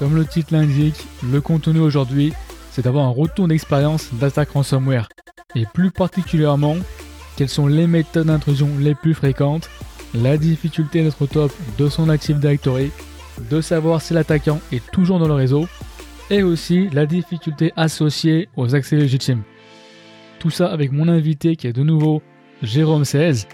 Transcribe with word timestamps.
Comme 0.00 0.16
le 0.16 0.24
titre 0.24 0.54
l'indique, 0.54 1.06
le 1.22 1.42
contenu 1.42 1.78
aujourd'hui, 1.78 2.32
c'est 2.70 2.80
d'avoir 2.80 3.04
un 3.04 3.10
retour 3.10 3.46
d'expérience 3.48 4.08
d'attaque 4.14 4.48
ransomware. 4.48 5.10
Et 5.54 5.66
plus 5.66 5.90
particulièrement, 5.90 6.76
quelles 7.36 7.50
sont 7.50 7.66
les 7.66 7.86
méthodes 7.86 8.28
d'intrusion 8.28 8.70
les 8.78 8.94
plus 8.94 9.12
fréquentes, 9.12 9.68
la 10.14 10.38
difficulté 10.38 11.02
d'être 11.02 11.20
au 11.20 11.26
top 11.26 11.52
de 11.76 11.90
son 11.90 12.08
Active 12.08 12.38
Directory, 12.38 12.90
de 13.50 13.60
savoir 13.60 14.00
si 14.00 14.14
l'attaquant 14.14 14.62
est 14.72 14.90
toujours 14.90 15.18
dans 15.18 15.28
le 15.28 15.34
réseau, 15.34 15.68
et 16.30 16.42
aussi 16.42 16.88
la 16.94 17.04
difficulté 17.04 17.70
associée 17.76 18.48
aux 18.56 18.74
accès 18.74 18.96
légitimes. 18.96 19.42
Tout 20.38 20.48
ça 20.48 20.72
avec 20.72 20.92
mon 20.92 21.08
invité 21.08 21.56
qui 21.56 21.66
est 21.66 21.74
de 21.74 21.82
nouveau 21.82 22.22
Jérôme 22.62 23.04
16, 23.04 23.48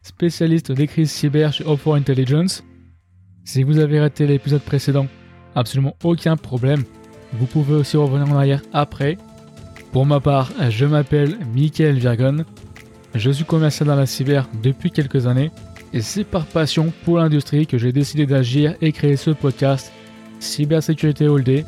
spécialiste 0.00 0.72
des 0.72 0.86
crises 0.86 1.10
cyber 1.10 1.52
chez 1.52 1.64
Op4 1.64 1.98
Intelligence. 1.98 2.64
Si 3.44 3.62
vous 3.62 3.78
avez 3.78 4.00
raté 4.00 4.26
l'épisode 4.26 4.62
précédent, 4.62 5.06
absolument 5.56 5.96
aucun 6.04 6.36
problème. 6.36 6.84
Vous 7.32 7.46
pouvez 7.46 7.74
aussi 7.74 7.96
revenir 7.96 8.32
en 8.32 8.36
arrière 8.36 8.62
après. 8.72 9.18
Pour 9.90 10.06
ma 10.06 10.20
part, 10.20 10.52
je 10.70 10.86
m'appelle 10.86 11.38
Michael 11.52 11.98
Virgon 11.98 12.44
je 13.18 13.30
suis 13.30 13.44
commercial 13.44 13.86
dans 13.86 13.96
la 13.96 14.04
cyber 14.04 14.46
depuis 14.62 14.90
quelques 14.90 15.26
années 15.26 15.50
et 15.94 16.02
c'est 16.02 16.24
par 16.24 16.44
passion 16.44 16.92
pour 17.04 17.16
l'industrie 17.16 17.66
que 17.66 17.78
j'ai 17.78 17.92
décidé 17.92 18.26
d'agir 18.26 18.74
et 18.82 18.92
créer 18.92 19.16
ce 19.16 19.30
podcast 19.30 19.90
Cybersécurité 20.38 21.24
All 21.24 21.42
Day 21.42 21.64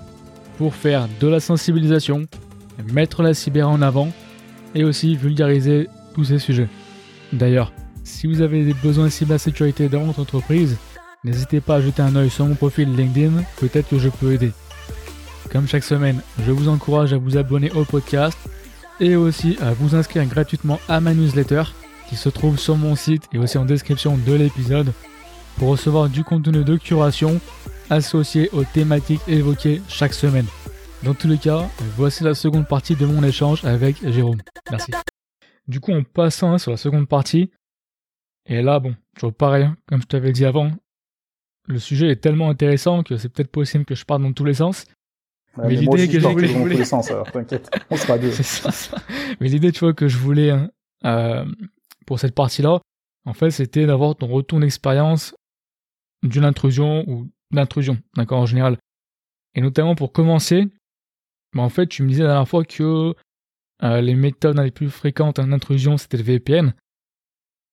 pour 0.59 0.74
faire 0.74 1.09
de 1.20 1.27
la 1.27 1.41
sensibilisation, 1.41 2.27
mettre 2.93 3.23
la 3.23 3.32
cyber 3.32 3.68
en 3.68 3.80
avant 3.80 4.10
et 4.74 4.84
aussi 4.84 5.16
vulgariser 5.16 5.88
tous 6.15 6.24
ces 6.24 6.38
sujets. 6.38 6.68
D'ailleurs, 7.32 7.73
si 8.05 8.27
vous 8.27 8.43
avez 8.43 8.65
des 8.65 8.74
besoins 8.74 9.07
de 9.07 9.10
cybersécurité 9.10 9.88
dans 9.88 10.05
votre 10.05 10.20
entreprise, 10.20 10.77
n'hésitez 11.25 11.61
pas 11.61 11.77
à 11.77 11.81
jeter 11.81 12.02
un 12.02 12.16
œil 12.16 12.30
sur 12.30 12.47
mon 12.47 12.55
profil 12.55 12.95
LinkedIn, 12.95 13.43
peut-être 13.59 13.88
que 13.88 13.99
je 13.99 14.09
peux 14.09 14.33
aider. 14.33 14.52
Comme 15.51 15.66
chaque 15.66 15.85
semaine, 15.85 16.21
je 16.45 16.52
vous 16.52 16.69
encourage 16.69 17.13
à 17.13 17.19
vous 17.19 17.37
abonner 17.37 17.71
au 17.73 17.85
podcast 17.85 18.38
et 19.01 19.16
aussi 19.16 19.57
à 19.60 19.73
vous 19.73 19.95
inscrire 19.95 20.27
gratuitement 20.27 20.80
à 20.88 21.01
ma 21.01 21.15
newsletter 21.15 21.63
qui 22.09 22.16
se 22.16 22.29
trouve 22.29 22.59
sur 22.59 22.77
mon 22.77 22.97
site 22.97 23.25
et 23.33 23.38
aussi 23.38 23.59
en 23.59 23.65
description 23.65 24.16
de 24.16 24.35
l'épisode 24.35 24.93
pour 25.57 25.69
recevoir 25.69 26.09
du 26.09 26.25
contenu 26.25 26.65
de 26.65 26.77
curation 26.77 27.41
associé 27.91 28.51
aux 28.53 28.65
thématiques 28.65 29.21
évoquées 29.29 29.82
chaque 29.88 30.15
semaine. 30.15 30.47
Dans 31.03 31.15
tous 31.15 31.29
les 31.29 31.38
cas, 31.38 31.69
voici 31.97 32.25
la 32.25 32.35
seconde 32.35 32.66
partie 32.66 32.97
de 32.97 33.07
mon 33.07 33.23
échange 33.23 33.65
avec 33.65 33.97
Jérôme. 34.09 34.41
Merci. 34.71 34.93
Du 35.66 35.80
coup, 35.80 35.93
en 35.93 36.03
passant 36.03 36.59
sur 36.59 36.71
la 36.71 36.77
seconde 36.77 37.09
partie, 37.09 37.51
et 38.47 38.63
là, 38.63 38.80
bon, 38.80 38.97
toujours 39.15 39.35
pareil, 39.35 39.69
comme 39.87 40.01
je 40.01 40.07
t'avais 40.07 40.32
dit 40.32 40.45
avant, 40.45 40.71
le 41.69 41.79
sujet 41.79 42.09
est 42.09 42.16
tellement 42.16 42.51
intéressant 42.51 43.02
que 43.02 43.16
c'est 43.16 43.29
peut-être 43.29 43.51
possible 43.51 43.85
que 43.85 43.95
je 43.95 44.05
parte 44.05 44.23
dans 44.23 44.33
tous 44.33 44.45
les 44.45 44.55
sens 44.55 44.87
mais, 45.57 45.75
l'idée 45.75 46.09
que 46.09 46.21
je 46.21 46.29
voulais, 46.29 46.85
sens, 46.85 47.10
alors 47.10 47.30
t'inquiète, 47.30 47.69
on 47.91 47.97
sera 47.97 48.19
deux. 48.19 48.30
Mais 49.41 49.49
l'idée, 49.49 49.73
tu 49.73 49.80
vois, 49.80 49.93
que 49.93 50.07
je 50.07 50.16
voulais 50.16 50.51
hein, 50.51 50.71
euh, 51.05 51.45
pour 52.07 52.21
cette 52.21 52.35
partie-là, 52.35 52.80
en 53.25 53.33
fait, 53.33 53.51
c'était 53.51 53.87
d'avoir 53.87 54.15
ton 54.15 54.29
retour 54.29 54.60
d'expérience 54.60 55.35
d'une 56.23 56.45
intrusion 56.45 57.05
ou 57.09 57.29
d'intrusion, 57.51 57.99
d'accord, 58.16 58.41
en 58.41 58.47
général. 58.47 58.79
Et 59.55 59.60
notamment 59.60 59.95
pour 59.95 60.13
commencer, 60.13 60.69
bah, 61.55 61.63
en 61.63 61.69
fait, 61.69 61.87
tu 61.88 62.03
me 62.03 62.09
disais 62.09 62.23
la 62.23 62.30
dernière 62.30 62.49
fois 62.49 62.65
que 62.65 63.15
euh, 63.82 64.00
les 64.00 64.15
méthodes 64.15 64.59
les 64.59 64.71
plus 64.71 64.91
fréquentes 64.91 65.38
en 65.38 65.53
intrusion, 65.53 65.97
c'était 65.97 66.19
le 66.19 66.22
VPN. 66.22 66.75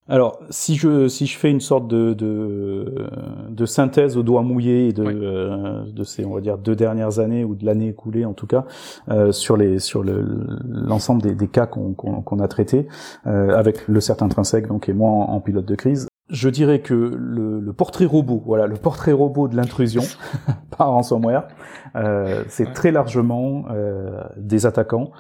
Alors, 0.08 0.40
si 0.52 0.76
je 0.76 1.08
si 1.08 1.26
je 1.26 1.38
fais 1.38 1.50
une 1.50 1.62
sorte 1.62 1.88
de 1.88 2.14
de, 2.14 3.08
de 3.50 3.66
synthèse 3.66 4.18
au 4.18 4.24
doigt 4.24 4.44
mouillé 4.44 4.94
de 4.94 5.04
euh, 5.04 5.84
de 5.92 6.04
ces 6.04 6.26
on 6.26 6.34
va 6.36 6.42
dire 6.42 6.60
deux 6.60 6.76
dernières 6.76 7.18
années 7.20 7.44
ou 7.44 7.56
de 7.56 7.66
l'année 7.66 7.88
écoulée 7.90 8.24
en 8.24 8.34
tout 8.34 8.46
cas 8.46 8.66
euh, 9.10 9.32
sur 9.32 9.58
les 9.58 9.80
sur 9.80 10.04
le 10.04 10.46
l'ensemble 10.68 11.24
des, 11.24 11.34
des 11.34 11.48
cas 11.48 11.66
qu'on 11.66 11.94
qu'on 11.94 12.40
a 12.40 12.48
traités 12.48 12.88
euh, 13.26 13.58
avec 13.58 13.88
le 13.88 14.00
certain 14.00 14.26
intrinsèque 14.26 14.68
donc 14.68 14.90
et 14.90 14.94
moi 14.94 15.10
en, 15.10 15.40
pilote 15.40 15.66
de 15.66 15.76
crise, 15.76 16.08
je 16.30 16.50
dirais 16.50 16.82
que 16.82 16.94
le, 16.94 17.60
le, 17.60 17.74
portrait 17.74 18.06
robot, 18.06 18.42
voilà, 18.46 18.68
le 18.68 18.76
portrait 18.76 19.12
robot 19.12 19.48
de 19.48 19.56
l'intrusion 19.56 20.02
par 20.78 20.90
ransomware, 20.90 21.48
euh, 21.96 22.44
c'est 22.48 22.74
très 22.74 22.92
largement 22.92 23.66
euh, 23.70 24.24
des 24.38 24.66
attaquants 24.66 25.12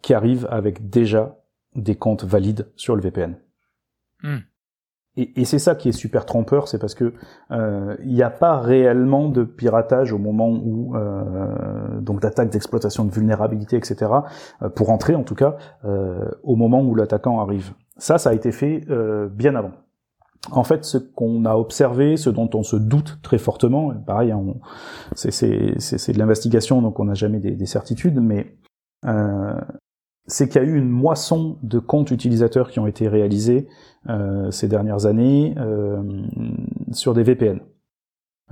qui 0.00 0.14
arrivent 0.14 0.48
avec 0.50 0.88
déjà 0.88 1.36
des 1.74 1.94
comptes 1.94 2.24
valides 2.24 2.68
sur 2.74 2.96
le 2.96 3.02
VPN. 3.02 3.36
Hmm. 4.22 4.38
Et, 5.18 5.40
et 5.40 5.44
c'est 5.44 5.58
ça 5.58 5.74
qui 5.74 5.88
est 5.88 5.92
super 5.92 6.24
trompeur, 6.26 6.68
c'est 6.68 6.78
parce 6.78 6.94
que 6.94 7.12
euh, 7.50 7.96
il 8.04 8.14
n'y 8.14 8.22
a 8.22 8.30
pas 8.30 8.60
réellement 8.60 9.28
de 9.28 9.42
piratage 9.42 10.12
au 10.12 10.18
moment 10.18 10.48
où 10.48 10.96
euh, 10.96 12.00
donc 12.00 12.20
d'attaque, 12.20 12.50
d'exploitation 12.50 13.04
de 13.04 13.10
vulnérabilité, 13.10 13.76
etc. 13.76 14.12
Euh, 14.62 14.68
pour 14.68 14.90
entrer 14.90 15.16
en 15.16 15.24
tout 15.24 15.34
cas 15.34 15.56
euh, 15.84 16.30
au 16.44 16.54
moment 16.54 16.82
où 16.82 16.94
l'attaquant 16.94 17.40
arrive. 17.40 17.72
Ça, 17.96 18.18
ça 18.18 18.30
a 18.30 18.34
été 18.34 18.52
fait 18.52 18.84
euh, 18.90 19.28
bien 19.28 19.56
avant. 19.56 19.72
En 20.52 20.62
fait, 20.62 20.84
ce 20.84 20.98
qu'on 20.98 21.44
a 21.46 21.56
observé, 21.56 22.16
ce 22.16 22.30
dont 22.30 22.48
on 22.54 22.62
se 22.62 22.76
doute 22.76 23.18
très 23.22 23.38
fortement, 23.38 23.92
pareil, 24.06 24.30
hein, 24.30 24.54
c'est 25.14 25.32
de 25.36 26.18
l'investigation, 26.18 26.80
donc 26.80 27.00
on 27.00 27.06
n'a 27.06 27.14
jamais 27.14 27.40
des, 27.40 27.50
des, 27.50 27.66
certitudes, 27.66 28.20
mais 28.20 28.56
euh, 29.04 29.60
c'est 30.28 30.48
qu'il 30.48 30.62
y 30.62 30.64
a 30.64 30.68
eu 30.68 30.76
une 30.76 30.90
moisson 30.90 31.58
de 31.62 31.78
comptes 31.78 32.10
utilisateurs 32.10 32.70
qui 32.70 32.78
ont 32.78 32.86
été 32.86 33.08
réalisés 33.08 33.66
euh, 34.08 34.50
ces 34.50 34.68
dernières 34.68 35.06
années 35.06 35.54
euh, 35.58 36.02
sur 36.92 37.14
des 37.14 37.22
VPN. 37.22 37.60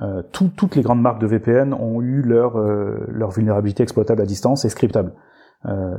Euh, 0.01 0.23
toutes 0.33 0.75
les 0.75 0.83
grandes 0.83 1.01
marques 1.01 1.21
de 1.21 1.27
VPN 1.27 1.73
ont 1.73 2.03
eu 2.03 2.23
leur, 2.23 2.59
leur 2.59 3.31
vulnérabilité 3.31 3.83
exploitable 3.83 4.23
à 4.23 4.27
distance 4.27 4.65
et 4.65 4.69
scriptable. 4.69 5.13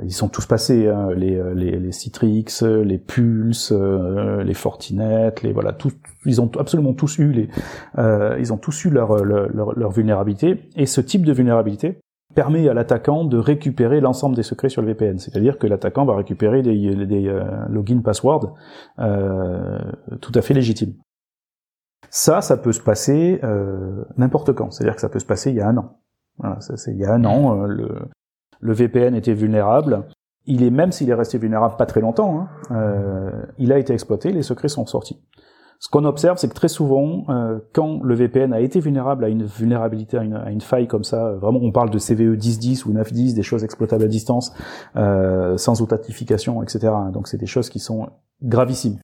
ils 0.03 0.13
sont 0.13 0.29
tous 0.29 0.45
passés, 0.45 0.87
hein, 0.87 1.09
les, 1.15 1.41
les, 1.55 1.79
les, 1.79 1.91
Citrix, 1.91 2.45
les 2.61 2.97
Pulse, 2.97 3.71
les 3.71 4.53
Fortinet, 4.53 5.33
les 5.43 5.53
voilà, 5.53 5.73
tous, 5.73 5.93
ils 6.25 6.39
ont 6.41 6.51
absolument 6.59 6.93
tous 6.93 7.17
eu 7.17 7.31
les, 7.31 7.49
ils 8.39 8.53
ont 8.53 8.57
tous 8.57 8.85
eu 8.85 8.89
leur, 8.89 9.23
leur, 9.23 9.77
leur 9.77 9.91
vulnérabilité. 9.91 10.69
Et 10.75 10.85
ce 10.85 11.01
type 11.01 11.25
de 11.25 11.33
vulnérabilité, 11.33 11.99
permet 12.37 12.69
à 12.69 12.75
l'attaquant 12.75 13.25
de 13.25 13.39
récupérer 13.39 13.99
l'ensemble 13.99 14.35
des 14.35 14.43
secrets 14.43 14.69
sur 14.69 14.83
le 14.83 14.89
VPN. 14.89 15.17
C'est-à-dire 15.17 15.57
que 15.57 15.65
l'attaquant 15.65 16.05
va 16.05 16.15
récupérer 16.15 16.61
des, 16.61 17.07
des 17.07 17.27
euh, 17.27 17.41
login 17.67 18.01
passwords 18.03 18.53
euh, 18.99 19.79
tout 20.21 20.31
à 20.35 20.43
fait 20.43 20.53
légitimes. 20.53 20.93
Ça, 22.11 22.41
ça 22.41 22.55
peut 22.55 22.73
se 22.73 22.79
passer 22.79 23.39
euh, 23.43 24.05
n'importe 24.17 24.53
quand. 24.53 24.69
C'est-à-dire 24.69 24.93
que 24.93 25.01
ça 25.01 25.09
peut 25.09 25.17
se 25.17 25.25
passer 25.25 25.49
il 25.49 25.55
y 25.55 25.61
a 25.61 25.67
un 25.67 25.77
an. 25.77 25.97
Voilà, 26.37 26.59
ça, 26.59 26.75
il 26.91 26.99
y 26.99 27.05
a 27.05 27.11
un 27.11 27.25
an, 27.25 27.65
le, 27.65 28.07
VPN 28.61 29.15
était 29.15 29.33
vulnérable. 29.33 30.03
Il 30.45 30.61
est 30.61 30.69
même 30.69 30.91
s'il 30.91 31.09
est 31.09 31.15
resté 31.15 31.39
vulnérable 31.39 31.75
pas 31.75 31.87
très 31.87 32.01
longtemps, 32.01 32.47
hein, 32.69 33.31
il 33.57 33.73
a 33.73 33.79
été 33.79 33.93
exploité, 33.93 34.31
les 34.31 34.43
secrets 34.43 34.67
sont 34.67 34.85
sortis. 34.85 35.19
Ce 35.79 35.89
qu'on 35.89 36.05
observe, 36.05 36.37
c'est 36.37 36.49
que 36.49 36.55
très 36.55 36.69
souvent, 36.69 37.25
euh, 37.29 37.59
quand 37.73 38.01
le 38.01 38.15
VPN 38.15 38.51
a 38.51 38.61
été 38.61 38.79
vulnérable 38.79 39.23
à 39.23 39.29
une 39.29 39.43
vulnérabilité, 39.43 40.17
à 40.17 40.49
une, 40.49 40.61
faille 40.61 40.87
comme 40.87 41.03
ça, 41.03 41.33
vraiment 41.33 41.59
on 41.61 41.71
parle 41.71 41.91
de 41.91 41.99
CVE 41.99 42.35
10.10 42.35 42.87
ou 42.87 42.93
9.10, 42.93 43.35
des 43.35 43.43
choses 43.43 43.63
exploitables 43.63 44.03
à 44.03 44.07
distance, 44.07 44.53
euh, 44.95 45.55
sans 45.57 45.81
authentification, 45.81 46.63
etc. 46.63 46.91
Donc 47.13 47.27
c'est 47.27 47.37
des 47.37 47.45
choses 47.45 47.69
qui 47.69 47.79
sont 47.79 48.09
gravissimes. 48.41 48.97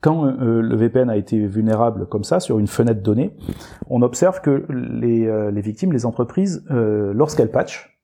Quand 0.00 0.26
euh, 0.26 0.60
le 0.60 0.76
VPN 0.76 1.10
a 1.10 1.16
été 1.16 1.44
vulnérable 1.44 2.06
comme 2.06 2.22
ça 2.22 2.38
sur 2.38 2.60
une 2.60 2.68
fenêtre 2.68 3.02
donnée, 3.02 3.34
on 3.90 4.02
observe 4.02 4.40
que 4.40 4.64
les, 4.68 5.50
les 5.50 5.60
victimes, 5.60 5.92
les 5.92 6.06
entreprises, 6.06 6.64
lorsqu'elles 6.70 7.50
patchent, 7.50 7.98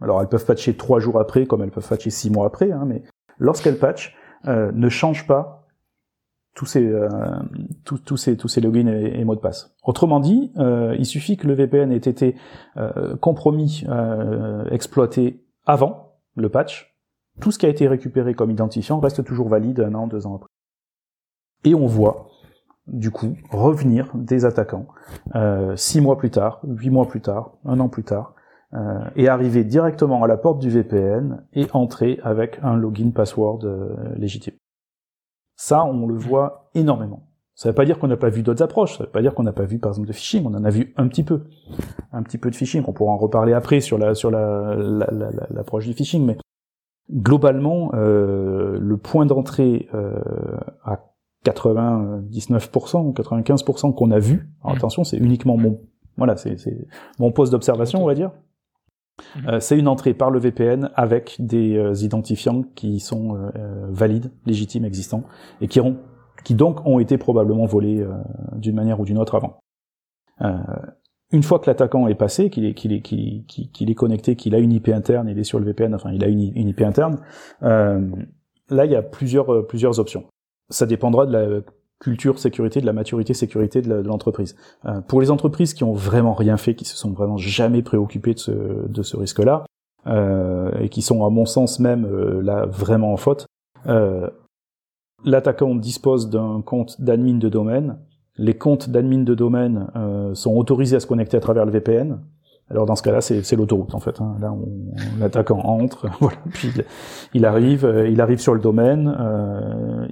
alors 0.00 0.22
elles 0.22 0.28
peuvent 0.28 0.46
patcher 0.46 0.74
trois 0.74 1.00
jours 1.00 1.20
après, 1.20 1.44
comme 1.44 1.62
elles 1.62 1.70
peuvent 1.70 1.86
patcher 1.86 2.08
six 2.08 2.30
mois 2.30 2.46
après, 2.46 2.72
hein, 2.72 2.84
mais 2.86 3.02
lorsqu'elles 3.38 3.78
patchent, 3.78 4.16
ne 4.46 4.88
changent 4.88 5.26
pas 5.26 5.57
tous 6.58 6.66
ces, 6.66 6.84
euh, 6.84 7.08
tous, 7.84 8.16
ces, 8.16 8.36
tous 8.36 8.48
ces 8.48 8.60
logins 8.60 8.88
et, 8.88 9.24
mots 9.24 9.36
de 9.36 9.40
passe. 9.40 9.76
Autrement 9.84 10.18
dit, 10.18 10.50
euh, 10.56 10.96
il 10.98 11.06
suffit 11.06 11.36
que 11.36 11.46
le 11.46 11.54
VPN 11.54 11.92
ait 11.92 11.96
été 11.96 12.34
euh, 12.76 13.16
compromis, 13.16 13.84
exploité 14.72 15.46
avant 15.66 16.16
le 16.34 16.48
patch, 16.48 16.98
tout 17.40 17.52
ce 17.52 17.60
qui 17.60 17.66
a 17.66 17.68
été 17.68 17.86
récupéré 17.86 18.34
comme 18.34 18.50
identifiant 18.50 18.98
reste 18.98 19.22
toujours 19.22 19.48
valide 19.48 19.78
un 19.78 19.94
an, 19.94 20.08
deux 20.08 20.26
ans 20.26 20.34
après. 20.34 20.48
Et 21.62 21.76
on 21.76 21.86
voit, 21.86 22.26
du 22.88 23.12
coup, 23.12 23.36
revenir 23.50 24.10
des 24.14 24.44
attaquants 24.44 24.88
six 25.76 26.00
mois 26.00 26.18
plus 26.18 26.30
tard, 26.30 26.60
huit 26.66 26.90
mois 26.90 27.06
plus 27.06 27.20
tard, 27.20 27.52
un 27.66 27.78
an 27.78 27.88
plus 27.88 28.02
tard, 28.02 28.34
et 29.14 29.28
arriver 29.28 29.62
directement 29.62 30.24
à 30.24 30.26
la 30.26 30.36
porte 30.36 30.58
du 30.58 30.70
VPN 30.70 31.44
et 31.52 31.68
entrer 31.72 32.18
avec 32.24 32.58
un 32.64 32.76
login 32.76 33.12
password 33.12 33.60
légitime. 34.16 34.57
Ça, 35.58 35.84
on 35.84 36.06
le 36.06 36.14
voit 36.14 36.70
énormément. 36.74 37.24
Ça 37.56 37.68
ne 37.68 37.72
veut 37.72 37.74
pas 37.74 37.84
dire 37.84 37.98
qu'on 37.98 38.06
n'a 38.06 38.16
pas 38.16 38.28
vu 38.28 38.44
d'autres 38.44 38.62
approches, 38.62 38.96
ça 38.96 39.02
ne 39.02 39.06
veut 39.06 39.12
pas 39.12 39.22
dire 39.22 39.34
qu'on 39.34 39.42
n'a 39.42 39.52
pas 39.52 39.64
vu 39.64 39.80
par 39.80 39.90
exemple 39.90 40.06
de 40.06 40.12
phishing, 40.12 40.46
on 40.46 40.54
en 40.54 40.62
a 40.64 40.70
vu 40.70 40.94
un 40.96 41.08
petit 41.08 41.24
peu. 41.24 41.46
Un 42.12 42.22
petit 42.22 42.38
peu 42.38 42.50
de 42.50 42.54
phishing, 42.54 42.84
on 42.86 42.92
pourra 42.92 43.12
en 43.12 43.16
reparler 43.16 43.54
après 43.54 43.80
sur 43.80 43.98
la 43.98 44.14
sur 44.14 44.30
l'approche 44.30 45.86
du 45.86 45.94
phishing, 45.94 46.24
mais 46.24 46.38
globalement, 47.12 47.90
euh, 47.94 48.78
le 48.80 48.96
point 48.98 49.26
d'entrée 49.26 49.88
euh, 49.94 50.20
à 50.84 51.00
99% 51.44 53.04
ou 53.04 53.12
95% 53.12 53.94
qu'on 53.94 54.12
a 54.12 54.20
vu, 54.20 54.48
alors 54.62 54.74
mmh. 54.74 54.78
attention, 54.78 55.02
c'est 55.02 55.16
uniquement 55.16 55.56
mon 55.56 55.80
Voilà, 56.16 56.36
c'est 56.36 56.56
mon 57.18 57.32
poste 57.32 57.50
d'observation, 57.50 58.00
on 58.00 58.06
va 58.06 58.14
dire. 58.14 58.30
Euh, 59.46 59.60
c'est 59.60 59.78
une 59.78 59.88
entrée 59.88 60.14
par 60.14 60.30
le 60.30 60.38
VPN 60.38 60.90
avec 60.94 61.36
des 61.38 61.76
euh, 61.76 61.94
identifiants 61.94 62.62
qui 62.74 63.00
sont 63.00 63.36
euh, 63.36 63.86
valides, 63.88 64.30
légitimes, 64.46 64.84
existants, 64.84 65.24
et 65.60 65.68
qui, 65.68 65.80
donc 66.54 66.86
ont 66.86 66.98
été 66.98 67.18
probablement 67.18 67.66
volés 67.66 68.04
d'une 68.54 68.74
manière 68.74 69.00
ou 69.00 69.04
d'une 69.04 69.18
autre 69.18 69.34
avant. 69.34 69.60
une 71.30 71.42
fois 71.42 71.58
que 71.58 71.66
l'attaquant 71.68 72.08
est 72.08 72.14
passé, 72.14 72.48
qu'il 72.48 72.64
est, 72.64 73.94
connecté, 73.94 74.36
qu'il 74.36 74.54
a 74.54 74.58
une 74.58 74.72
IP 74.72 74.88
interne, 74.88 75.28
il 75.28 75.38
est 75.38 75.44
sur 75.44 75.58
le 75.58 75.66
VPN, 75.66 75.94
enfin 75.94 76.10
il 76.12 76.24
a 76.24 76.28
une, 76.28 76.40
IP 76.40 76.80
interne, 76.80 77.18
là 77.60 78.84
il 78.84 78.90
y 78.90 78.96
a 78.96 79.02
plusieurs 79.02 79.98
options. 79.98 80.24
Ça 80.70 80.86
dépendra 80.86 81.26
de 81.26 81.32
la 81.32 81.60
culture 82.00 82.38
sécurité, 82.38 82.80
de 82.80 82.86
la 82.86 82.92
maturité 82.92 83.34
sécurité 83.34 83.82
de 83.82 83.94
l'entreprise. 83.94 84.56
Euh, 84.86 85.00
pour 85.00 85.20
les 85.20 85.30
entreprises 85.30 85.74
qui 85.74 85.84
ont 85.84 85.92
vraiment 85.92 86.34
rien 86.34 86.56
fait, 86.56 86.74
qui 86.74 86.84
se 86.84 86.96
sont 86.96 87.10
vraiment 87.12 87.36
jamais 87.36 87.82
préoccupées 87.82 88.34
de 88.34 88.38
ce, 88.38 88.52
de 88.88 89.02
ce 89.02 89.16
risque-là, 89.16 89.64
euh, 90.06 90.70
et 90.80 90.88
qui 90.88 91.02
sont 91.02 91.26
à 91.26 91.30
mon 91.30 91.44
sens 91.44 91.80
même 91.80 92.06
euh, 92.06 92.40
là 92.40 92.64
vraiment 92.66 93.12
en 93.12 93.16
faute, 93.16 93.46
euh, 93.88 94.30
l'attaquant 95.24 95.74
dispose 95.74 96.30
d'un 96.30 96.62
compte 96.62 97.00
d'admin 97.00 97.36
de 97.36 97.48
domaine. 97.48 97.98
Les 98.36 98.56
comptes 98.56 98.88
d'admin 98.88 99.24
de 99.24 99.34
domaine 99.34 99.88
sont 100.34 100.54
autorisés 100.54 100.94
à 100.94 101.00
se 101.00 101.08
connecter 101.08 101.36
à 101.36 101.40
travers 101.40 101.66
le 101.66 101.72
VPN. 101.72 102.20
Alors 102.70 102.86
dans 102.86 102.94
ce 102.94 103.02
cas-là, 103.02 103.20
c'est 103.20 103.56
l'autoroute 103.56 103.96
en 103.96 103.98
fait. 103.98 104.20
Hein. 104.20 104.36
Là, 104.40 104.54
l'attaquant 105.18 105.58
entre, 105.58 106.06
voilà, 106.20 106.38
puis 106.52 106.70
il, 107.34 107.44
arrive, 107.44 108.06
il 108.08 108.20
arrive 108.20 108.38
sur 108.38 108.54
le 108.54 108.60
domaine, 108.60 109.12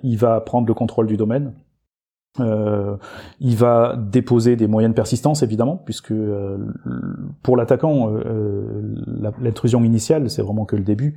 il 0.03 0.17
va 0.17 0.41
prendre 0.41 0.67
le 0.67 0.75
contrôle 0.75 1.07
du 1.07 1.17
domaine. 1.17 1.53
Euh, 2.41 2.97
il 3.41 3.57
va 3.57 3.97
déposer 3.97 4.57
des 4.57 4.67
moyens 4.67 4.93
de 4.93 4.97
persistance 4.97 5.43
évidemment, 5.43 5.81
puisque 5.85 6.13
euh, 6.13 6.59
pour 7.43 7.57
l'attaquant, 7.57 8.11
euh, 8.13 8.95
l'intrusion 9.41 9.85
initiale 9.85 10.29
c'est 10.31 10.43
vraiment 10.43 10.65
que 10.65 10.77
le 10.77 10.83
début. 10.83 11.17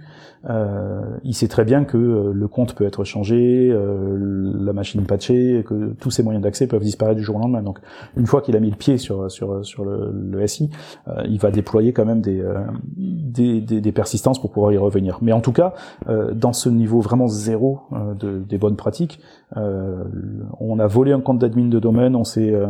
il 1.24 1.34
sait 1.34 1.48
très 1.48 1.66
bien 1.66 1.84
que 1.84 2.32
le 2.34 2.48
compte 2.48 2.74
peut 2.76 2.86
être 2.86 3.04
changé, 3.04 3.74
la 3.74 4.74
machine 4.74 5.06
patchée, 5.06 5.64
que 5.68 5.94
tous 6.00 6.12
ces 6.12 6.24
moyens 6.24 6.44
d'accès 6.44 6.68
peuvent 6.68 6.84
disparaître 6.84 7.18
du 7.18 7.24
jour 7.24 7.36
au 7.36 7.40
lendemain. 7.40 7.62
Donc 7.62 7.80
une 8.16 8.26
fois 8.26 8.42
qu'il 8.42 8.56
a 8.56 8.60
mis 8.60 8.70
le 8.70 8.76
pied 8.76 8.98
sur 8.98 9.30
sur 9.30 9.66
sur 9.66 9.86
le, 9.86 10.12
le 10.14 10.48
SI, 10.48 10.70
il 11.26 11.40
va 11.40 11.52
déployer 11.52 11.94
quand 11.94 12.06
même 12.06 12.22
des, 12.22 12.44
des, 12.98 13.62
des, 13.62 13.82
des 13.82 13.92
persistances 13.92 14.40
pour 14.40 14.52
pouvoir 14.52 14.72
y 14.72 14.78
revenir. 14.78 15.20
Mais 15.22 15.32
en 15.32 15.42
tout 15.42 15.54
cas, 15.54 15.74
dans 16.34 16.54
ce 16.54 16.70
niveau 16.70 17.02
vraiment 17.02 17.28
zéro 17.28 17.82
de, 18.20 18.40
des 18.40 18.58
bonnes 18.58 18.78
pratiques, 18.78 19.20
on 19.56 20.80
a 20.80 20.88
volé 20.88 21.12
un 21.12 21.22
compte 21.22 21.40
d'admin 21.40 21.68
de 21.68 21.80
domaine, 21.80 22.16
on 22.16 22.24
sait, 22.24 22.54
euh, 22.54 22.68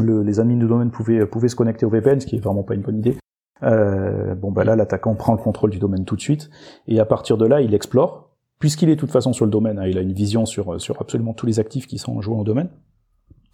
les 0.00 0.40
admins 0.40 0.56
de 0.56 0.66
domaine 0.66 0.90
pouvaient, 0.90 1.26
pouvaient 1.26 1.48
se 1.48 1.56
connecter 1.56 1.86
au 1.86 1.90
VPN, 1.90 2.20
ce 2.20 2.26
qui 2.26 2.36
est 2.36 2.40
vraiment 2.40 2.62
pas 2.62 2.74
une 2.74 2.82
bonne 2.82 2.98
idée. 2.98 3.16
Euh, 3.62 4.34
bon 4.34 4.50
bah 4.50 4.64
là 4.64 4.74
l'attaquant 4.74 5.14
prend 5.14 5.32
le 5.32 5.38
contrôle 5.38 5.70
du 5.70 5.78
domaine 5.78 6.04
tout 6.04 6.16
de 6.16 6.20
suite 6.20 6.50
et 6.88 6.98
à 6.98 7.04
partir 7.04 7.38
de 7.38 7.46
là 7.46 7.60
il 7.60 7.72
explore 7.72 8.30
puisqu'il 8.58 8.90
est 8.90 8.96
de 8.96 9.00
toute 9.00 9.12
façon 9.12 9.32
sur 9.32 9.44
le 9.44 9.50
domaine 9.50 9.78
hein, 9.78 9.86
il 9.86 9.96
a 9.96 10.00
une 10.00 10.12
vision 10.12 10.44
sur 10.44 10.80
sur 10.80 11.00
absolument 11.00 11.34
tous 11.34 11.46
les 11.46 11.60
actifs 11.60 11.86
qui 11.86 11.96
sont 11.96 12.20
joués 12.20 12.36
au 12.36 12.42
domaine 12.42 12.68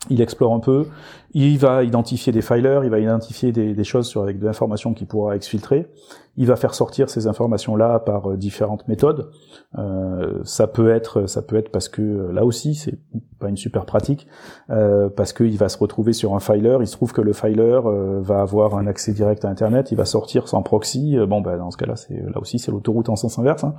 il 0.09 0.23
explore 0.23 0.55
un 0.55 0.61
peu, 0.61 0.87
il 1.35 1.59
va 1.59 1.85
identifier 1.85 2.33
des 2.33 2.41
filers, 2.41 2.81
il 2.85 2.91
va 2.91 2.99
identifier 2.99 3.53
des, 3.53 3.85
choses 3.85 4.07
sur, 4.09 4.23
avec 4.23 4.39
de 4.39 4.47
l'information 4.47 4.95
qu'il 4.95 5.07
pourra 5.07 5.37
exfiltrer, 5.37 5.91
il 6.37 6.47
va 6.47 6.57
faire 6.57 6.75
sortir 6.75 7.11
ces 7.11 7.27
informations-là 7.27 7.99
par 7.99 8.31
euh, 8.31 8.37
différentes 8.39 8.89
méthodes. 8.89 9.31
Euh, 9.79 10.41
ça 10.45 10.67
peut 10.67 10.91
être, 10.91 11.27
ça 11.27 11.43
peut 11.43 11.57
être 11.57 11.71
parce 11.71 11.91
que 11.91 12.01
euh, 12.01 12.33
là 12.33 12.47
aussi, 12.47 12.75
c'est 12.75 12.99
pas 13.39 13.49
une 13.49 13.59
super 13.59 13.85
pratique, 13.85 14.27
euh, 14.71 15.11
parce 15.11 15.35
qu'il 15.35 15.57
va 15.59 15.69
se 15.69 15.77
retrouver 15.77 16.15
sur 16.15 16.35
un 16.35 16.41
filer, 16.41 16.79
il 16.81 16.87
se 16.87 16.97
trouve 16.97 17.13
que 17.13 17.21
le 17.21 17.35
filer 17.35 17.79
va 18.21 18.41
avoir 18.41 18.77
un 18.77 18.87
accès 18.87 19.13
direct 19.13 19.45
à 19.45 19.49
Internet, 19.49 19.93
il 19.93 19.97
va 19.97 20.07
sortir 20.07 20.49
sans 20.49 20.63
proxy. 20.63 21.17
bon, 21.29 21.43
ben 21.43 21.59
dans 21.59 21.71
ce 21.71 21.77
cas-là, 21.77 21.97
c'est 21.97 22.15
là 22.15 22.39
aussi 22.41 22.59
c'est 22.59 22.71
l'autoroute 22.71 23.11
en 23.11 23.17
sens 23.17 23.39
inverse. 23.39 23.65
Hein. 23.65 23.75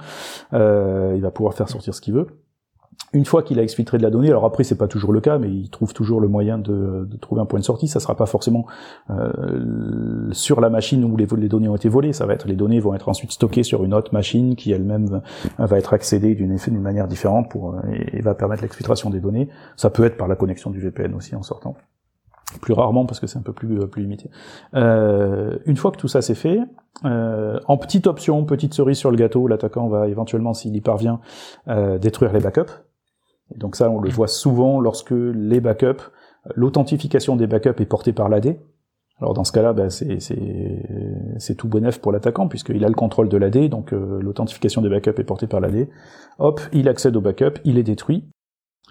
il 0.54 1.22
va 1.22 1.32
pouvoir 1.32 1.56
faire 1.56 1.68
sortir 1.68 1.96
ce 1.96 2.02
qu'il 2.02 2.14
veut 2.14 2.28
une 3.14 3.26
fois 3.26 3.44
qu'il 3.44 3.60
a 3.60 3.64
exfiltré 3.64 3.98
de 3.98 4.04
la 4.04 4.10
donnée, 4.10 4.30
alors 4.30 4.46
après 4.46 4.64
c'est 4.64 4.78
pas 4.78 4.88
toujours 4.88 5.12
le 5.12 5.20
cas, 5.20 5.38
mais 5.38 5.50
il 5.50 5.70
trouve 5.70 5.94
toujours 5.94 6.22
le 6.22 6.28
moyen 6.28 6.58
de, 6.58 7.08
trouver 7.20 7.42
un 7.42 7.46
point 7.46 7.60
de 7.60 7.66
sortie. 7.66 7.88
Ça 7.88 8.00
sera 8.00 8.16
pas 8.16 8.26
forcément 8.26 8.66
euh, 9.10 10.32
sur 10.32 10.62
la 10.62 10.70
machine 10.70 11.04
où 11.04 11.18
les, 11.18 11.26
données 11.26 11.68
ont 11.68 11.76
été 11.76 11.90
volées. 11.90 12.14
Ça 12.14 12.26
va 12.26 12.34
être 12.34 12.48
les 12.48 12.56
données 12.56 12.80
vont 12.80 12.96
être 12.96 13.10
ensuite 13.10 13.32
stockées 13.32 13.64
sur 13.64 13.84
une 13.84 13.94
autre 13.94 14.14
machine 14.14 14.56
qui 14.56 14.72
elle-même 14.72 15.22
va 15.58 15.78
être 15.78 15.94
accédée 15.94 16.36
d'une 16.36 16.58
manière 16.80 17.08
différente 17.08 17.50
pour 17.50 17.76
et, 17.92 18.22
va 18.22 18.34
permettre 18.34 18.62
l'exfiltration 18.62 19.10
des 19.10 19.20
données. 19.20 19.50
Ça 19.76 19.90
peut 19.90 20.06
être 20.06 20.18
par 20.18 20.28
la 20.28 20.36
connexion 20.36 20.70
du 20.70 20.80
VPN 20.80 21.14
aussi 21.14 21.36
en 21.36 21.44
sortant. 21.44 21.76
Plus 22.60 22.74
rarement 22.74 23.06
parce 23.06 23.20
que 23.20 23.28
c'est 23.28 23.40
un 23.40 23.44
peu 23.44 23.54
plus 23.54 23.88
plus 23.88 24.02
limité. 24.02 24.30
Euh, 24.76 25.58
une 25.66 25.78
fois 25.78 25.92
que 25.92 25.98
tout 25.98 26.08
ça 26.08 26.22
c'est 26.22 26.36
fait, 26.36 26.60
euh, 27.06 27.60
en 27.68 27.78
petite 27.78 28.08
option, 28.08 28.44
petite 28.46 28.74
cerise 28.74 28.98
sur 28.98 29.12
le 29.12 29.18
gâteau, 29.18 29.48
l'attaquant 29.48 29.88
va 29.88 30.08
éventuellement, 30.08 30.54
s'il 30.54 30.76
y 30.76 30.82
parvient, 30.82 31.22
euh, 31.68 31.98
détruire 31.98 32.34
les 32.34 32.40
backups 32.40 32.84
donc 33.56 33.76
ça, 33.76 33.90
on 33.90 34.00
le 34.00 34.10
voit 34.10 34.28
souvent 34.28 34.80
lorsque 34.80 35.12
les 35.12 35.60
backups, 35.60 36.04
l'authentification 36.56 37.36
des 37.36 37.48
backups 37.48 37.80
est 37.82 37.86
portée 37.86 38.14
par 38.14 38.30
l'AD. 38.30 38.58
Alors 39.20 39.34
dans 39.34 39.44
ce 39.44 39.52
cas-là, 39.52 39.74
bah, 39.74 39.90
c'est 39.90 41.56
tout 41.56 41.68
bonef 41.68 42.00
pour 42.00 42.12
l'attaquant 42.12 42.48
puisqu'il 42.48 42.84
a 42.84 42.88
le 42.88 42.96
contrôle 42.96 43.30
de 43.30 43.38
l'AD, 43.38 43.70
donc 43.70 43.94
euh, 43.94 44.20
l'authentification 44.22 44.82
des 44.82 44.90
backups 44.90 45.20
est 45.20 45.24
portée 45.24 45.48
par 45.48 45.60
l'AD. 45.60 45.88
Hop, 46.40 46.60
il 46.74 46.90
accède 46.90 47.16
au 47.16 47.22
backup, 47.22 47.60
il 47.64 47.78
est 47.78 47.84
détruit, 47.84 48.26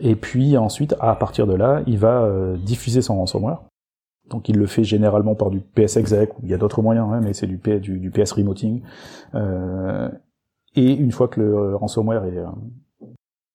et 0.00 0.16
puis 0.16 0.56
ensuite, 0.56 0.94
à 1.00 1.14
partir 1.14 1.46
de 1.46 1.54
là, 1.54 1.82
il 1.86 1.98
va 1.98 2.22
euh, 2.22 2.56
diffuser 2.56 3.02
son 3.02 3.16
ransomware. 3.16 3.62
Donc 4.28 4.48
il 4.48 4.56
le 4.56 4.66
fait 4.66 4.84
généralement 4.84 5.34
par 5.34 5.50
du 5.50 5.60
PSExec, 5.60 6.38
ou 6.38 6.42
il 6.44 6.50
y 6.50 6.54
a 6.54 6.58
d'autres 6.58 6.82
moyens, 6.82 7.08
hein, 7.12 7.20
mais 7.22 7.32
c'est 7.32 7.46
du, 7.46 7.58
du, 7.80 7.98
du, 7.98 8.10
PS 8.10 8.32
remoting. 8.32 8.82
Euh, 9.34 10.08
et 10.76 10.92
une 10.92 11.10
fois 11.10 11.28
que 11.28 11.40
le 11.40 11.76
ransomware 11.76 12.24
est, 12.24 12.44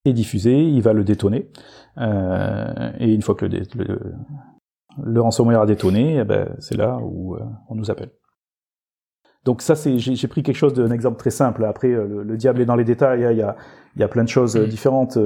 est 0.03 0.13
diffusé, 0.13 0.61
il 0.61 0.81
va 0.81 0.93
le 0.93 1.03
détonner, 1.03 1.49
euh, 1.97 2.91
et 2.99 3.13
une 3.13 3.21
fois 3.21 3.35
que 3.35 3.45
le, 3.45 3.61
le, 3.75 4.13
le 5.03 5.21
ransomware 5.21 5.61
a 5.61 5.65
détonné, 5.65 6.17
eh 6.19 6.23
ben, 6.23 6.49
c'est 6.59 6.77
là 6.77 6.99
où 7.01 7.35
euh, 7.35 7.39
on 7.69 7.75
nous 7.75 7.89
appelle. 7.89 8.11
Donc 9.45 9.61
ça, 9.61 9.75
c'est 9.75 9.97
j'ai 9.99 10.27
pris 10.27 10.43
quelque 10.43 10.55
chose 10.55 10.73
d'un 10.73 10.91
exemple 10.91 11.17
très 11.17 11.29
simple. 11.29 11.63
Après, 11.65 11.91
euh, 11.91 12.23
le, 12.25 12.37
diable 12.37 12.61
est 12.61 12.65
dans 12.65 12.75
les 12.75 12.83
détails. 12.83 13.27
Il 13.31 13.37
y 13.37 13.41
a, 13.41 13.55
il 13.95 14.01
y 14.01 14.03
a 14.03 14.07
plein 14.07 14.23
de 14.23 14.29
choses 14.29 14.55
mm. 14.55 14.65
différentes. 14.65 15.17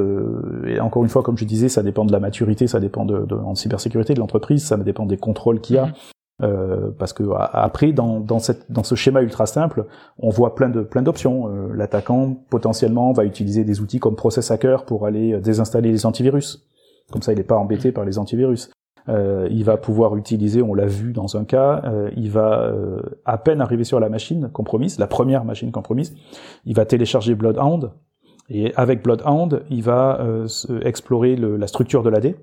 Et 0.67 0.79
encore 0.79 1.03
une 1.03 1.09
fois, 1.09 1.23
comme 1.23 1.37
je 1.37 1.45
disais, 1.45 1.69
ça 1.69 1.83
dépend 1.83 2.05
de 2.05 2.11
la 2.11 2.19
maturité, 2.19 2.67
ça 2.67 2.79
dépend 2.79 3.05
de, 3.05 3.25
de 3.25 3.35
en 3.35 3.55
cybersécurité 3.55 4.13
de 4.13 4.19
l'entreprise, 4.19 4.65
ça 4.65 4.77
dépend 4.77 5.05
des 5.05 5.17
contrôles 5.17 5.61
qu'il 5.61 5.77
y 5.77 5.79
a. 5.79 5.87
Mm. 5.87 5.93
Euh, 6.41 6.89
parce 6.97 7.11
que 7.11 7.23
après, 7.37 7.91
dans, 7.91 8.19
dans, 8.19 8.39
cette, 8.39 8.71
dans 8.71 8.83
ce 8.83 8.95
schéma 8.95 9.21
ultra 9.21 9.45
simple, 9.45 9.85
on 10.19 10.29
voit 10.29 10.55
plein 10.55 10.69
de 10.69 10.81
plein 10.81 11.01
d'options. 11.01 11.49
Euh, 11.49 11.73
l'attaquant 11.73 12.37
potentiellement 12.49 13.11
va 13.11 13.25
utiliser 13.25 13.63
des 13.63 13.81
outils 13.81 13.99
comme 13.99 14.15
Process 14.15 14.49
Hacker 14.51 14.85
pour 14.85 15.05
aller 15.05 15.33
euh, 15.33 15.41
désinstaller 15.41 15.91
les 15.91 16.05
antivirus. 16.05 16.65
Comme 17.11 17.21
ça, 17.21 17.33
il 17.33 17.37
n'est 17.37 17.43
pas 17.43 17.57
embêté 17.57 17.91
par 17.91 18.05
les 18.05 18.17
antivirus. 18.17 18.71
Il 19.07 19.63
va 19.63 19.77
pouvoir 19.77 20.15
utiliser, 20.17 20.61
on 20.61 20.73
l'a 20.73 20.85
vu 20.85 21.13
dans 21.13 21.37
un 21.37 21.43
cas, 21.43 21.81
il 22.15 22.29
va 22.29 22.71
à 23.25 23.37
peine 23.37 23.61
arriver 23.61 23.83
sur 23.83 23.99
la 23.99 24.09
machine 24.09 24.49
compromise, 24.51 24.99
la 24.99 25.07
première 25.07 25.45
machine 25.45 25.71
compromise, 25.71 26.15
il 26.65 26.75
va 26.75 26.85
télécharger 26.85 27.33
Bloodhound 27.33 27.91
et 28.49 28.73
avec 28.75 29.03
Bloodhound, 29.03 29.63
il 29.69 29.81
va 29.81 30.23
explorer 30.83 31.35
le, 31.35 31.57
la 31.57 31.67
structure 31.67 32.03
de 32.03 32.09
l'AD 32.09 32.35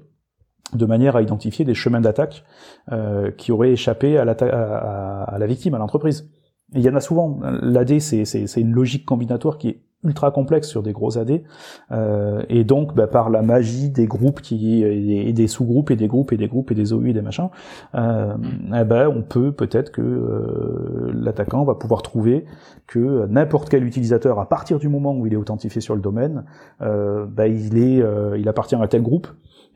de 0.74 0.86
manière 0.86 1.16
à 1.16 1.22
identifier 1.22 1.64
des 1.64 1.74
chemins 1.74 2.00
d'attaque 2.00 2.44
euh, 2.92 3.30
qui 3.30 3.52
auraient 3.52 3.72
échappé 3.72 4.18
à, 4.18 4.22
à 4.22 5.38
la 5.38 5.46
victime, 5.46 5.74
à 5.74 5.78
l'entreprise. 5.78 6.28
Il 6.74 6.82
y 6.82 6.88
en 6.88 6.94
a 6.94 7.00
souvent. 7.00 7.38
L'AD, 7.62 8.00
c'est 8.00 8.60
une 8.60 8.72
logique 8.72 9.04
combinatoire 9.04 9.58
qui 9.58 9.68
est 9.68 9.80
ultra 10.04 10.30
complexe 10.30 10.68
sur 10.68 10.82
des 10.82 10.92
gros 10.92 11.18
AD, 11.18 11.42
euh, 11.90 12.42
et 12.48 12.64
donc 12.64 12.94
bah, 12.94 13.06
par 13.06 13.28
la 13.30 13.42
magie 13.42 13.90
des 13.90 14.06
groupes 14.06 14.40
qui 14.40 14.82
et 14.82 15.32
des 15.32 15.48
sous-groupes 15.48 15.90
et 15.90 15.96
des 15.96 16.06
groupes 16.06 16.32
et 16.32 16.36
des 16.36 16.48
groupes 16.48 16.70
et 16.70 16.74
des 16.74 16.92
OU 16.92 17.06
et 17.06 17.12
des 17.12 17.22
machins, 17.22 17.48
euh, 17.94 18.36
eh 18.68 18.84
ben, 18.84 19.08
on 19.08 19.22
peut 19.22 19.52
peut-être 19.52 19.90
que 19.90 20.02
euh, 20.02 21.12
l'attaquant 21.14 21.64
va 21.64 21.74
pouvoir 21.74 22.02
trouver 22.02 22.44
que 22.86 23.26
n'importe 23.26 23.68
quel 23.68 23.84
utilisateur, 23.84 24.38
à 24.38 24.48
partir 24.48 24.78
du 24.78 24.88
moment 24.88 25.16
où 25.16 25.26
il 25.26 25.32
est 25.32 25.36
authentifié 25.36 25.80
sur 25.80 25.94
le 25.94 26.00
domaine, 26.00 26.44
euh, 26.82 27.26
bah, 27.26 27.48
il 27.48 27.78
est, 27.78 28.00
euh, 28.00 28.38
il 28.38 28.48
appartient 28.48 28.76
à 28.76 28.88
tel 28.88 29.02
groupe 29.02 29.26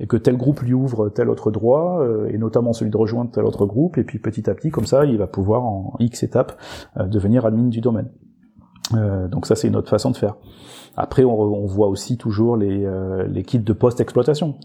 et 0.01 0.07
que 0.07 0.17
tel 0.17 0.37
groupe 0.37 0.61
lui 0.61 0.73
ouvre 0.73 1.11
tel 1.11 1.29
autre 1.29 1.51
droit, 1.51 2.01
euh, 2.01 2.29
et 2.33 2.39
notamment 2.39 2.73
celui 2.73 2.91
de 2.91 2.97
rejoindre 2.97 3.31
tel 3.31 3.45
autre 3.45 3.67
groupe, 3.67 3.99
et 3.99 4.05
puis 4.05 4.19
petit 4.19 4.49
à 4.49 4.55
petit, 4.55 4.71
comme 4.71 4.87
ça, 4.87 5.05
il 5.05 5.19
va 5.19 5.27
pouvoir 5.27 5.65
en 5.65 5.95
X 6.01 6.23
étapes 6.23 6.59
euh, 6.97 7.07
devenir 7.07 7.45
admin 7.45 7.69
du 7.69 7.81
domaine. 7.81 8.09
Euh, 8.95 9.29
donc 9.29 9.47
ça, 9.47 9.55
c'est 9.55 9.69
une 9.69 9.77
autre 9.77 9.91
façon 9.91 10.11
de 10.11 10.17
faire. 10.17 10.37
Après, 10.97 11.23
on, 11.23 11.39
on 11.39 11.67
voit 11.67 11.87
aussi 11.87 12.17
toujours 12.17 12.57
les, 12.57 12.85
les 13.29 13.43
kits 13.45 13.61
de 13.61 13.73
post-exploitation, 13.73 14.57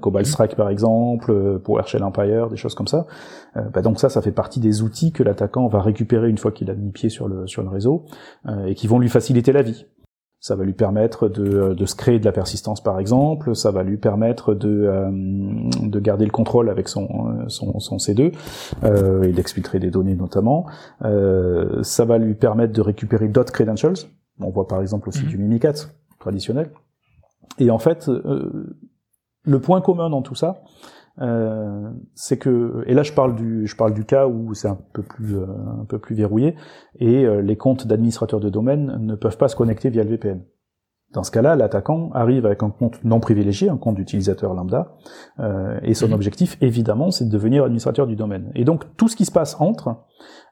Cobalt 0.00 0.26
Strike 0.26 0.56
par 0.56 0.70
exemple, 0.70 1.60
PowerShell 1.62 2.02
Empire, 2.02 2.48
des 2.48 2.56
choses 2.56 2.74
comme 2.74 2.86
ça. 2.86 3.06
Bah 3.54 3.82
donc 3.82 4.00
ça, 4.00 4.08
ça 4.08 4.22
fait 4.22 4.32
partie 4.32 4.58
des 4.58 4.80
outils 4.80 5.12
que 5.12 5.22
l'attaquant 5.22 5.68
va 5.68 5.82
récupérer 5.82 6.30
une 6.30 6.38
fois 6.38 6.50
qu'il 6.50 6.70
a 6.70 6.74
mis 6.74 6.90
pied 6.90 7.10
sur 7.10 7.28
le 7.28 7.46
sur 7.46 7.62
le 7.62 7.68
réseau 7.68 8.06
et 8.66 8.74
qui 8.74 8.86
vont 8.86 8.98
lui 8.98 9.10
faciliter 9.10 9.52
la 9.52 9.60
vie 9.60 9.86
Ça 10.44 10.56
va 10.56 10.64
lui 10.64 10.74
permettre 10.74 11.30
de, 11.30 11.72
de 11.72 11.86
se 11.86 11.94
créer 11.94 12.18
de 12.18 12.26
la 12.26 12.30
persistance, 12.30 12.82
par 12.82 13.00
exemple. 13.00 13.56
Ça 13.56 13.70
va 13.70 13.82
lui 13.82 13.96
permettre 13.96 14.52
de, 14.52 15.08
de 15.80 16.00
garder 16.00 16.26
le 16.26 16.30
contrôle 16.30 16.68
avec 16.68 16.86
son, 16.86 17.48
son, 17.48 17.80
son 17.80 17.96
C2 17.96 18.30
euh, 18.84 19.22
et 19.22 19.32
d'exfiltrer 19.32 19.78
des 19.78 19.90
données 19.90 20.14
notamment. 20.14 20.66
Euh, 21.02 21.82
ça 21.82 22.04
va 22.04 22.18
lui 22.18 22.34
permettre 22.34 22.74
de 22.74 22.82
récupérer 22.82 23.28
d'autres 23.28 23.54
credentials. 23.54 23.94
On 24.38 24.50
voit 24.50 24.68
par 24.68 24.82
exemple 24.82 25.08
aussi 25.08 25.22
mhm. 25.22 25.28
du 25.28 25.38
Mimikat 25.38 25.86
traditionnel. 26.18 26.68
Et 27.58 27.70
en 27.70 27.78
fait, 27.78 28.10
euh, 28.10 28.76
le 29.44 29.60
point 29.60 29.80
commun 29.80 30.10
dans 30.10 30.20
tout 30.20 30.34
ça, 30.34 30.60
euh, 31.20 31.90
c'est 32.14 32.38
que 32.38 32.82
et 32.88 32.94
là 32.94 33.04
je 33.04 33.12
parle 33.12 33.36
du 33.36 33.68
je 33.68 33.76
parle 33.76 33.94
du 33.94 34.04
cas 34.04 34.26
où 34.26 34.52
c'est 34.52 34.66
un 34.66 34.78
peu 34.92 35.02
plus 35.02 35.36
euh, 35.36 35.46
un 35.80 35.84
peu 35.84 36.00
plus 36.00 36.16
verrouillé 36.16 36.56
et 36.98 37.24
euh, 37.24 37.40
les 37.40 37.56
comptes 37.56 37.86
d'administrateurs 37.86 38.40
de 38.40 38.48
domaine 38.48 38.98
ne 38.98 39.14
peuvent 39.14 39.36
pas 39.36 39.46
se 39.46 39.54
connecter 39.54 39.90
via 39.90 40.02
le 40.02 40.10
VPN. 40.10 40.42
Dans 41.12 41.22
ce 41.22 41.30
cas-là, 41.30 41.54
l'attaquant 41.54 42.10
arrive 42.14 42.46
avec 42.46 42.64
un 42.64 42.70
compte 42.70 43.04
non 43.04 43.20
privilégié, 43.20 43.68
un 43.68 43.76
compte 43.76 43.94
d'utilisateur 43.94 44.52
lambda, 44.52 44.96
et 45.84 45.94
son 45.94 46.08
mhm. 46.08 46.12
objectif, 46.12 46.58
évidemment, 46.60 47.12
c'est 47.12 47.26
de 47.26 47.30
devenir 47.30 47.62
administrateur 47.62 48.08
du 48.08 48.16
domaine. 48.16 48.50
Et 48.56 48.64
donc, 48.64 48.96
tout 48.96 49.06
ce 49.06 49.14
qui 49.14 49.24
se 49.24 49.30
passe 49.30 49.54
entre, 49.60 49.94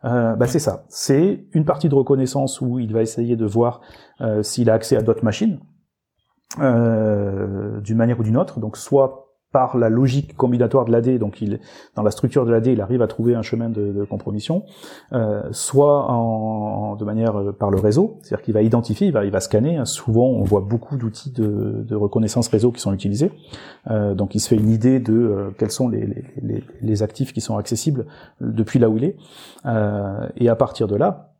bah, 0.04 0.46
c'est 0.46 0.60
ça. 0.60 0.84
C'est 0.88 1.46
une 1.52 1.64
partie 1.64 1.88
de 1.88 1.96
reconnaissance 1.96 2.60
où 2.60 2.78
il 2.78 2.92
va 2.92 3.02
essayer 3.02 3.34
de 3.34 3.44
voir 3.44 3.80
s'il 4.42 4.70
a 4.70 4.74
accès 4.74 4.96
à 4.96 5.02
d'autres 5.02 5.24
machines, 5.24 5.58
d'une 6.58 7.96
manière 7.96 8.20
ou 8.20 8.22
d'une 8.22 8.36
autre, 8.36 8.60
donc 8.60 8.76
soit 8.76 9.31
par 9.52 9.76
la 9.76 9.90
logique 9.90 10.34
combinatoire 10.36 10.86
de 10.86 10.92
l'AD, 10.92 11.18
donc 11.18 11.42
il, 11.42 11.60
dans 11.94 12.02
la 12.02 12.10
structure 12.10 12.46
de 12.46 12.50
l'AD, 12.50 12.66
il 12.68 12.80
arrive 12.80 13.02
à 13.02 13.06
trouver 13.06 13.34
un 13.34 13.42
chemin 13.42 13.68
de, 13.68 13.92
de 13.92 14.04
compromission, 14.04 14.64
euh, 15.12 15.42
soit 15.52 16.10
en, 16.10 16.96
de 16.96 17.04
manière 17.04 17.36
euh, 17.36 17.52
par 17.52 17.70
le 17.70 17.78
réseau, 17.78 18.18
c'est-à-dire 18.22 18.44
qu'il 18.44 18.54
va 18.54 18.62
identifier, 18.62 19.06
il 19.06 19.12
va, 19.12 19.24
il 19.24 19.30
va 19.30 19.40
scanner. 19.40 19.80
Souvent, 19.84 20.26
on 20.26 20.42
voit 20.42 20.62
beaucoup 20.62 20.96
d'outils 20.96 21.30
de, 21.30 21.94
reconnaissance 21.94 22.48
réseau 22.48 22.72
qui 22.72 22.80
sont 22.80 22.94
utilisés, 22.94 23.30
euh, 23.90 24.14
donc 24.14 24.34
il 24.34 24.40
se 24.40 24.48
fait 24.48 24.56
une 24.56 24.70
idée 24.70 24.98
de 24.98 25.52
quels 25.58 25.70
sont 25.70 25.88
les, 25.88 26.24
les, 26.80 27.02
actifs 27.02 27.32
qui 27.32 27.40
sont 27.40 27.56
accessibles 27.56 28.06
depuis 28.40 28.78
là 28.78 28.88
où 28.88 28.96
il 28.96 29.04
est, 29.04 29.16
et 30.36 30.48
à 30.48 30.56
partir 30.56 30.88
de 30.88 30.96
là, 30.96 31.31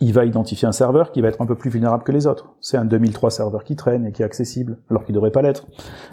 il 0.00 0.12
va 0.12 0.24
identifier 0.24 0.68
un 0.68 0.72
serveur 0.72 1.10
qui 1.10 1.20
va 1.20 1.28
être 1.28 1.40
un 1.40 1.46
peu 1.46 1.54
plus 1.54 1.70
vulnérable 1.70 2.04
que 2.04 2.12
les 2.12 2.26
autres. 2.26 2.54
C'est 2.60 2.76
un 2.76 2.84
2003 2.84 3.30
serveur 3.30 3.64
qui 3.64 3.76
traîne 3.76 4.06
et 4.06 4.12
qui 4.12 4.22
est 4.22 4.24
accessible, 4.24 4.78
alors 4.90 5.04
qu'il 5.04 5.14
devrait 5.14 5.30
pas 5.30 5.42
l'être. 5.42 5.66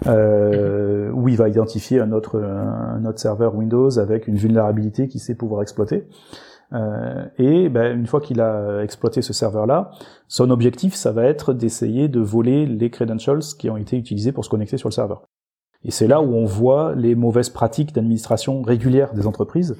Euh, 0.07 1.11
ou 1.11 1.27
il 1.27 1.35
va 1.35 1.49
identifier 1.49 1.99
un 1.99 2.11
autre, 2.11 2.41
un 2.41 3.03
autre 3.05 3.19
serveur 3.19 3.55
Windows 3.55 3.99
avec 3.99 4.27
une 4.27 4.37
vulnérabilité 4.37 5.07
qu'il 5.07 5.19
sait 5.19 5.35
pouvoir 5.35 5.61
exploiter. 5.61 6.07
Euh, 6.73 7.25
et 7.37 7.69
ben, 7.69 7.97
une 7.97 8.07
fois 8.07 8.21
qu'il 8.21 8.41
a 8.41 8.81
exploité 8.81 9.21
ce 9.21 9.33
serveur-là, 9.33 9.91
son 10.27 10.49
objectif, 10.49 10.95
ça 10.95 11.11
va 11.11 11.25
être 11.25 11.53
d'essayer 11.53 12.07
de 12.07 12.19
voler 12.19 12.65
les 12.65 12.89
credentials 12.89 13.41
qui 13.59 13.69
ont 13.69 13.77
été 13.77 13.97
utilisés 13.97 14.31
pour 14.31 14.45
se 14.45 14.49
connecter 14.49 14.77
sur 14.77 14.89
le 14.89 14.93
serveur. 14.93 15.27
Et 15.85 15.91
c'est 15.91 16.07
là 16.07 16.21
où 16.21 16.33
on 16.33 16.45
voit 16.45 16.95
les 16.95 17.15
mauvaises 17.15 17.49
pratiques 17.49 17.93
d'administration 17.93 18.61
régulière 18.61 19.13
des 19.13 19.27
entreprises, 19.27 19.75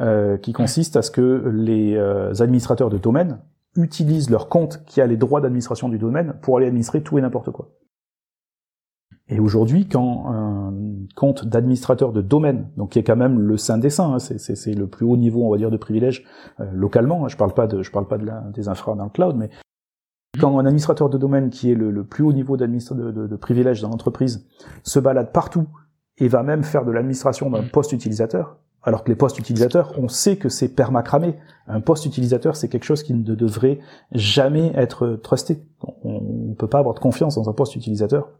euh, 0.00 0.36
qui 0.38 0.52
consistent 0.52 0.96
à 0.96 1.02
ce 1.02 1.10
que 1.10 1.52
les 1.52 1.94
euh, 1.94 2.32
administrateurs 2.40 2.90
de 2.90 2.98
domaine 2.98 3.38
utilisent 3.76 4.30
leur 4.30 4.48
compte 4.48 4.82
qui 4.86 5.00
a 5.00 5.06
les 5.06 5.16
droits 5.16 5.40
d'administration 5.40 5.88
du 5.88 5.98
domaine 5.98 6.34
pour 6.42 6.56
aller 6.56 6.66
administrer 6.66 7.02
tout 7.02 7.18
et 7.18 7.22
n'importe 7.22 7.50
quoi. 7.50 7.70
Et 9.28 9.40
aujourd'hui, 9.40 9.88
quand 9.88 10.26
un 10.28 10.74
compte 11.14 11.46
d'administrateur 11.46 12.12
de 12.12 12.20
domaine, 12.20 12.68
donc 12.76 12.90
qui 12.90 12.98
est 12.98 13.02
quand 13.02 13.16
même 13.16 13.38
le 13.38 13.56
saint 13.56 13.78
des 13.78 13.88
saints, 13.88 14.14
hein, 14.14 14.18
c'est 14.18 14.74
le 14.74 14.86
plus 14.86 15.06
haut 15.06 15.16
niveau, 15.16 15.44
on 15.46 15.50
va 15.50 15.56
dire, 15.56 15.70
de 15.70 15.76
privilège 15.76 16.24
euh, 16.60 16.64
localement. 16.72 17.24
Hein, 17.24 17.28
je 17.28 17.36
parle 17.36 17.54
pas 17.54 17.66
de, 17.66 17.82
je 17.82 17.90
parle 17.90 18.06
pas 18.08 18.18
de 18.18 18.26
la, 18.26 18.40
des 18.52 18.68
infra 18.68 18.94
dans 18.94 19.04
le 19.04 19.10
cloud, 19.10 19.36
mais 19.36 19.48
quand 20.40 20.58
un 20.58 20.64
administrateur 20.64 21.10
de 21.10 21.18
domaine 21.18 21.50
qui 21.50 21.70
est 21.70 21.74
le, 21.74 22.04
plus 22.04 22.24
haut 22.24 22.32
niveau 22.32 22.56
de, 22.56 22.66
de, 22.66 23.26
de 23.26 23.36
privilège 23.36 23.82
dans 23.82 23.90
l'entreprise 23.90 24.46
se 24.82 24.98
balade 24.98 25.32
partout 25.32 25.66
et 26.18 26.28
va 26.28 26.42
même 26.42 26.62
faire 26.62 26.84
de 26.84 26.92
l'administration 26.92 27.50
d'un 27.50 27.62
mm. 27.62 27.70
poste 27.70 27.92
utilisateur, 27.92 28.56
alors 28.82 29.04
que 29.04 29.10
les 29.10 29.16
postes 29.16 29.38
utilisateurs, 29.38 29.92
on 29.98 30.08
sait 30.08 30.36
que 30.36 30.48
c'est 30.48 30.68
permacramé. 30.68 31.36
Un 31.66 31.80
poste 31.80 32.06
utilisateur, 32.06 32.56
c'est 32.56 32.68
quelque 32.68 32.84
chose 32.84 33.02
qui 33.02 33.14
ne 33.14 33.34
devrait 33.34 33.78
jamais 34.12 34.72
être 34.74 35.18
trusté. 35.22 35.62
On 36.02 36.20
ne 36.48 36.54
peut 36.54 36.66
pas 36.66 36.78
avoir 36.78 36.94
de 36.94 37.00
confiance 37.00 37.36
dans 37.36 37.48
un 37.48 37.52
poste 37.52 37.76
utilisateur. 37.76 38.30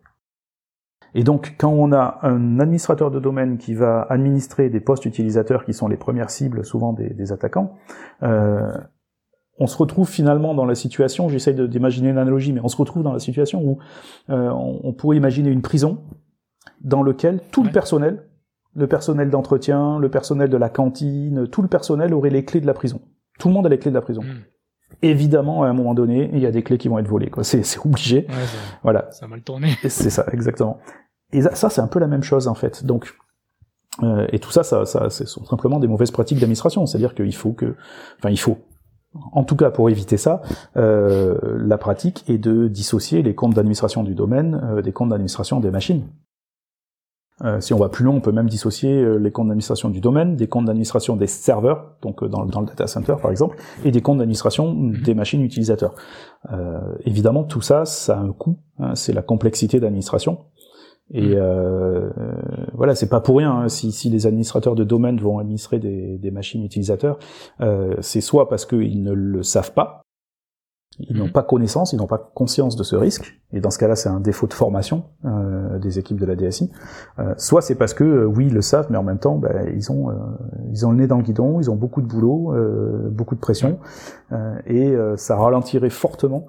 Et 1.14 1.24
donc, 1.24 1.56
quand 1.58 1.70
on 1.70 1.92
a 1.92 2.18
un 2.22 2.58
administrateur 2.58 3.10
de 3.10 3.20
domaine 3.20 3.58
qui 3.58 3.74
va 3.74 4.02
administrer 4.08 4.70
des 4.70 4.80
postes 4.80 5.04
utilisateurs 5.04 5.64
qui 5.64 5.74
sont 5.74 5.86
les 5.86 5.98
premières 5.98 6.30
cibles 6.30 6.64
souvent 6.64 6.94
des, 6.94 7.10
des 7.10 7.32
attaquants, 7.32 7.74
euh, 8.22 8.72
on 9.62 9.68
se 9.68 9.76
retrouve 9.76 10.08
finalement 10.08 10.54
dans 10.54 10.64
la 10.64 10.74
situation, 10.74 11.28
j'essaye 11.28 11.54
d'imaginer 11.54 12.08
une 12.08 12.18
analogie, 12.18 12.52
mais 12.52 12.60
on 12.64 12.68
se 12.68 12.76
retrouve 12.76 13.04
dans 13.04 13.12
la 13.12 13.20
situation 13.20 13.62
où 13.62 13.78
euh, 14.28 14.50
on, 14.50 14.92
pourrait 14.92 15.16
imaginer 15.16 15.50
une 15.50 15.62
prison 15.62 16.02
dans 16.80 17.04
lequel 17.04 17.40
tout 17.52 17.62
le 17.62 17.70
personnel, 17.70 18.24
le 18.74 18.88
personnel 18.88 19.30
d'entretien, 19.30 20.00
le 20.00 20.08
personnel 20.08 20.50
de 20.50 20.56
la 20.56 20.68
cantine, 20.68 21.46
tout 21.46 21.62
le 21.62 21.68
personnel 21.68 22.12
aurait 22.12 22.30
les 22.30 22.44
clés 22.44 22.60
de 22.60 22.66
la 22.66 22.74
prison. 22.74 23.00
Tout 23.38 23.46
le 23.48 23.54
monde 23.54 23.64
a 23.66 23.68
les 23.68 23.78
clés 23.78 23.92
de 23.92 23.94
la 23.94 24.02
prison. 24.02 24.22
Hmm. 24.22 24.40
Évidemment, 25.00 25.62
à 25.62 25.68
un 25.68 25.74
moment 25.74 25.94
donné, 25.94 26.28
il 26.32 26.40
y 26.40 26.46
a 26.46 26.50
des 26.50 26.64
clés 26.64 26.76
qui 26.76 26.88
vont 26.88 26.98
être 26.98 27.08
volées. 27.08 27.30
C'est 27.42 27.78
obligé. 27.84 28.26
voilà. 28.82 29.12
Ça 29.12 29.26
a 29.26 29.28
mal 29.28 29.42
tourné. 29.42 29.68
C'est 29.82 30.10
ça, 30.10 30.26
exactement. 30.32 30.78
Et 31.32 31.40
ça, 31.40 31.70
c'est 31.70 31.80
un 31.80 31.86
peu 31.86 32.00
la 32.00 32.08
même 32.08 32.24
chose 32.24 32.48
en 32.48 32.54
fait. 32.54 32.84
Donc, 32.84 33.14
euh, 34.02 34.26
et 34.32 34.40
tout 34.40 34.50
ça, 34.50 34.64
ça, 34.64 34.86
ça 34.86 35.08
c'est 35.08 35.28
simplement 35.28 35.78
des 35.78 35.86
mauvaises 35.86 36.10
pratiques 36.10 36.40
d'administration. 36.40 36.84
C'est-à-dire 36.84 37.14
qu'il 37.14 37.34
faut 37.34 37.52
que, 37.52 37.76
enfin, 38.18 38.30
il 38.30 38.38
faut 38.40 38.58
en 39.32 39.44
tout 39.44 39.56
cas 39.56 39.70
pour 39.70 39.90
éviter 39.90 40.16
ça, 40.16 40.42
euh, 40.76 41.36
la 41.58 41.78
pratique 41.78 42.24
est 42.28 42.38
de 42.38 42.68
dissocier 42.68 43.22
les 43.22 43.34
comptes 43.34 43.54
d'administration 43.54 44.02
du 44.02 44.14
domaine 44.14 44.60
euh, 44.64 44.82
des 44.82 44.92
comptes 44.92 45.10
d'administration 45.10 45.60
des 45.60 45.70
machines. 45.70 46.04
Euh, 47.44 47.60
si 47.60 47.74
on 47.74 47.78
va 47.78 47.88
plus 47.88 48.04
loin, 48.04 48.14
on 48.14 48.20
peut 48.20 48.32
même 48.32 48.48
dissocier 48.48 49.18
les 49.18 49.30
comptes 49.32 49.48
d'administration 49.48 49.88
du 49.88 50.00
domaine 50.00 50.36
des 50.36 50.46
comptes 50.46 50.66
d'administration 50.66 51.16
des 51.16 51.26
serveurs, 51.26 51.96
donc 52.02 52.24
dans, 52.24 52.44
le 52.44 52.66
data 52.66 52.86
center 52.86 53.16
par 53.20 53.30
exemple, 53.30 53.56
et 53.84 53.90
des 53.90 54.00
comptes 54.00 54.18
d'administration 54.18 54.72
mhm. 54.72 55.02
des 55.02 55.14
machines 55.14 55.42
utilisateurs. 55.42 55.94
évidemment, 57.04 57.42
tout 57.42 57.62
ça, 57.62 57.84
ça 57.84 58.18
a 58.18 58.20
un 58.20 58.32
coût, 58.32 58.58
hein, 58.78 58.94
c'est 58.94 59.12
la 59.12 59.22
complexité 59.22 59.80
d'administration. 59.80 60.38
Et 61.10 61.34
mm. 61.34 61.38
euh, 61.38 62.10
voilà, 62.74 62.94
c'est 62.94 63.08
pas 63.08 63.20
pour 63.20 63.38
rien 63.38 63.52
hein, 63.52 63.68
si, 63.68 63.92
si, 63.92 64.08
les 64.10 64.26
administrateurs 64.26 64.74
de 64.74 64.84
domaine 64.84 65.18
vont 65.18 65.38
administrer 65.38 65.78
des, 65.78 66.18
des 66.18 66.30
machines 66.30 66.64
utilisateurs, 66.64 67.18
euh, 67.60 67.96
c'est 68.00 68.20
soit 68.20 68.48
parce 68.48 68.66
qu'ils 68.66 69.02
ne 69.02 69.12
le 69.12 69.42
savent 69.42 69.72
pas, 69.72 70.02
ils 70.98 71.16
n'ont 71.16 71.28
mm. 71.28 71.32
pas 71.32 71.42
connaissance, 71.42 71.92
ils 71.92 71.96
n'ont 71.96 72.06
pas 72.06 72.18
conscience 72.18 72.76
de 72.76 72.82
ce 72.82 72.96
risque, 72.96 73.40
et 73.52 73.60
dans 73.60 73.70
ce 73.70 73.78
cas-là, 73.78 73.96
c'est 73.96 74.08
un 74.08 74.20
défaut 74.20 74.46
de 74.46 74.52
formation 74.52 75.04
euh, 75.24 75.78
des 75.78 75.98
équipes 75.98 76.20
de 76.20 76.26
la 76.26 76.36
DSI. 76.36 76.70
Euh, 77.18 77.34
soit 77.38 77.62
c'est 77.62 77.74
parce 77.74 77.94
que 77.94 78.04
euh, 78.04 78.24
oui, 78.24 78.46
ils 78.46 78.54
le 78.54 78.62
savent, 78.62 78.86
mais 78.90 78.98
en 78.98 79.02
même 79.02 79.18
temps, 79.18 79.36
ben, 79.36 79.72
ils 79.74 79.90
ont 79.90 80.10
ils 80.70 80.86
ont 80.86 80.90
le 80.90 80.98
nez 80.98 81.06
dans 81.06 81.16
le 81.16 81.22
guidon, 81.22 81.60
ils 81.60 81.70
ont 81.70 81.76
beaucoup 81.76 82.02
de 82.02 82.06
boulot, 82.06 82.54
beaucoup 83.10 83.34
de 83.34 83.40
pression, 83.40 83.78
et 84.66 84.94
ça 85.16 85.36
ralentirait 85.36 85.90
fortement 85.90 86.46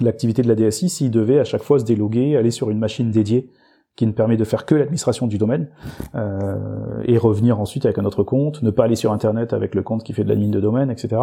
l'activité 0.00 0.42
de 0.42 0.48
la 0.48 0.54
DSI 0.54 0.88
s'ils 0.88 1.10
devaient 1.10 1.40
à 1.40 1.44
chaque 1.44 1.62
fois 1.62 1.78
se 1.78 1.84
déloguer, 1.84 2.36
aller 2.36 2.50
sur 2.50 2.70
une 2.70 2.78
machine 2.78 3.10
dédiée 3.10 3.50
qui 3.98 4.06
ne 4.06 4.12
permet 4.12 4.36
de 4.36 4.44
faire 4.44 4.64
que 4.64 4.76
l'administration 4.76 5.26
du 5.26 5.38
domaine, 5.38 5.66
euh, 6.14 7.02
et 7.04 7.18
revenir 7.18 7.58
ensuite 7.58 7.84
avec 7.84 7.98
un 7.98 8.04
autre 8.04 8.22
compte, 8.22 8.62
ne 8.62 8.70
pas 8.70 8.84
aller 8.84 8.94
sur 8.94 9.12
Internet 9.12 9.52
avec 9.52 9.74
le 9.74 9.82
compte 9.82 10.04
qui 10.04 10.12
fait 10.12 10.22
de 10.22 10.28
l'admin 10.28 10.50
de 10.50 10.60
domaine, 10.60 10.88
etc. 10.88 11.20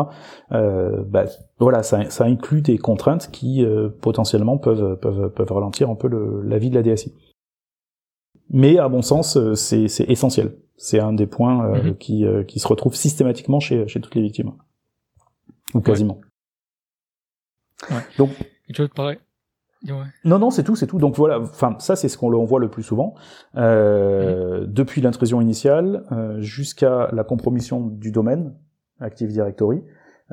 Euh, 0.51 1.01
bah, 1.08 1.24
voilà, 1.58 1.84
ça, 1.84 2.10
ça, 2.10 2.25
inclut 2.25 2.62
des 2.62 2.77
contraintes 2.77 3.32
qui 3.32 3.63
euh, 3.63 3.88
potentiellement 4.01 4.58
peuvent, 4.58 5.00
peuvent, 5.00 5.29
peuvent 5.29 5.51
ralentir 5.53 5.89
un 5.89 5.96
peu 5.96 6.10
le, 6.10 6.41
la 6.41 6.58
vie 6.58 6.70
de 6.70 6.75
la 6.75 6.84
DSI. 6.84 7.13
Mais 8.50 8.77
à 8.77 8.89
mon 8.89 9.01
sens, 9.01 9.38
euh, 9.38 9.55
c'est 9.55 9.86
essentiel. 10.10 10.58
C'est 10.75 11.00
un 11.00 11.13
des 11.13 11.27
points 11.27 11.65
euh, 11.65 11.82
mhm. 11.82 11.98
qui, 11.98 12.25
qui 12.46 12.60
se 12.60 12.67
retrouve 12.67 12.94
systématiquement 12.94 13.62
chez, 13.62 13.88
chez 13.88 14.01
toutes 14.01 14.15
les 14.15 14.22
victimes. 14.22 14.51
Ou 15.74 15.79
quasiment. 15.79 16.20
Ouais. 17.89 18.03
Donc, 18.17 18.32
et 18.67 18.74
tu 18.74 18.86
pareil, 18.89 19.17
non, 20.23 20.39
non, 20.39 20.49
c'est 20.49 20.63
tout, 20.63 20.75
c'est 20.75 20.87
tout. 20.87 20.97
Donc 20.97 21.15
voilà, 21.15 21.39
enfin 21.39 21.75
ça 21.79 21.95
c'est 21.95 22.09
ce 22.09 22.17
qu'on 22.17 22.45
voit 22.45 22.59
le 22.59 22.69
plus 22.69 22.83
souvent. 22.83 23.15
Euh, 23.55 24.65
Depuis 24.67 25.01
l'intrusion 25.01 25.41
initiale 25.41 26.03
euh, 26.11 26.39
jusqu'à 26.39 27.09
la 27.11 27.23
compromission 27.23 27.81
du 27.81 28.11
domaine 28.11 28.53
Active 28.99 29.29
Directory, 29.29 29.83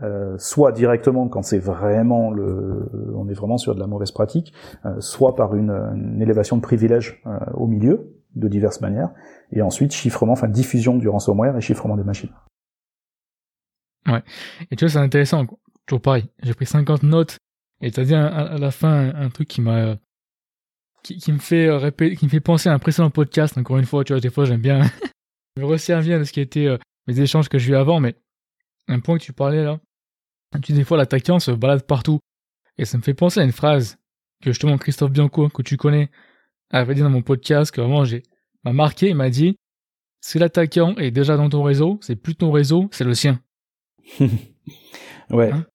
euh, 0.02 0.36
soit 0.38 0.72
directement 0.72 1.28
quand 1.28 1.42
c'est 1.42 1.58
vraiment 1.58 2.30
le, 2.30 2.90
on 3.14 3.28
est 3.28 3.34
vraiment 3.34 3.58
sur 3.58 3.74
de 3.74 3.80
la 3.80 3.86
mauvaise 3.86 4.12
pratique, 4.12 4.52
soit 5.00 5.36
par 5.36 5.54
une, 5.54 5.70
une, 5.70 6.22
élévation 6.22 6.56
de 6.56 6.62
privilèges 6.62 7.22
au 7.54 7.66
milieu 7.66 8.14
de 8.34 8.48
diverses 8.48 8.80
manières, 8.80 9.10
et 9.50 9.60
ensuite 9.60 9.92
chiffrement, 9.92 10.32
enfin 10.32 10.48
diffusion 10.48 10.96
du 10.96 11.08
ransomware 11.08 11.56
et 11.56 11.60
chiffrement 11.60 11.96
des 11.96 12.04
machines. 12.04 12.30
Ouais. 14.06 14.22
Et 14.70 14.76
tu 14.76 14.84
vois, 14.84 14.92
c'est 14.92 14.98
intéressant. 14.98 15.44
Toujours 15.86 16.00
pareil. 16.00 16.24
J'ai 16.42 16.54
pris 16.54 16.66
50 16.66 17.02
notes 17.02 17.38
et 17.82 17.90
t'as 17.90 18.04
dit 18.04 18.14
à, 18.14 18.56
la 18.58 18.70
fin 18.70 19.12
un, 19.14 19.28
truc 19.28 19.48
qui 19.48 19.60
m'a 19.60 19.96
qui, 21.02 21.18
qui, 21.18 21.32
me 21.32 21.38
fait 21.38 21.68
répéter, 21.68 22.14
qui 22.14 22.26
me 22.26 22.30
fait 22.30 22.40
penser 22.40 22.68
à 22.68 22.72
un 22.72 22.78
précédent 22.78 23.10
podcast. 23.10 23.58
Encore 23.58 23.78
une 23.78 23.86
fois, 23.86 24.04
tu 24.04 24.12
vois, 24.12 24.20
des 24.20 24.30
fois 24.30 24.44
j'aime 24.44 24.60
bien 24.60 24.82
me 25.58 25.64
resservir 25.64 26.20
de 26.20 26.24
ce 26.24 26.32
qui 26.32 26.40
été 26.40 26.68
euh, 26.68 26.78
mes 27.08 27.20
échanges 27.20 27.48
que 27.48 27.58
j'ai 27.58 27.72
eu 27.72 27.76
avant, 27.76 27.98
mais 27.98 28.14
un 28.86 29.00
point 29.00 29.18
que 29.18 29.24
tu 29.24 29.32
parlais 29.32 29.64
là, 29.64 29.80
tu 30.62 30.72
dis 30.72 30.78
des 30.78 30.84
fois 30.84 30.96
l'attaquant 30.96 31.40
se 31.40 31.50
balade 31.50 31.82
partout. 31.82 32.20
Et 32.78 32.84
ça 32.84 32.96
me 32.96 33.02
fait 33.02 33.14
penser 33.14 33.40
à 33.40 33.44
une 33.44 33.52
phrase 33.52 33.98
que 34.40 34.50
justement 34.50 34.78
Christophe 34.78 35.10
Bianco, 35.10 35.48
que 35.48 35.62
tu 35.62 35.76
connais, 35.76 36.10
avait 36.70 36.94
dit 36.94 37.02
dans 37.02 37.10
mon 37.10 37.22
podcast 37.22 37.72
que 37.74 37.80
vraiment 37.80 38.04
j'ai 38.04 38.22
m'a 38.64 38.72
marqué, 38.72 39.08
il 39.08 39.16
m'a 39.16 39.28
dit 39.28 39.56
si 40.20 40.38
l'attaquant 40.38 40.94
est 40.96 41.10
déjà 41.10 41.36
dans 41.36 41.48
ton 41.48 41.64
réseau, 41.64 41.98
c'est 42.00 42.16
plus 42.16 42.36
ton 42.36 42.52
réseau, 42.52 42.88
c'est 42.92 43.04
le 43.04 43.14
sien. 43.14 43.40
ouais. 45.30 45.50
Hein? 45.52 45.66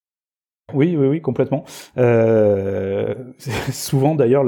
Oui, 0.73 0.97
oui, 0.97 1.07
oui, 1.07 1.21
complètement. 1.21 1.63
Euh, 1.97 3.13
souvent, 3.71 4.15
d'ailleurs, 4.15 4.43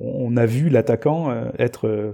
on 0.00 0.36
a 0.36 0.46
vu 0.46 0.68
l'attaquant 0.68 1.30
euh, 1.30 1.50
être. 1.58 1.88
Euh, 1.88 2.12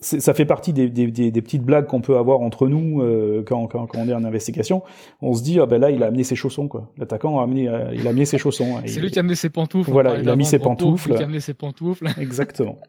ça 0.00 0.34
fait 0.34 0.46
partie 0.46 0.72
des, 0.72 0.88
des, 0.88 1.10
des, 1.10 1.42
petites 1.42 1.62
blagues 1.62 1.86
qu'on 1.86 2.00
peut 2.00 2.16
avoir 2.16 2.40
entre 2.40 2.66
nous 2.66 3.02
euh, 3.02 3.44
quand, 3.46 3.68
quand, 3.68 3.86
quand, 3.86 3.98
on 4.00 4.08
est 4.08 4.14
en 4.14 4.24
investigation. 4.24 4.82
On 5.20 5.32
se 5.32 5.44
dit 5.44 5.60
ah 5.60 5.66
ben 5.66 5.80
là 5.80 5.92
il 5.92 6.02
a 6.02 6.06
amené 6.06 6.24
ses 6.24 6.34
chaussons 6.34 6.66
quoi. 6.66 6.90
L'attaquant 6.98 7.38
a 7.38 7.44
amené 7.44 7.70
il 7.92 8.04
a 8.08 8.10
amené 8.10 8.24
ses 8.24 8.36
chaussons. 8.36 8.80
C'est 8.84 8.98
lui 8.98 9.12
qui 9.12 9.20
a 9.20 9.20
amené 9.20 9.36
ses 9.36 9.48
pantoufles. 9.48 9.92
Voilà, 9.92 10.18
il 10.18 10.28
a 10.28 10.34
mis 10.34 10.44
ses 10.44 10.58
pantoufles. 10.58 11.14
Qui 11.14 11.22
a 11.22 11.26
amené 11.26 11.38
ses 11.38 11.54
pantoufles. 11.54 12.08
Exactement. 12.20 12.80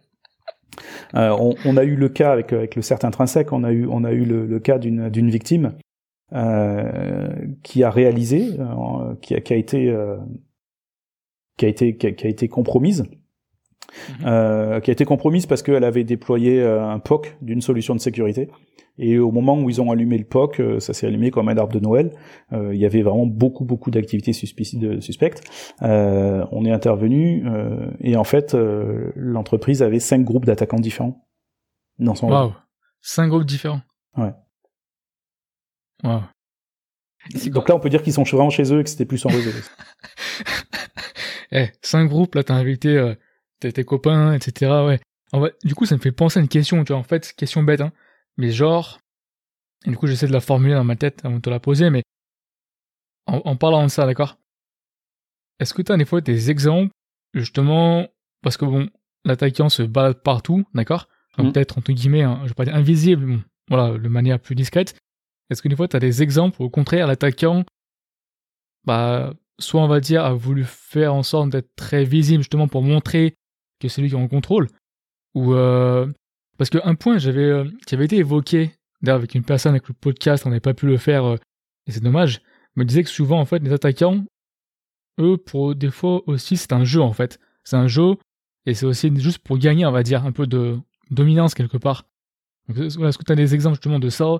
On, 1.13 1.53
on, 1.65 1.77
a 1.77 1.83
eu 1.83 1.95
le 1.95 2.09
cas 2.09 2.31
avec, 2.31 2.51
avec 2.51 2.75
le 2.75 2.81
certain 2.81 3.09
intrinsèque, 3.09 3.53
on 3.53 3.63
a 3.63 3.71
eu, 3.71 3.85
on 3.85 4.03
a 4.03 4.11
eu 4.11 4.25
le, 4.25 4.47
le 4.47 4.59
cas 4.59 4.79
d'une, 4.79 5.29
victime 5.29 5.73
qui 7.61 7.83
a 7.83 7.89
réalisé, 7.89 8.59
euh, 8.59 9.15
qui, 9.21 9.35
a, 9.35 9.41
qui, 9.41 9.53
a, 9.53 9.55
été, 9.55 9.89
euh, 9.89 10.17
qui 11.57 11.65
a 11.65 11.67
été, 11.67 11.95
qui 11.95 12.07
a, 12.07 12.11
qui 12.11 12.25
a 12.25 12.29
été 12.29 12.47
compromise. 12.47 13.03
Mhm. 14.19 14.25
Euh, 14.25 14.79
qui 14.79 14.89
a 14.89 14.93
été 14.93 15.05
compromise 15.05 15.45
parce 15.45 15.61
qu'elle 15.61 15.83
avait 15.83 16.03
déployé 16.03 16.63
un 16.63 16.97
POC 16.97 17.37
d'une 17.41 17.61
solution 17.61 17.93
de 17.93 17.99
sécurité. 17.99 18.49
Et 18.97 19.19
au 19.19 19.31
moment 19.31 19.59
où 19.59 19.69
ils 19.69 19.81
ont 19.81 19.91
allumé 19.91 20.17
le 20.17 20.23
POC, 20.23 20.61
ça 20.79 20.93
s'est 20.93 21.05
allumé 21.07 21.31
comme 21.31 21.49
un 21.49 21.57
arbre 21.57 21.73
de 21.73 21.79
Noël. 21.79 22.11
Euh, 22.53 22.73
il 22.73 22.79
y 22.79 22.85
avait 22.85 23.01
vraiment 23.01 23.25
beaucoup 23.25 23.65
beaucoup 23.65 23.91
d'activités 23.91 24.33
suspectes. 24.33 25.43
Euh, 25.83 26.45
on 26.51 26.65
est 26.65 26.71
intervenu 26.71 27.43
et 28.01 28.15
en 28.15 28.23
fait 28.23 28.55
l'entreprise 29.15 29.83
avait 29.83 29.99
cinq 29.99 30.23
groupes 30.23 30.45
d'attaquants 30.45 30.79
différents 30.79 31.27
dans 31.99 32.15
son. 32.15 32.29
Wow, 32.29 32.53
cinq 33.01 33.27
groupes 33.27 33.45
différents. 33.45 33.81
Ouais. 34.17 34.33
Donc 37.45 37.69
là, 37.69 37.75
on 37.75 37.79
peut 37.79 37.89
dire 37.89 38.03
qu'ils 38.03 38.13
sont 38.13 38.23
vraiment 38.23 38.49
chez 38.49 38.73
eux 38.73 38.79
et 38.79 38.83
que 38.83 38.89
c'était 38.89 39.05
plus 39.05 39.25
en 39.25 39.29
réseau. 39.29 39.51
eh, 41.51 41.69
cinq 41.81 42.05
groupes, 42.05 42.35
là, 42.35 42.43
t'as 42.43 42.55
invité 42.55 42.97
euh, 42.97 43.15
tes, 43.59 43.83
copains, 43.83 44.33
etc. 44.33 44.99
Ouais. 45.33 45.53
du 45.63 45.75
coup, 45.75 45.85
ça 45.85 45.95
me 45.95 46.01
fait 46.01 46.11
penser 46.11 46.39
à 46.39 46.41
une 46.41 46.49
question, 46.49 46.83
tu 46.83 46.91
vois, 46.91 46.99
en 46.99 47.03
fait, 47.03 47.33
question 47.33 47.63
bête, 47.63 47.81
hein. 47.81 47.91
Mais 48.37 48.51
genre, 48.51 48.99
et 49.85 49.89
du 49.89 49.97
coup, 49.97 50.07
j'essaie 50.07 50.27
de 50.27 50.33
la 50.33 50.41
formuler 50.41 50.73
dans 50.73 50.83
ma 50.83 50.95
tête 50.95 51.23
avant 51.23 51.35
de 51.35 51.41
te 51.41 51.49
la 51.49 51.59
poser, 51.59 51.89
mais 51.89 52.03
en, 53.27 53.55
parlant 53.55 53.83
de 53.83 53.89
ça, 53.89 54.05
d'accord? 54.05 54.37
Est-ce 55.59 55.73
que 55.73 55.81
t'as 55.81 55.97
des 55.97 56.05
fois 56.05 56.21
des 56.21 56.51
exemples, 56.51 56.91
justement, 57.33 58.07
parce 58.41 58.57
que 58.57 58.65
bon, 58.65 58.89
l'attaquant 59.23 59.69
se 59.69 59.83
balade 59.83 60.21
partout, 60.21 60.65
d'accord? 60.73 61.07
Donc 61.37 61.47
mm. 61.47 61.51
peut-être, 61.53 61.77
entre 61.77 61.93
guillemets, 61.93 62.23
hein, 62.23 62.39
je 62.43 62.49
vais 62.49 62.53
pas 62.53 62.65
dire 62.65 62.75
invisible, 62.75 63.25
bon, 63.25 63.43
voilà, 63.69 63.97
de 63.97 64.07
manière 64.07 64.39
plus 64.39 64.55
discrète, 64.55 64.95
est-ce 65.49 65.61
qu'une 65.61 65.75
fois, 65.75 65.87
tu 65.87 65.95
as 65.95 65.99
des 65.99 66.23
exemples 66.23 66.61
au 66.61 66.69
contraire, 66.69 67.07
l'attaquant, 67.07 67.63
bah, 68.85 69.33
soit 69.59 69.81
on 69.81 69.87
va 69.87 69.99
dire, 69.99 70.25
a 70.25 70.33
voulu 70.33 70.63
faire 70.63 71.13
en 71.13 71.23
sorte 71.23 71.49
d'être 71.49 71.69
très 71.75 72.03
visible 72.03 72.43
justement 72.43 72.67
pour 72.67 72.81
montrer 72.81 73.35
que 73.79 73.87
c'est 73.87 74.01
lui 74.01 74.09
qui 74.09 74.15
est 74.15 74.19
en 74.19 74.27
contrôle, 74.27 74.67
ou 75.35 75.53
euh, 75.53 76.07
parce 76.57 76.69
qu'un 76.69 76.95
point 76.95 77.17
j'avais 77.17 77.43
euh, 77.43 77.69
qui 77.85 77.95
avait 77.95 78.05
été 78.05 78.17
évoqué 78.17 78.71
d'ailleurs 79.01 79.17
avec 79.17 79.35
une 79.35 79.43
personne 79.43 79.71
avec 79.71 79.87
le 79.87 79.93
podcast, 79.93 80.45
on 80.45 80.49
n'avait 80.49 80.59
pas 80.59 80.73
pu 80.73 80.85
le 80.85 80.97
faire 80.97 81.25
euh, 81.25 81.37
et 81.87 81.91
c'est 81.91 82.03
dommage, 82.03 82.41
me 82.75 82.85
disait 82.85 83.03
que 83.03 83.09
souvent 83.09 83.39
en 83.39 83.45
fait 83.45 83.59
les 83.59 83.73
attaquants, 83.73 84.23
eux 85.19 85.37
pour 85.37 85.75
des 85.75 85.91
fois 85.91 86.21
aussi 86.27 86.57
c'est 86.57 86.73
un 86.73 86.83
jeu 86.83 87.01
en 87.01 87.13
fait, 87.13 87.39
c'est 87.63 87.75
un 87.75 87.87
jeu 87.87 88.15
et 88.65 88.73
c'est 88.73 88.85
aussi 88.85 89.11
juste 89.19 89.39
pour 89.39 89.57
gagner 89.57 89.85
on 89.85 89.91
va 89.91 90.03
dire 90.03 90.25
un 90.25 90.31
peu 90.31 90.47
de 90.47 90.77
dominance 91.11 91.53
quelque 91.53 91.77
part. 91.77 92.05
Est-ce 92.69 93.17
que 93.17 93.23
tu 93.25 93.31
as 93.31 93.35
des 93.35 93.53
exemples 93.53 93.75
justement 93.75 93.99
de 93.99 94.09
ça 94.09 94.37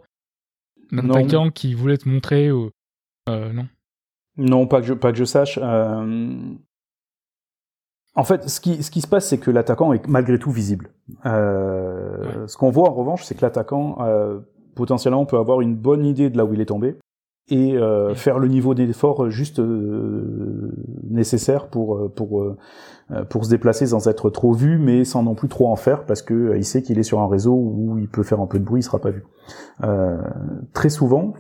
un 0.93 1.09
attaquant 1.09 1.49
qui 1.49 1.73
voulait 1.73 1.97
te 1.97 2.07
montrer 2.07 2.51
ou... 2.51 2.69
Euh, 3.29 3.51
non 3.51 3.67
Non, 4.37 4.67
pas 4.67 4.81
que 4.81 4.87
je, 4.87 4.93
pas 4.93 5.11
que 5.11 5.17
je 5.17 5.25
sache. 5.25 5.59
Euh, 5.61 6.35
en 8.15 8.23
fait, 8.23 8.47
ce 8.49 8.59
qui, 8.59 8.83
ce 8.83 8.91
qui 8.91 9.01
se 9.01 9.07
passe, 9.07 9.27
c'est 9.27 9.39
que 9.39 9.51
l'attaquant 9.51 9.93
est 9.93 10.07
malgré 10.07 10.37
tout 10.37 10.51
visible. 10.51 10.91
Euh, 11.25 12.47
ce 12.47 12.57
qu'on 12.57 12.69
voit 12.69 12.89
en 12.89 12.93
revanche, 12.93 13.23
c'est 13.23 13.35
que 13.35 13.41
l'attaquant 13.41 13.97
potentiellement 14.75 15.25
peut 15.25 15.37
avoir 15.37 15.61
une 15.61 15.75
bonne 15.75 16.05
idée 16.05 16.29
de 16.29 16.37
là 16.37 16.45
où 16.45 16.53
il 16.53 16.61
est 16.61 16.65
tombé 16.65 16.97
et 17.49 17.73
euh, 17.75 18.15
faire 18.15 18.39
le 18.39 18.47
niveau 18.47 18.73
d'effort 18.73 19.29
juste 19.29 19.59
euh, 19.59 20.71
nécessaire 21.09 21.67
pour 21.67 21.97
euh, 21.97 22.09
pour 22.09 22.55
pour 23.29 23.45
se 23.45 23.49
déplacer 23.49 23.87
sans 23.87 24.07
être 24.07 24.29
trop 24.29 24.53
vu 24.53 24.77
mais 24.77 25.03
sans 25.03 25.23
non 25.23 25.35
plus 25.35 25.47
trop 25.47 25.67
en 25.69 25.75
faire 25.75 26.05
parce 26.05 26.21
que 26.21 26.55
il 26.55 26.65
sait 26.65 26.81
qu'il 26.81 26.99
est 26.99 27.03
sur 27.03 27.19
un 27.19 27.27
réseau 27.27 27.53
où 27.53 27.97
il 27.97 28.07
peut 28.07 28.23
faire 28.23 28.39
un 28.39 28.47
peu 28.47 28.59
de 28.59 28.63
bruit 28.63 28.81
il 28.81 28.83
sera 28.83 28.99
pas 28.99 29.11
vu. 29.11 29.23
Très 30.73 30.89
souvent 30.89 31.33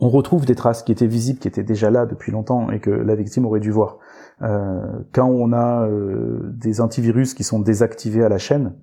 on 0.00 0.08
retrouve 0.10 0.46
des 0.46 0.54
traces 0.54 0.82
qui 0.82 0.92
étaient 0.92 1.06
visibles 1.06 1.38
qui 1.38 1.48
étaient 1.48 1.62
déjà 1.62 1.90
là 1.90 2.06
depuis 2.06 2.32
longtemps 2.32 2.70
et 2.70 2.80
que 2.80 2.90
la 2.90 3.14
victime 3.14 3.46
aurait 3.46 3.60
dû 3.60 3.70
voir. 3.70 3.98
Quand 4.40 5.26
on 5.26 5.52
a 5.52 5.88
des 6.52 6.80
antivirus 6.80 7.34
qui 7.34 7.44
sont 7.44 7.60
désactivés 7.60 8.22
à 8.22 8.28
la 8.28 8.38
chaîne 8.38 8.74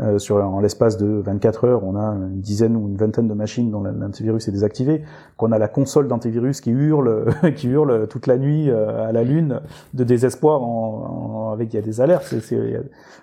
euh, 0.00 0.18
sur 0.18 0.36
en 0.36 0.60
l'espace 0.60 0.96
de 0.96 1.06
24 1.06 1.64
heures, 1.64 1.84
on 1.84 1.96
a 1.96 2.06
une 2.06 2.40
dizaine 2.40 2.76
ou 2.76 2.88
une 2.88 2.96
vingtaine 2.96 3.26
de 3.26 3.34
machines 3.34 3.70
dont 3.70 3.82
l'antivirus 3.82 4.46
est 4.46 4.52
désactivé, 4.52 5.02
qu'on 5.36 5.50
a 5.50 5.58
la 5.58 5.66
console 5.66 6.06
d'antivirus 6.06 6.60
qui 6.60 6.70
hurle, 6.70 7.26
qui 7.56 7.68
hurle 7.68 8.06
toute 8.08 8.26
la 8.26 8.38
nuit 8.38 8.70
euh, 8.70 9.08
à 9.08 9.12
la 9.12 9.24
lune 9.24 9.60
de 9.94 10.04
désespoir, 10.04 10.62
en, 10.62 11.50
avec 11.52 11.72
il 11.72 11.76
y 11.76 11.78
a 11.80 11.82
des 11.82 12.00
alertes. 12.00 12.32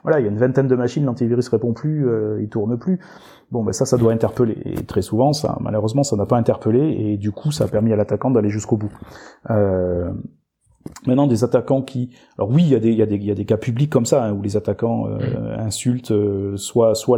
voilà, 0.03 0.19
il 0.19 0.23
y 0.23 0.27
a 0.27 0.31
une 0.31 0.37
vingtaine 0.37 0.67
de 0.67 0.75
machines, 0.75 1.05
l'antivirus 1.05 1.47
répond 1.47 1.73
plus, 1.73 2.07
euh, 2.07 2.41
il 2.41 2.49
tourne 2.49 2.77
plus. 2.77 2.99
Bon, 3.51 3.63
ben 3.63 3.71
ça, 3.71 3.85
ça 3.85 3.97
doit 3.97 4.11
interpeller. 4.11 4.57
Et 4.65 4.83
très 4.83 5.01
souvent, 5.01 5.31
ça, 5.31 5.57
malheureusement, 5.61 6.03
ça 6.03 6.15
n'a 6.15 6.25
pas 6.25 6.37
interpellé, 6.37 6.79
et 6.79 7.17
du 7.17 7.31
coup, 7.31 7.51
ça 7.51 7.65
a 7.65 7.67
permis 7.67 7.93
à 7.93 7.95
l'attaquant 7.95 8.31
d'aller 8.31 8.49
jusqu'au 8.49 8.75
bout. 8.75 8.91
Euh, 9.49 10.11
Maintenant, 11.07 11.27
des 11.27 11.43
attaquants 11.43 11.81
qui, 11.81 12.09
alors 12.37 12.49
oui, 12.51 12.63
il 12.63 12.69
y 12.69 12.75
a 12.75 12.79
des, 12.79 12.89
il 12.89 12.97
y 12.97 13.01
a 13.01 13.05
des, 13.05 13.15
il 13.15 13.25
y 13.25 13.31
a 13.31 13.35
des 13.35 13.45
cas 13.45 13.57
publics 13.57 13.89
comme 13.89 14.05
ça 14.05 14.23
hein, 14.23 14.33
où 14.33 14.41
les 14.41 14.55
attaquants 14.55 15.07
euh, 15.07 15.17
mm. 15.17 15.59
insultent 15.59 16.11
euh, 16.11 16.57
soit, 16.57 16.95
soit 16.95 17.17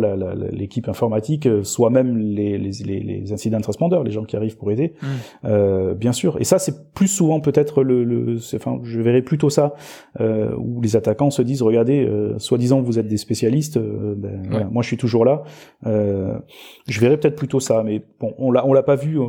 l'équipe 0.51 0.89
informatique, 0.89 1.45
euh, 1.47 1.63
soit 1.63 1.89
même 1.89 2.17
les, 2.17 2.57
les, 2.57 2.71
les, 2.85 2.99
les 2.99 3.33
incidents 3.33 3.59
transpondeurs, 3.59 4.03
les 4.03 4.11
gens 4.11 4.23
qui 4.23 4.35
arrivent 4.35 4.57
pour 4.57 4.71
aider, 4.71 4.93
mm. 5.01 5.05
euh, 5.45 5.93
bien 5.93 6.11
sûr. 6.11 6.39
Et 6.39 6.43
ça, 6.43 6.59
c'est 6.59 6.93
plus 6.93 7.07
souvent 7.07 7.39
peut-être 7.39 7.83
le, 7.83 8.03
le 8.03 8.37
enfin, 8.55 8.79
je 8.83 9.01
verrais 9.01 9.21
plutôt 9.21 9.49
ça 9.49 9.73
où 10.19 10.81
les 10.81 10.95
attaquants 10.95 11.29
se 11.29 11.41
disent, 11.41 11.61
regardez, 11.61 12.09
soi-disant 12.37 12.81
vous 12.81 12.99
êtes 12.99 13.07
des 13.07 13.17
spécialistes, 13.17 13.77
ben, 13.77 14.43
voilà, 14.49 14.65
moi 14.65 14.81
je 14.81 14.87
suis 14.87 14.97
toujours 14.97 15.25
là. 15.25 15.43
je 15.83 16.99
verrais 16.99 17.17
peut-être 17.17 17.35
plutôt 17.35 17.59
ça, 17.59 17.83
mais 17.83 18.03
bon, 18.19 18.33
on 18.37 18.51
l'a, 18.51 18.65
on 18.65 18.73
l'a 18.73 18.83
pas 18.83 18.95
vu 18.95 19.19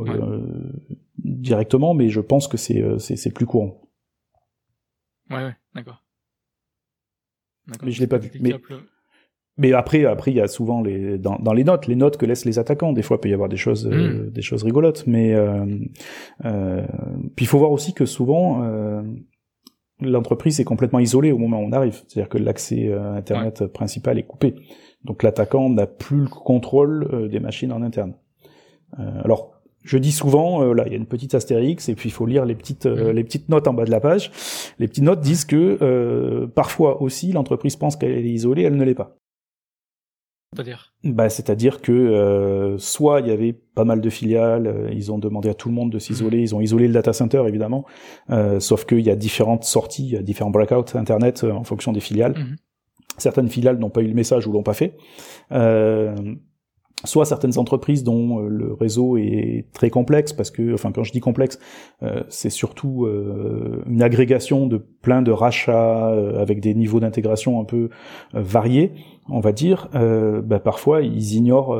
directement, 1.23 1.93
mais 1.93 2.09
je 2.09 2.21
pense 2.21 2.47
que 2.47 2.57
c'est, 2.57 2.83
c'est, 2.97 3.15
c'est 3.15 3.31
plus 3.31 3.45
courant. 3.45 3.81
Ouais, 5.29 5.43
ouais, 5.43 5.55
d'accord. 5.75 6.03
Mais 7.83 7.91
je 7.91 7.99
l'ai 7.99 8.07
pas 8.07 8.17
vu. 8.17 8.31
Mais, 8.39 8.53
mais 9.57 9.73
après, 9.73 10.05
après, 10.05 10.31
il 10.31 10.37
y 10.37 10.41
a 10.41 10.47
souvent 10.47 10.81
les 10.81 11.17
dans, 11.17 11.37
dans, 11.37 11.53
les 11.53 11.63
notes, 11.63 11.87
les 11.87 11.95
notes 11.95 12.17
que 12.17 12.25
laissent 12.25 12.45
les 12.45 12.59
attaquants. 12.59 12.93
Des 12.93 13.01
fois, 13.01 13.17
il 13.17 13.19
peut 13.19 13.29
y 13.29 13.33
avoir 13.33 13.49
des 13.49 13.57
choses, 13.57 13.87
euh, 13.87 14.25
hmm. 14.25 14.29
des 14.31 14.41
choses 14.41 14.63
rigolotes. 14.63 15.05
Mais 15.05 15.33
euh, 15.33 15.65
euh, 16.45 16.85
puis 17.35 17.45
il 17.45 17.47
faut 17.47 17.59
voir 17.59 17.71
aussi 17.71 17.93
que 17.93 18.05
souvent, 18.05 18.63
euh, 18.63 19.03
l'entreprise 19.99 20.59
est 20.61 20.63
complètement 20.63 20.99
isolée 20.99 21.33
au 21.33 21.37
moment 21.37 21.59
où 21.59 21.65
on 21.65 21.73
arrive. 21.73 22.01
C'est-à-dire 22.07 22.29
que 22.29 22.37
l'accès 22.37 22.87
euh, 22.87 23.13
internet 23.13 23.67
principal 23.67 24.17
est 24.17 24.23
coupé. 24.23 24.55
Donc 25.03 25.23
l'attaquant 25.23 25.69
n'a 25.69 25.87
plus 25.87 26.21
le 26.21 26.29
contrôle 26.29 27.29
des 27.29 27.39
machines 27.39 27.71
en 27.71 27.81
interne. 27.81 28.15
alors 28.97 29.58
je 29.83 29.97
dis 29.97 30.11
souvent, 30.11 30.63
euh, 30.63 30.73
là, 30.73 30.83
il 30.85 30.91
y 30.91 30.95
a 30.95 30.97
une 30.97 31.05
petite 31.05 31.35
astérix, 31.35 31.89
et 31.89 31.95
puis 31.95 32.09
il 32.09 32.11
faut 32.11 32.25
lire 32.25 32.45
les 32.45 32.55
petites, 32.55 32.85
euh, 32.85 33.13
les 33.13 33.23
petites 33.23 33.49
notes 33.49 33.67
en 33.67 33.73
bas 33.73 33.85
de 33.85 33.91
la 33.91 33.99
page. 33.99 34.31
Les 34.77 34.87
petites 34.87 35.03
notes 35.03 35.21
disent 35.21 35.45
que 35.45 35.77
euh, 35.81 36.47
parfois 36.47 37.01
aussi, 37.01 37.31
l'entreprise 37.31 37.75
pense 37.75 37.95
qu'elle 37.95 38.11
est 38.11 38.31
isolée, 38.31 38.63
elle 38.63 38.75
ne 38.75 38.83
l'est 38.83 38.95
pas. 38.95 39.15
C'est-à-dire? 40.53 40.93
Bah, 41.03 41.29
C'est-à-dire 41.29 41.79
que 41.79 42.75
soit 42.79 43.21
il 43.21 43.27
y 43.27 43.31
avait 43.31 43.53
pas 43.53 43.85
mal 43.85 44.01
de 44.01 44.09
filiales, 44.09 44.89
ils 44.91 45.11
ont 45.11 45.19
demandé 45.19 45.47
à 45.47 45.53
tout 45.53 45.69
le 45.69 45.75
monde 45.75 45.91
de 45.91 45.99
s'isoler, 45.99 46.39
ils 46.39 46.55
ont 46.55 46.59
isolé 46.59 46.87
le 46.87 46.93
data 46.93 47.13
center 47.13 47.43
évidemment, 47.47 47.85
sauf 48.57 48.85
qu'il 48.85 49.01
y 49.01 49.11
a 49.11 49.15
différentes 49.15 49.63
sorties, 49.63 50.07
il 50.07 50.13
y 50.13 50.17
a 50.17 50.23
différents 50.23 50.49
breakouts 50.49 50.97
internet 50.97 51.43
en 51.43 51.63
fonction 51.63 51.93
des 51.93 51.99
filiales. 51.99 52.35
Mhm. 52.35 52.55
Certaines 53.19 53.49
filiales 53.49 53.77
n'ont 53.77 53.89
pas 53.89 54.01
eu 54.01 54.07
le 54.07 54.13
message 54.13 54.47
ou 54.47 54.51
l'ont 54.51 54.63
pas 54.63 54.73
fait. 54.73 54.95
Euh, 55.51 56.15
soit 57.05 57.25
certaines 57.25 57.57
entreprises 57.57 58.03
dont 58.03 58.39
euh, 58.39 58.47
le 58.47 58.73
réseau 58.73 59.17
est 59.17 59.65
très 59.73 59.89
complexe 59.89 60.33
parce 60.33 60.51
que 60.51 60.73
enfin 60.73 60.91
quand 60.91 61.03
je 61.03 61.11
dis 61.11 61.19
complexe 61.19 61.59
euh, 62.03 62.23
c'est 62.29 62.49
surtout 62.49 63.05
euh, 63.05 63.83
une 63.87 64.01
agrégation 64.01 64.67
de 64.67 64.77
plein 64.77 65.21
de 65.21 65.31
rachats 65.31 66.09
avec 66.37 66.59
des 66.59 66.73
niveaux 66.73 66.99
d'intégration 66.99 67.61
un 67.61 67.63
peu 67.63 67.89
variés 68.33 68.93
on 69.29 69.39
va 69.39 69.51
dire 69.51 69.89
bah, 69.93 70.59
parfois 70.59 71.01
ils 71.01 71.35
ignorent 71.35 71.77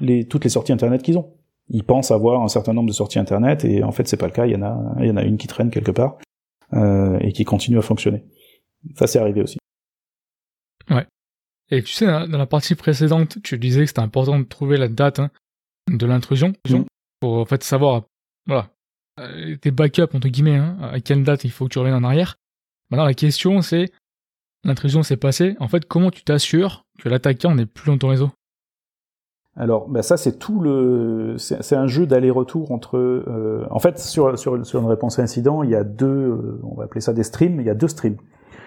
les 0.00 0.26
toutes 0.26 0.44
les 0.44 0.50
sorties 0.50 0.72
internet 0.72 1.02
qu'ils 1.02 1.18
ont 1.18 1.32
ils 1.68 1.84
pensent 1.84 2.10
avoir 2.10 2.42
un 2.42 2.48
certain 2.48 2.72
nombre 2.72 2.88
de 2.88 2.94
sorties 2.94 3.18
internet 3.18 3.64
et 3.64 3.82
en 3.82 3.92
fait 3.92 4.06
c'est 4.06 4.16
pas 4.16 4.26
le 4.26 4.32
cas 4.32 4.46
il 4.46 4.52
y 4.52 4.56
en 4.56 4.62
a 4.62 4.78
il 5.00 5.06
y 5.06 5.10
en 5.10 5.16
a 5.16 5.24
une 5.24 5.38
qui 5.38 5.48
traîne 5.48 5.70
quelque 5.70 5.90
part 5.90 6.18
et 7.20 7.32
qui 7.32 7.44
continue 7.44 7.78
à 7.78 7.82
fonctionner. 7.82 8.24
Ça, 8.96 9.06
c'est 9.06 9.20
arrivé 9.20 9.42
aussi. 9.42 9.58
Ouais. 10.90 11.06
Et 11.70 11.82
tu 11.82 11.92
sais, 11.92 12.06
dans 12.06 12.38
la 12.38 12.46
partie 12.46 12.74
précédente, 12.74 13.38
tu 13.42 13.58
disais 13.58 13.82
que 13.82 13.86
c'était 13.86 14.00
important 14.00 14.38
de 14.38 14.44
trouver 14.44 14.76
la 14.76 14.88
date 14.88 15.18
hein, 15.18 15.30
de 15.90 16.06
l'intrusion 16.06 16.52
pour 17.20 17.38
en 17.38 17.44
fait 17.44 17.62
savoir, 17.64 18.02
voilà, 18.46 18.70
euh, 19.20 19.56
tes 19.56 19.70
backups 19.70 20.14
entre 20.14 20.28
guillemets, 20.28 20.56
hein, 20.56 20.76
à 20.82 21.00
quelle 21.00 21.24
date 21.24 21.44
il 21.44 21.50
faut 21.50 21.66
que 21.66 21.72
tu 21.72 21.78
reviennes 21.78 21.96
en 21.96 22.04
arrière. 22.04 22.36
Maintenant, 22.90 23.06
la 23.06 23.14
question 23.14 23.62
c'est, 23.62 23.90
l'intrusion 24.64 25.02
s'est 25.02 25.16
passée. 25.16 25.56
En 25.58 25.68
fait, 25.68 25.86
comment 25.86 26.10
tu 26.10 26.22
t'assures 26.22 26.84
que 26.98 27.08
l'attaquant 27.08 27.54
n'est 27.54 27.66
plus 27.66 27.90
dans 27.90 27.98
ton 27.98 28.08
réseau? 28.08 28.30
Alors, 29.56 29.88
bah 29.88 30.02
ça 30.02 30.16
c'est 30.16 30.38
tout 30.38 30.60
le, 30.60 31.36
c'est 31.38 31.76
un 31.76 31.86
jeu 31.86 32.06
d'aller-retour 32.06 32.72
entre. 32.72 32.98
Euh... 32.98 33.64
En 33.70 33.78
fait, 33.78 34.00
sur, 34.00 34.36
sur 34.36 34.66
sur 34.66 34.80
une 34.80 34.88
réponse 34.88 35.20
à 35.20 35.22
incident, 35.22 35.62
il 35.62 35.70
y 35.70 35.76
a 35.76 35.84
deux, 35.84 36.06
euh, 36.06 36.60
on 36.64 36.74
va 36.74 36.84
appeler 36.84 37.00
ça 37.00 37.12
des 37.12 37.22
streams. 37.22 37.60
Il 37.60 37.66
y 37.66 37.70
a 37.70 37.74
deux 37.74 37.86
streams. 37.86 38.16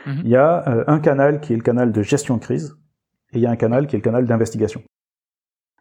Mhm. 0.05 0.21
Il 0.23 0.29
y 0.29 0.37
a 0.37 0.67
euh, 0.69 0.83
un 0.87 0.99
canal 0.99 1.41
qui 1.41 1.51
est 1.51 1.57
le 1.57 1.61
canal 1.61 1.91
de 1.91 2.01
gestion 2.01 2.37
de 2.37 2.41
crise 2.41 2.77
et 3.33 3.37
il 3.37 3.41
y 3.41 3.45
a 3.45 3.51
un 3.51 3.55
canal 3.55 3.87
qui 3.87 3.95
est 3.95 3.99
le 3.99 4.03
canal 4.03 4.25
d'investigation. 4.25 4.81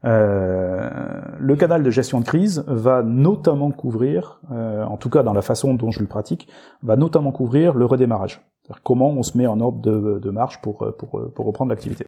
Euh, 0.05 1.21
le 1.39 1.57
canal 1.57 1.83
de 1.83 1.91
gestion 1.91 2.21
de 2.21 2.25
crise 2.25 2.65
va 2.67 3.03
notamment 3.03 3.71
couvrir, 3.71 4.41
euh, 4.53 4.85
en 4.85 4.97
tout 4.97 5.11
cas 5.11 5.23
dans 5.23 5.33
la 5.33 5.43
façon 5.43 5.75
dont 5.75 5.91
je 5.91 6.01
le 6.01 6.07
pratique, 6.07 6.49
va 6.83 6.97
notamment 6.97 7.33
couvrir 7.33 7.75
le 7.75 7.85
redémarrage. 7.85 8.47
Comment 8.83 9.11
on 9.11 9.23
se 9.23 9.39
met 9.39 9.47
en 9.47 9.61
ordre 9.61 9.81
de, 9.81 10.31
marche 10.31 10.61
pour, 10.61 10.93
pour, 10.99 11.33
pour 11.33 11.47
reprendre 11.47 11.71
l'activité. 11.71 12.05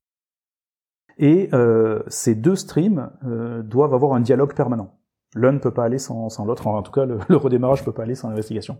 Et 1.18 1.48
euh, 1.52 2.02
ces 2.08 2.34
deux 2.34 2.56
streams 2.56 3.10
euh, 3.24 3.62
doivent 3.62 3.94
avoir 3.94 4.12
un 4.14 4.20
dialogue 4.20 4.54
permanent. 4.54 4.90
L'un 5.34 5.52
ne 5.52 5.58
peut 5.58 5.72
pas 5.72 5.84
aller 5.84 5.98
sans, 5.98 6.28
sans 6.30 6.44
l'autre, 6.44 6.66
en 6.66 6.82
tout 6.82 6.92
cas 6.92 7.04
le, 7.04 7.18
le 7.28 7.36
redémarrage 7.36 7.80
ne 7.80 7.84
peut 7.84 7.92
pas 7.92 8.04
aller 8.04 8.14
sans 8.14 8.28
l'investigation. 8.28 8.78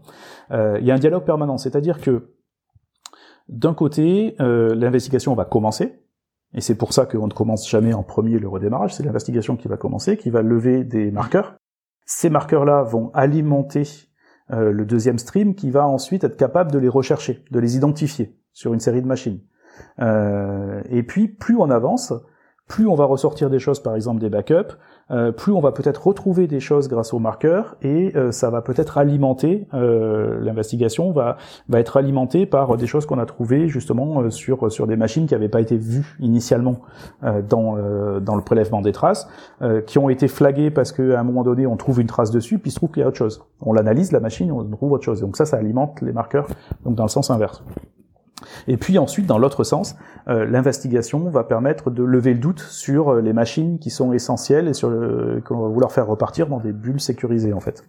il 0.51 0.85
y 0.85 0.91
a 0.91 0.95
un 0.95 0.99
dialogue 0.99 1.25
permanent, 1.25 1.59
c'est-à-dire 1.59 2.01
que 2.01 2.35
d'un 3.49 3.75
côté, 3.75 4.37
l'investigation 4.39 5.35
va 5.35 5.47
commencer, 5.47 6.03
et 6.55 6.61
c'est 6.61 6.75
pour 6.75 6.93
ça 6.93 7.07
qu'on 7.07 7.27
ne 7.27 7.33
commence 7.33 7.69
jamais 7.69 7.93
en 7.93 8.03
premier 8.03 8.39
le 8.39 8.49
redémarrage, 8.49 8.95
c'est 8.95 9.03
l'investigation 9.03 9.57
qui 9.57 9.69
va 9.69 9.77
commencer, 9.77 10.17
qui 10.17 10.31
va 10.31 10.43
lever 10.43 10.85
des 10.85 11.11
marqueurs. 11.11 11.57
Ces 12.07 12.31
marqueurs-là 12.31 12.83
vont 12.83 13.11
alimenter 13.13 13.83
euh, 14.51 14.73
le 14.73 14.87
deuxième 14.87 15.19
stream 15.19 15.55
qui 15.55 15.71
va 15.71 15.87
ensuite 15.87 16.25
être 16.25 16.37
capable 16.37 16.73
de 16.73 16.79
les 16.79 16.89
rechercher, 16.89 17.45
de 17.51 17.59
les 17.59 17.77
identifier 17.77 18.39
sur 18.53 18.73
une 18.73 18.81
série 18.81 19.03
de 19.03 19.07
machines. 19.07 19.41
Euh, 20.01 20.83
et 20.89 21.03
puis 21.03 21.29
plus 21.29 21.57
on 21.57 21.71
avance, 21.71 22.15
plus 22.67 22.87
on 22.87 22.95
va 22.95 23.05
ressortir 23.05 23.51
des 23.51 23.59
choses, 23.59 23.83
par 23.83 23.95
exemple 23.95 24.21
des 24.21 24.31
backups, 24.31 24.77
euh, 25.11 25.33
plus 25.33 25.53
on 25.53 25.61
va 25.61 25.73
peut-être 25.73 26.07
retrouver 26.07 26.47
des 26.47 26.61
choses 26.61 26.89
grâce 26.89 27.15
aux 27.15 27.19
marqueurs 27.19 27.77
et 27.81 28.13
euh, 28.15 28.31
ça 28.31 28.51
va 28.51 28.61
peut-être 28.61 28.99
alimenter 28.99 29.67
euh, 29.73 30.39
l'investigation 30.43 31.13
va 31.13 31.39
va 31.69 31.81
être 31.81 31.97
alimentée 31.97 32.45
par 32.45 32.77
des 32.77 32.87
choses 32.87 33.07
qu'on 33.07 33.19
a 33.19 33.25
trouvées 33.25 33.69
justement 33.69 34.31
sur 34.31 34.71
sur 34.71 34.87
des 34.87 34.97
machines 34.97 35.27
qui 35.27 35.35
n'avaient 35.35 35.49
pas 35.49 35.61
été 35.61 35.77
vues 35.77 36.17
initialement 36.21 36.81
dans 37.49 37.77
dans 38.21 38.37
le 38.37 38.43
prélèvement 38.43 38.81
des 38.81 38.93
traces, 38.93 39.29
qui 39.87 39.99
ont 39.99 40.09
été 40.09 40.29
flaguées 40.29 40.71
parce 40.71 40.93
qu'à 40.93 41.19
un 41.19 41.23
moment 41.23 41.43
donné 41.43 41.67
on 41.67 41.77
trouve 41.77 42.01
une 42.01 42.07
trace 42.07 42.31
dessus 42.31 42.59
puis 42.59 42.71
il 42.71 42.73
se 42.73 42.77
trouve 42.77 42.91
qu'il 42.91 43.01
y 43.01 43.05
a 43.05 43.09
autre 43.09 43.17
chose. 43.17 43.45
On 43.61 43.73
l'analyse 43.73 44.13
la 44.13 44.21
machine, 44.21 44.53
on 44.53 44.65
trouve 44.65 44.93
autre 44.93 45.05
chose. 45.05 45.21
Donc 45.21 45.37
ça 45.37 45.45
ça 45.45 45.57
alimente 45.57 46.01
les 46.03 46.13
marqueurs 46.13 46.47
donc 46.85 46.95
dans 46.95 47.05
le 47.05 47.09
sens 47.09 47.31
inverse. 47.31 47.63
Et 48.67 48.77
puis 48.77 48.99
ensuite, 48.99 49.27
dans 49.27 49.39
l'autre 49.39 49.65
sens, 49.65 49.97
euh, 50.29 50.45
l'investigation 50.45 51.29
va 51.29 51.45
permettre 51.45 51.91
de 51.91 52.03
lever 52.03 52.35
le 52.35 52.41
doute 52.41 52.61
sur 52.61 53.11
euh, 53.11 53.21
les 53.21 53.33
machines 53.33 53.79
qui 53.79 53.91
sont 53.91 54.13
essentielles 54.13 54.69
et 54.69 54.75
sur 54.75 54.89
qu'on 55.45 55.61
va 55.61 55.69
vouloir 55.69 55.93
faire 55.93 56.07
repartir 56.07 56.47
dans 56.47 56.61
des 56.61 56.73
bulles 56.73 57.01
sécurisées 57.01 57.53
en 57.53 57.61
fait. 57.61 57.85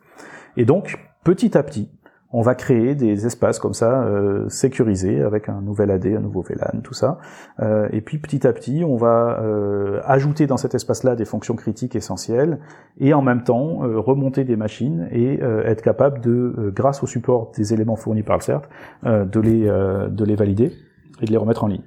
Et 0.58 0.66
donc, 0.66 0.98
petit 1.24 1.58
à 1.58 1.64
petit, 1.64 1.90
on 2.32 2.42
va 2.42 2.54
créer 2.54 2.94
des 2.94 3.26
espaces 3.26 3.58
comme 3.58 3.74
ça 3.74 4.04
euh, 4.04 4.48
sécurisés 4.50 5.22
avec 5.22 5.50
un 5.50 5.62
nouvel 5.62 5.90
AD, 5.90 6.06
un 6.06 6.20
nouveau 6.20 6.42
VLAN, 6.42 6.82
tout 6.84 6.94
ça. 6.94 7.18
Euh, 7.60 7.90
et 7.92 8.02
puis 8.02 8.20
petit 8.20 8.46
à 8.46 8.54
petit, 8.54 8.84
on 8.86 8.98
va 8.98 9.40
euh, 9.42 10.00
ajouter 10.06 10.46
dans 10.46 10.58
cet 10.58 10.76
espace-là 10.76 11.16
des 11.16 11.26
fonctions 11.26 11.56
critiques 11.56 11.96
essentielles 11.96 12.60
et 13.00 13.14
en 13.14 13.24
même 13.24 13.44
temps 13.44 13.80
remonter 13.80 14.44
des 14.44 14.56
machines 14.56 15.08
et 15.12 15.40
être 15.40 15.82
capable 15.82 16.22
de, 16.22 16.72
grâce 16.76 17.02
au 17.04 17.08
support 17.08 17.52
des 17.56 17.74
éléments 17.74 17.96
fournis 17.96 18.24
par 18.24 18.38
le 18.38 18.42
CERT, 18.42 18.62
de 19.04 19.40
les 19.40 19.66
de 19.66 20.26
les 20.26 20.36
valider 20.36 20.74
et 21.22 21.26
de 21.26 21.32
les 21.32 21.38
remettre 21.38 21.64
en 21.64 21.68
ligne. 21.68 21.84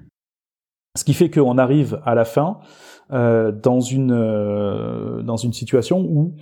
Ce 0.97 1.05
qui 1.05 1.15
fait 1.15 1.31
qu'on 1.31 1.59
arrive 1.59 2.01
à 2.05 2.15
la 2.15 2.25
fin 2.25 2.59
dans 3.11 3.81
une 3.81 5.23
dans 5.23 5.37
une 5.37 5.53
situation 5.53 6.01
où 6.01 6.35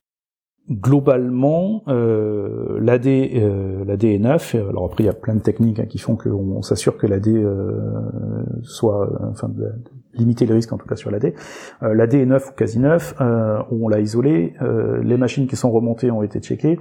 globalement, 0.69 1.83
euh, 1.89 2.79
l'AD, 2.81 3.07
euh, 3.07 3.85
l'AD 3.85 4.05
est 4.05 4.19
neuf. 4.19 4.55
Alors 4.55 4.85
après, 4.85 5.05
il 5.05 5.07
y 5.07 5.11
a 5.11 5.15
plein 5.15 5.35
de 5.35 5.41
techniques 5.41 5.81
hein, 5.81 5.87
qui 5.89 5.99
font 5.99 6.17
qu'on 6.17 6.63
s'assure 6.63 6.97
que 6.97 7.07
l'AD 7.07 7.29
euh, 7.29 8.45
soit, 8.63 9.11
enfin, 9.31 9.49
de, 9.49 9.73
limiter 10.15 10.47
les 10.47 10.55
risques 10.55 10.73
en 10.73 10.79
tout 10.79 10.87
cas 10.87 10.97
sur 10.97 11.11
l'AD. 11.11 11.35
Euh, 11.83 11.95
L'AD 11.95 12.15
est 12.15 12.27
neuf 12.27 12.51
ou 12.51 12.53
quasi 12.53 12.79
neuf. 12.79 13.15
Euh, 13.21 13.63
on 13.71 13.89
l'a 13.89 14.01
isolé. 14.01 14.55
Euh, 14.63 15.03
les 15.03 15.17
machines 15.17 15.47
qui 15.47 15.57
sont 15.57 15.71
remontées 15.71 16.11
ont 16.11 16.23
été 16.23 16.41
checkées 16.41 16.79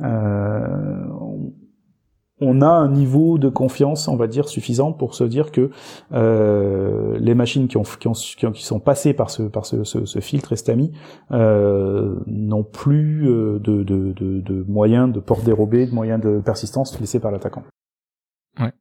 on 0.00 1.52
a 2.60 2.66
un 2.66 2.88
niveau 2.88 3.38
de 3.38 3.48
confiance, 3.48 4.08
on 4.08 4.16
va 4.16 4.26
dire, 4.26 4.48
suffisant 4.48 4.92
pour 4.92 5.14
se 5.14 5.24
dire 5.24 5.52
que 5.52 5.70
euh, 6.12 7.16
les 7.18 7.34
machines 7.34 7.68
qui, 7.68 7.76
ont, 7.76 7.82
qui, 7.82 8.08
ont, 8.08 8.52
qui, 8.52 8.64
sont 8.64 8.80
passées 8.80 9.14
par 9.14 9.30
ce, 9.30 9.42
par 9.42 9.66
ce, 9.66 9.84
ce, 9.84 10.20
filtre 10.20 10.52
Estami 10.52 10.92
euh, 11.30 12.16
n'ont 12.26 12.64
plus 12.64 13.28
euh, 13.28 13.58
de, 13.60 14.64
moyens 14.68 15.12
de 15.12 15.20
port 15.20 15.42
dérobé, 15.42 15.86
de 15.86 15.94
moyens 15.94 16.20
de 16.20 16.40
persistance 16.40 16.98
laissés 17.00 17.20
par 17.20 17.30
l'attaquant. 17.30 17.64
Ouais. 18.60 18.72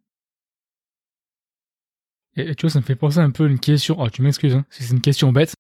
Et, 2.36 2.56
tu 2.56 2.66
vois, 2.66 2.72
ça 2.72 2.80
me 2.80 2.86
fait 2.86 2.96
penser 2.96 3.20
un 3.20 3.32
peu 3.32 3.46
à 3.46 3.48
une 3.48 3.60
question. 3.60 3.98
Oh, 4.00 4.10
tu 4.10 4.22
m'excuses, 4.22 4.56
hein, 4.56 4.66
si 4.70 4.84
c'est 4.84 4.94
une 4.94 5.02
question 5.02 5.32
bête, 5.32 5.54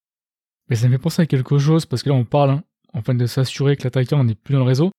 mais 0.70 0.76
ça 0.76 0.88
me 0.88 0.94
fait 0.94 1.02
penser 1.02 1.22
à 1.22 1.26
quelque 1.26 1.58
chose 1.58 1.86
parce 1.86 2.04
que 2.04 2.10
là, 2.10 2.16
on 2.16 2.26
parle 2.26 2.52
hein, 2.52 2.64
en 2.94 3.02
fait 3.02 3.14
de 3.14 3.26
s'assurer 3.26 3.76
que 3.76 3.84
l'attaquant 3.84 4.24
n'est 4.24 4.36
plus 4.36 4.54
dans 4.54 4.60
le 4.60 4.66
réseau. 4.66 4.92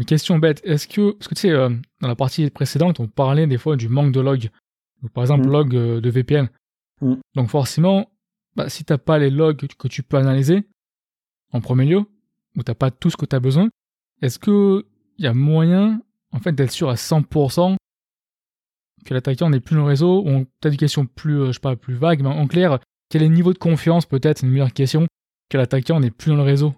Une 0.00 0.06
question 0.06 0.38
bête, 0.38 0.62
est-ce 0.64 0.88
que, 0.88 1.10
parce 1.10 1.28
que 1.28 1.34
tu 1.34 1.42
sais, 1.42 1.50
euh, 1.50 1.68
dans 2.00 2.08
la 2.08 2.16
partie 2.16 2.48
précédente, 2.48 3.00
on 3.00 3.06
parlait 3.06 3.46
des 3.46 3.58
fois 3.58 3.76
du 3.76 3.90
manque 3.90 4.12
de 4.12 4.20
log. 4.20 4.48
par 5.12 5.22
exemple, 5.22 5.46
mm. 5.46 5.52
log 5.52 5.76
euh, 5.76 6.00
de 6.00 6.08
VPN. 6.08 6.48
Mm. 7.02 7.16
Donc 7.34 7.50
forcément, 7.50 8.10
bah, 8.56 8.70
si 8.70 8.82
t'as 8.82 8.96
pas 8.96 9.18
les 9.18 9.28
logs 9.28 9.66
que 9.76 9.88
tu 9.88 10.02
peux 10.02 10.16
analyser, 10.16 10.66
en 11.52 11.60
premier 11.60 11.84
lieu, 11.84 12.00
ou 12.56 12.62
t'as 12.62 12.74
pas 12.74 12.90
tout 12.90 13.10
ce 13.10 13.18
que 13.18 13.26
tu 13.26 13.36
as 13.36 13.40
besoin, 13.40 13.68
est-ce 14.22 14.38
que 14.38 14.86
il 15.18 15.24
y 15.24 15.28
a 15.28 15.34
moyen, 15.34 16.00
en 16.32 16.38
fait, 16.38 16.52
d'être 16.52 16.70
sûr 16.70 16.88
à 16.88 16.94
100% 16.94 17.76
que 19.04 19.12
l'attaquant 19.12 19.50
n'est 19.50 19.60
plus 19.60 19.76
dans 19.76 19.82
le 19.82 19.88
réseau, 19.88 20.26
ou 20.26 20.46
peut-être 20.60 20.72
une 20.72 20.78
question 20.78 21.04
plus, 21.04 21.40
euh, 21.40 21.46
je 21.48 21.52
sais 21.52 21.60
pas, 21.60 21.76
plus 21.76 21.94
vague, 21.94 22.22
mais 22.22 22.30
en 22.30 22.46
clair, 22.46 22.78
quel 23.10 23.22
est 23.22 23.28
le 23.28 23.34
niveau 23.34 23.52
de 23.52 23.58
confiance, 23.58 24.06
peut-être, 24.06 24.44
une 24.44 24.50
meilleure 24.50 24.72
question, 24.72 25.06
que 25.50 25.58
l'attaquant 25.58 26.00
n'est 26.00 26.10
plus 26.10 26.30
dans 26.30 26.36
le 26.36 26.42
réseau? 26.42 26.72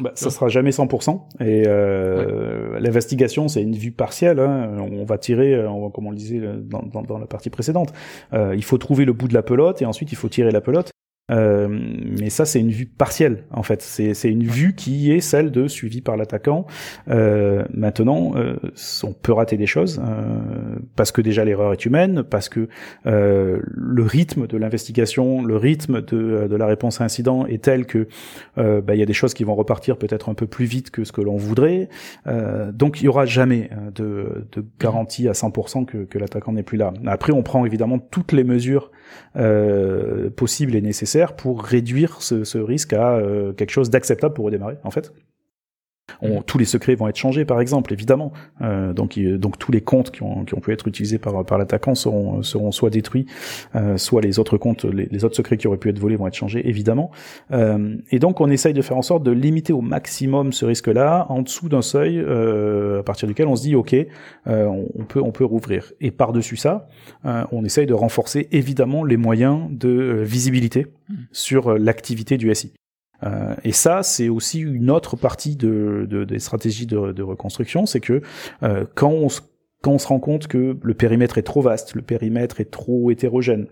Bah, 0.00 0.12
ça 0.14 0.30
sera 0.30 0.48
jamais 0.48 0.70
100%. 0.70 1.20
Et 1.40 1.64
euh, 1.66 2.78
l'investigation, 2.80 3.48
c'est 3.48 3.62
une 3.62 3.76
vue 3.76 3.92
partielle. 3.92 4.40
Hein. 4.40 4.76
On 4.78 5.04
va 5.04 5.18
tirer, 5.18 5.54
euh, 5.54 5.88
comme 5.90 6.06
on 6.06 6.10
le 6.10 6.16
disait 6.16 6.40
dans, 6.62 6.82
dans, 6.82 7.02
dans 7.02 7.18
la 7.18 7.26
partie 7.26 7.50
précédente. 7.50 7.92
Euh, 8.32 8.54
il 8.56 8.64
faut 8.64 8.78
trouver 8.78 9.04
le 9.04 9.12
bout 9.12 9.28
de 9.28 9.34
la 9.34 9.42
pelote 9.42 9.82
et 9.82 9.86
ensuite 9.86 10.12
il 10.12 10.16
faut 10.16 10.28
tirer 10.28 10.50
la 10.50 10.60
pelote. 10.60 10.90
Euh, 11.30 11.68
mais 11.68 12.30
ça, 12.30 12.44
c'est 12.44 12.60
une 12.60 12.70
vue 12.70 12.86
partielle, 12.86 13.44
en 13.50 13.62
fait. 13.62 13.82
C'est 13.82 14.30
une 14.30 14.44
vue 14.44 14.74
qui 14.74 15.12
est 15.12 15.20
celle 15.20 15.50
de 15.50 15.68
suivi 15.68 16.00
par 16.00 16.16
l'attaquant. 16.16 16.66
Euh, 17.08 17.64
maintenant, 17.72 18.32
euh, 18.36 18.56
on 19.02 19.12
peut 19.12 19.32
rater 19.32 19.56
des 19.56 19.66
choses 19.66 20.00
parce 20.98 21.12
que 21.12 21.22
déjà 21.22 21.44
l'erreur 21.44 21.72
est 21.72 21.86
humaine, 21.86 22.22
parce 22.22 22.50
que 22.50 22.68
euh, 23.06 23.60
le 23.64 24.02
rythme 24.02 24.46
de 24.46 24.58
l'investigation, 24.58 25.42
le 25.42 25.56
rythme 25.56 26.02
de, 26.02 26.46
de, 26.46 26.56
la 26.56 26.66
réponse 26.66 27.00
à 27.00 27.04
incident 27.04 27.46
est 27.46 27.62
tel 27.62 27.86
que 27.86 28.06
bah, 28.56 28.94
il 28.94 28.98
y 28.98 29.02
a 29.02 29.06
des 29.06 29.12
choses 29.12 29.32
qui 29.32 29.44
vont 29.44 29.54
repartir 29.54 29.96
peut-être 29.96 30.28
un 30.28 30.34
peu 30.34 30.46
plus 30.46 30.66
vite 30.66 30.90
que 30.90 31.04
ce 31.04 31.12
que 31.12 31.20
l'on 31.20 31.36
voudrait. 31.36 31.88
donc, 32.72 33.00
il 33.00 33.04
y 33.04 33.08
aura 33.08 33.24
jamais 33.24 33.70
de, 33.94 34.46
de 34.52 34.64
garantie 34.80 35.28
à 35.28 35.32
100% 35.32 35.86
que, 35.86 35.98
que 35.98 36.18
l'attaquant 36.18 36.52
n'est 36.52 36.62
plus 36.62 36.76
là. 36.76 36.92
Après, 37.06 37.32
on 37.32 37.42
prend 37.42 37.64
évidemment 37.64 37.98
toutes 37.98 38.32
les 38.32 38.44
mesures 38.44 38.90
possibles 40.36 40.74
et 40.74 40.80
nécessaires 40.80 41.36
pour 41.36 41.62
réduire 41.62 42.20
ce, 42.22 42.58
risque 42.58 42.92
à 42.92 43.16
euh, 43.16 43.52
quelque 43.52 43.70
chose 43.70 43.90
d'acceptable 43.90 44.34
pour 44.34 44.46
redémarrer, 44.46 44.76
en 44.84 44.90
fait. 44.90 45.12
On, 46.22 46.42
tous 46.42 46.58
les 46.58 46.64
secrets 46.64 46.94
vont 46.94 47.08
être 47.08 47.16
changés, 47.16 47.44
par 47.44 47.60
exemple, 47.60 47.92
évidemment. 47.92 48.32
Euh, 48.62 48.92
donc, 48.92 49.18
donc 49.18 49.58
tous 49.58 49.72
les 49.72 49.80
comptes 49.80 50.10
qui 50.10 50.22
ont, 50.22 50.44
qui 50.44 50.54
ont 50.54 50.60
pu 50.60 50.72
être 50.72 50.88
utilisés 50.88 51.18
par, 51.18 51.44
par 51.44 51.58
l'attaquant 51.58 51.94
seront, 51.94 52.42
seront 52.42 52.72
soit 52.72 52.90
détruits, 52.90 53.26
euh, 53.74 53.96
soit 53.96 54.20
les 54.20 54.38
autres 54.38 54.58
comptes, 54.58 54.84
les, 54.84 55.24
autres 55.24 55.36
secrets 55.36 55.56
qui 55.56 55.66
auraient 55.66 55.78
pu 55.78 55.88
être 55.90 55.98
volés 55.98 56.16
vont 56.16 56.26
être 56.26 56.34
changés, 56.34 56.68
évidemment. 56.68 57.10
Euh, 57.52 57.96
et 58.10 58.18
donc, 58.18 58.40
on 58.40 58.50
essaye 58.50 58.74
de 58.74 58.82
faire 58.82 58.96
en 58.96 59.02
sorte 59.02 59.22
de 59.22 59.30
limiter 59.30 59.72
au 59.72 59.80
maximum 59.80 60.52
ce 60.52 60.64
risque-là, 60.64 61.26
en 61.28 61.42
dessous 61.42 61.68
d'un 61.68 61.82
seuil 61.82 62.18
euh, 62.18 63.00
à 63.00 63.02
partir 63.02 63.28
duquel 63.28 63.46
on 63.46 63.56
se 63.56 63.62
dit, 63.62 63.74
ok, 63.74 63.94
euh, 63.94 64.06
on, 64.66 65.04
peut, 65.04 65.20
on 65.20 65.32
peut 65.32 65.44
rouvrir. 65.44 65.92
Et 66.00 66.10
par-dessus 66.10 66.56
ça, 66.56 66.88
euh, 67.24 67.44
on 67.52 67.64
essaye 67.64 67.86
de 67.86 67.94
renforcer 67.94 68.48
évidemment 68.52 69.04
les 69.04 69.16
moyens 69.16 69.68
de 69.70 70.22
visibilité 70.24 70.86
mmh. 71.08 71.14
sur 71.32 71.78
l'activité 71.78 72.36
du 72.36 72.54
SI. 72.54 72.72
Euh, 73.24 73.54
et 73.64 73.72
ça, 73.72 74.02
c'est 74.02 74.28
aussi 74.28 74.60
une 74.60 74.90
autre 74.90 75.16
partie 75.16 75.56
de, 75.56 76.06
de 76.08 76.24
des 76.24 76.38
stratégies 76.38 76.86
de, 76.86 77.12
de 77.12 77.22
reconstruction, 77.22 77.86
c'est 77.86 78.00
que 78.00 78.22
euh, 78.62 78.84
quand 78.94 79.10
on 79.10 79.28
quand 79.80 79.92
on 79.92 79.98
se 79.98 80.08
rend 80.08 80.18
compte 80.18 80.48
que 80.48 80.76
le 80.82 80.94
périmètre 80.94 81.38
est 81.38 81.42
trop 81.42 81.60
vaste, 81.60 81.94
le 81.94 82.02
périmètre 82.02 82.60
est 82.60 82.70
trop 82.70 83.10
hétérogène, 83.12 83.66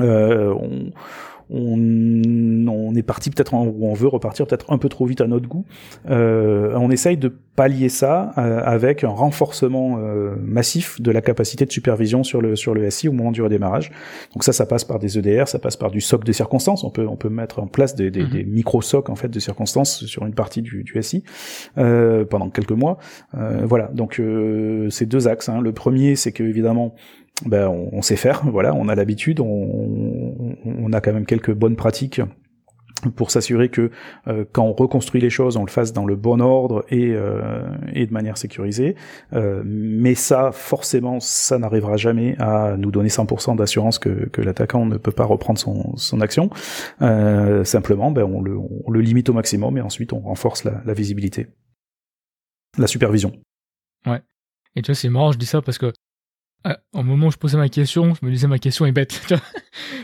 euh, 0.00 0.54
on, 0.54 0.92
on, 1.50 2.94
est 2.94 3.02
parti 3.02 3.30
peut-être 3.30 3.54
ou 3.54 3.86
on 3.86 3.94
veut 3.94 4.08
repartir 4.08 4.46
peut-être 4.46 4.70
un 4.72 4.78
peu 4.78 4.88
trop 4.88 5.06
vite 5.06 5.20
à 5.20 5.26
notre 5.26 5.48
goût. 5.48 5.64
Euh, 6.08 6.74
on 6.76 6.90
essaye 6.90 7.16
de 7.16 7.32
pallier 7.58 7.88
ça 7.88 8.32
euh, 8.38 8.60
avec 8.64 9.02
un 9.02 9.08
renforcement 9.08 9.98
euh, 9.98 10.36
massif 10.40 11.00
de 11.00 11.10
la 11.10 11.20
capacité 11.20 11.66
de 11.66 11.72
supervision 11.72 12.22
sur 12.22 12.40
le 12.40 12.54
sur 12.54 12.72
le 12.72 12.88
SI 12.88 13.08
au 13.08 13.12
moment 13.12 13.32
du 13.32 13.42
redémarrage. 13.42 13.90
Donc 14.32 14.44
ça, 14.44 14.52
ça 14.52 14.64
passe 14.64 14.84
par 14.84 15.00
des 15.00 15.18
EDR, 15.18 15.48
ça 15.48 15.58
passe 15.58 15.76
par 15.76 15.90
du 15.90 16.00
SOC 16.00 16.22
de 16.22 16.30
circonstances. 16.30 16.84
On 16.84 16.90
peut 16.90 17.08
on 17.08 17.16
peut 17.16 17.28
mettre 17.28 17.58
en 17.58 17.66
place 17.66 17.96
des, 17.96 18.12
des, 18.12 18.22
mhm. 18.22 18.48
micro 18.48 18.80
SOC 18.80 19.10
en 19.10 19.16
fait 19.16 19.26
de 19.26 19.40
circonstances 19.40 20.04
sur 20.04 20.24
une 20.24 20.34
partie 20.34 20.62
du, 20.62 20.84
du 20.84 21.02
SI 21.02 21.24
pendant 21.74 22.48
quelques 22.50 22.70
mois. 22.70 22.98
voilà. 23.64 23.90
Donc 23.92 24.22
ces 24.90 25.06
deux 25.06 25.26
axes. 25.26 25.48
Hein. 25.48 25.60
Le 25.60 25.72
premier, 25.72 26.14
c'est 26.14 26.30
que 26.30 26.44
évidemment 26.44 26.94
ben, 27.44 27.68
on, 27.68 28.02
sait 28.02 28.16
faire, 28.16 28.42
voilà, 28.46 28.74
on 28.74 28.88
a 28.88 28.94
l'habitude, 28.94 29.40
on, 29.40 30.34
on, 30.64 30.92
a 30.92 31.00
quand 31.00 31.12
même 31.12 31.26
quelques 31.26 31.52
bonnes 31.52 31.76
pratiques 31.76 32.20
pour 33.14 33.30
s'assurer 33.30 33.68
que 33.68 33.90
euh, 34.26 34.44
quand 34.52 34.64
on 34.64 34.72
reconstruit 34.72 35.20
les 35.20 35.30
choses, 35.30 35.56
on 35.56 35.64
le 35.64 35.70
fasse 35.70 35.92
dans 35.92 36.06
le 36.06 36.16
bon 36.16 36.40
ordre 36.40 36.84
et, 36.90 37.12
euh, 37.12 37.62
et 37.92 38.06
de 38.06 38.12
manière 38.12 38.38
sécurisée. 38.38 38.96
Euh, 39.32 39.62
mais 39.64 40.14
ça, 40.14 40.52
forcément, 40.52 41.20
ça 41.20 41.58
n'arrivera 41.58 41.96
jamais 41.96 42.36
à 42.38 42.76
nous 42.76 42.90
donner 42.90 43.08
100% 43.08 43.56
d'assurance 43.56 43.98
que, 43.98 44.28
que 44.28 44.40
l'attaquant 44.40 44.86
ne 44.86 44.96
peut 44.96 45.12
pas 45.12 45.24
reprendre 45.24 45.58
son, 45.58 45.96
son 45.96 46.20
action. 46.20 46.50
simplement, 47.64 48.10
ben, 48.10 48.24
on, 48.24 48.40
le, 48.40 48.56
on 48.56 48.90
le 48.90 49.00
limite 49.00 49.28
au 49.28 49.32
maximum 49.32 49.78
et 49.78 49.80
ensuite 49.80 50.12
on 50.12 50.20
renforce 50.20 50.64
la, 50.64 50.82
la 50.84 50.94
visibilité, 50.94 51.48
la 52.76 52.86
supervision. 52.86 53.32
Ouais. 54.06 54.22
Et 54.76 54.82
tu 54.82 54.92
vois, 54.92 54.94
c'est 54.94 55.08
marrant, 55.08 55.32
je 55.32 55.38
dis 55.38 55.46
ça 55.46 55.62
parce 55.62 55.78
que 55.78 55.92
ah, 56.64 56.78
au 56.92 57.02
moment 57.02 57.28
où 57.28 57.30
je 57.30 57.36
posais 57.36 57.56
ma 57.56 57.68
question, 57.68 58.14
je 58.14 58.26
me 58.26 58.32
disais 58.32 58.48
ma 58.48 58.58
question 58.58 58.84
est 58.84 58.92
bête, 58.92 59.20
tu 59.28 59.34
vois 59.34 59.42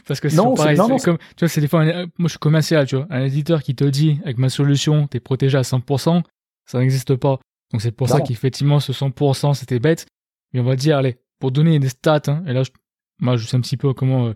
parce 0.06 0.20
que 0.20 0.28
c'est 0.28 0.36
pareil, 0.36 0.78
non, 0.78 0.96
comme, 0.98 1.18
tu 1.18 1.40
vois, 1.40 1.48
c'est 1.48 1.60
des 1.60 1.68
fois, 1.68 1.84
moi 1.84 2.06
je 2.20 2.28
suis 2.28 2.38
commercial, 2.38 2.86
tu 2.86 2.96
vois, 2.96 3.06
un 3.10 3.24
éditeur 3.24 3.62
qui 3.62 3.74
te 3.74 3.84
dit 3.84 4.20
avec 4.24 4.38
ma 4.38 4.48
solution, 4.48 5.08
t'es 5.08 5.20
protégé 5.20 5.58
à 5.58 5.62
100%, 5.62 6.22
ça 6.66 6.78
n'existe 6.78 7.16
pas. 7.16 7.40
Donc 7.72 7.82
c'est 7.82 7.90
pour 7.90 8.08
ça 8.08 8.20
qu'effectivement 8.20 8.78
ce 8.78 8.92
100% 8.92 9.54
c'était 9.54 9.80
bête, 9.80 10.06
mais 10.52 10.60
on 10.60 10.64
va 10.64 10.76
dire, 10.76 10.96
allez, 10.96 11.18
pour 11.40 11.50
donner 11.50 11.78
des 11.80 11.88
stats, 11.88 12.22
hein, 12.28 12.44
et 12.46 12.52
là, 12.52 12.62
je, 12.62 12.70
moi 13.18 13.36
je 13.36 13.46
sais 13.46 13.56
un 13.56 13.60
petit 13.60 13.76
peu 13.76 13.92
comment, 13.92 14.28
euh, 14.28 14.34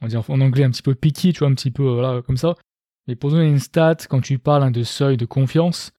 on 0.00 0.06
va 0.06 0.08
dire 0.08 0.22
en 0.30 0.40
anglais 0.40 0.64
un 0.64 0.70
petit 0.70 0.82
peu 0.82 0.94
picky, 0.94 1.32
tu 1.32 1.40
vois, 1.40 1.48
un 1.48 1.54
petit 1.54 1.72
peu, 1.72 1.82
voilà, 1.82 2.22
comme 2.22 2.36
ça. 2.36 2.54
Mais 3.08 3.16
pour 3.16 3.30
donner 3.30 3.48
une 3.48 3.58
stat, 3.58 3.96
quand 4.08 4.20
tu 4.20 4.38
parles 4.38 4.62
hein, 4.62 4.70
de 4.70 4.84
seuil 4.84 5.16
de 5.16 5.26
confiance, 5.26 5.92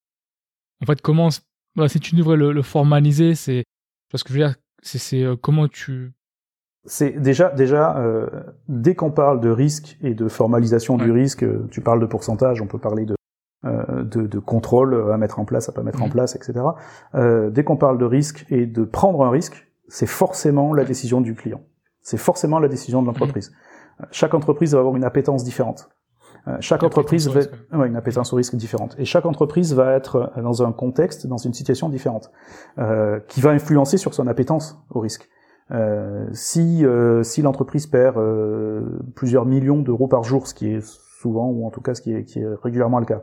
en 0.82 0.86
fait, 0.86 1.02
comment, 1.02 1.30
voilà, 1.76 1.90
si 1.90 2.00
tu 2.00 2.16
devrais 2.16 2.38
le, 2.38 2.54
le 2.54 2.62
formaliser, 2.62 3.36
c'est, 3.36 3.66
parce 4.10 4.24
que 4.24 4.34
je 4.34 4.40
veux 4.40 4.46
dire, 4.46 4.56
c'est 4.82 5.24
euh, 5.24 5.36
comment 5.36 5.68
tu 5.68 6.14
c'est 6.86 7.12
déjà 7.12 7.50
déjà 7.50 7.98
euh, 7.98 8.28
dès 8.70 8.96
qu'on 8.96 9.12
parle 9.12 9.42
de 9.42 9.50
risque 9.50 9.98
et 10.02 10.14
de 10.14 10.30
formalisation 10.30 10.98
du 10.98 11.12
risque, 11.12 11.44
euh, 11.44 11.68
tu 11.70 11.82
parles 11.82 12.00
de 12.00 12.06
pourcentage, 12.06 12.62
on 12.62 12.68
peut 12.68 12.80
parler 12.80 13.06
de 13.06 13.16
de, 13.64 14.28
de, 14.28 14.40
contrôle 14.40 15.12
à 15.12 15.18
mettre 15.18 15.40
en 15.40 15.46
place, 15.46 15.68
à 15.68 15.74
pas 15.74 15.84
mettre 15.84 16.02
en 16.02 16.06
mhm. 16.06 16.12
place, 16.12 16.36
etc. 16.36 16.54
dès 17.52 17.64
qu'on 17.66 17.76
parle 17.76 17.98
de 17.98 18.06
risque 18.06 18.46
et 18.50 18.66
de 18.66 18.84
prendre 18.84 19.26
un 19.26 19.30
risque, 19.30 19.68
c'est 19.90 20.06
forcément 20.06 20.74
la 20.74 20.86
décision 20.86 21.20
du 21.20 21.34
client. 21.34 21.62
C'est 22.02 22.18
forcément 22.18 22.60
la 22.60 22.70
décision 22.70 23.02
de 23.02 23.08
l'entreprise. 23.08 23.52
Mhm. 24.00 24.06
Chaque 24.12 24.36
entreprise 24.36 24.74
va 24.74 24.80
avoir 24.80 24.96
une 24.96 25.04
appétence 25.04 25.44
différente. 25.44 25.90
Euh, 26.48 26.58
chaque 26.60 26.84
entreprise 26.84 27.28
va 27.28 27.42
ouais, 27.78 27.88
une 27.88 27.96
appétence 27.96 28.32
au 28.34 28.36
risque 28.38 28.56
différente. 28.56 28.96
Et 28.98 29.06
chaque 29.06 29.26
entreprise 29.26 29.74
va 29.74 29.94
être 29.94 30.32
dans 30.42 30.64
un 30.64 30.72
contexte, 30.72 31.28
dans 31.28 31.38
une 31.38 31.54
situation 31.54 31.90
différente, 31.90 32.32
euh, 32.78 33.20
qui 33.28 33.42
va 33.42 33.52
influencer 33.52 33.98
sur 33.98 34.14
son 34.14 34.28
appétence 34.28 34.80
au 34.90 35.00
risque. 35.00 35.30
Euh, 35.72 36.26
si 36.32 36.86
euh, 36.86 37.24
si 37.24 37.42
l'entreprise 37.42 37.88
perd 37.88 38.18
euh, 38.18 38.82
plusieurs 39.16 39.46
millions 39.46 39.82
d'euros 39.82 40.08
par 40.08 40.24
jour, 40.24 40.48
ce 40.48 40.54
qui 40.54 40.68
est 40.68 40.86
souvent 41.20 41.50
ou 41.50 41.66
en 41.66 41.72
tout 41.72 41.82
cas 41.82 41.94
ce 41.94 42.02
qui 42.02 42.14
est, 42.14 42.24
qui 42.24 42.40
est 42.40 42.48
régulièrement 42.64 43.00
le 43.00 43.06
cas, 43.06 43.22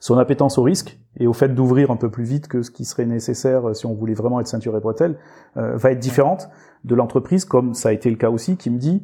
son 0.00 0.18
appétence 0.18 0.58
au 0.58 0.62
risque 0.62 0.98
et 1.16 1.26
au 1.26 1.32
fait 1.32 1.48
d'ouvrir 1.48 1.90
un 1.90 1.96
peu 1.96 2.10
plus 2.10 2.24
vite 2.24 2.48
que 2.48 2.62
ce 2.62 2.70
qui 2.70 2.84
serait 2.84 3.06
nécessaire 3.06 3.76
si 3.76 3.86
on 3.86 3.94
voulait 3.94 4.14
vraiment 4.14 4.40
être 4.40 4.46
ceinture 4.46 4.76
et 4.76 4.80
bretelle 4.80 5.18
va 5.54 5.90
être 5.90 5.98
différente 5.98 6.48
de 6.84 6.94
l'entreprise, 6.94 7.44
comme 7.44 7.74
ça 7.74 7.90
a 7.90 7.92
été 7.92 8.08
le 8.08 8.16
cas 8.16 8.30
aussi, 8.30 8.56
qui 8.56 8.70
me 8.70 8.78
dit 8.78 9.02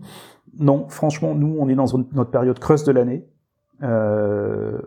non, 0.59 0.89
franchement, 0.89 1.35
nous, 1.35 1.57
on 1.59 1.69
est 1.69 1.75
dans 1.75 1.87
notre 2.13 2.31
période 2.31 2.59
creuse 2.59 2.85
de 2.85 2.93
l'année. 2.93 3.27
Euh, 3.83 4.81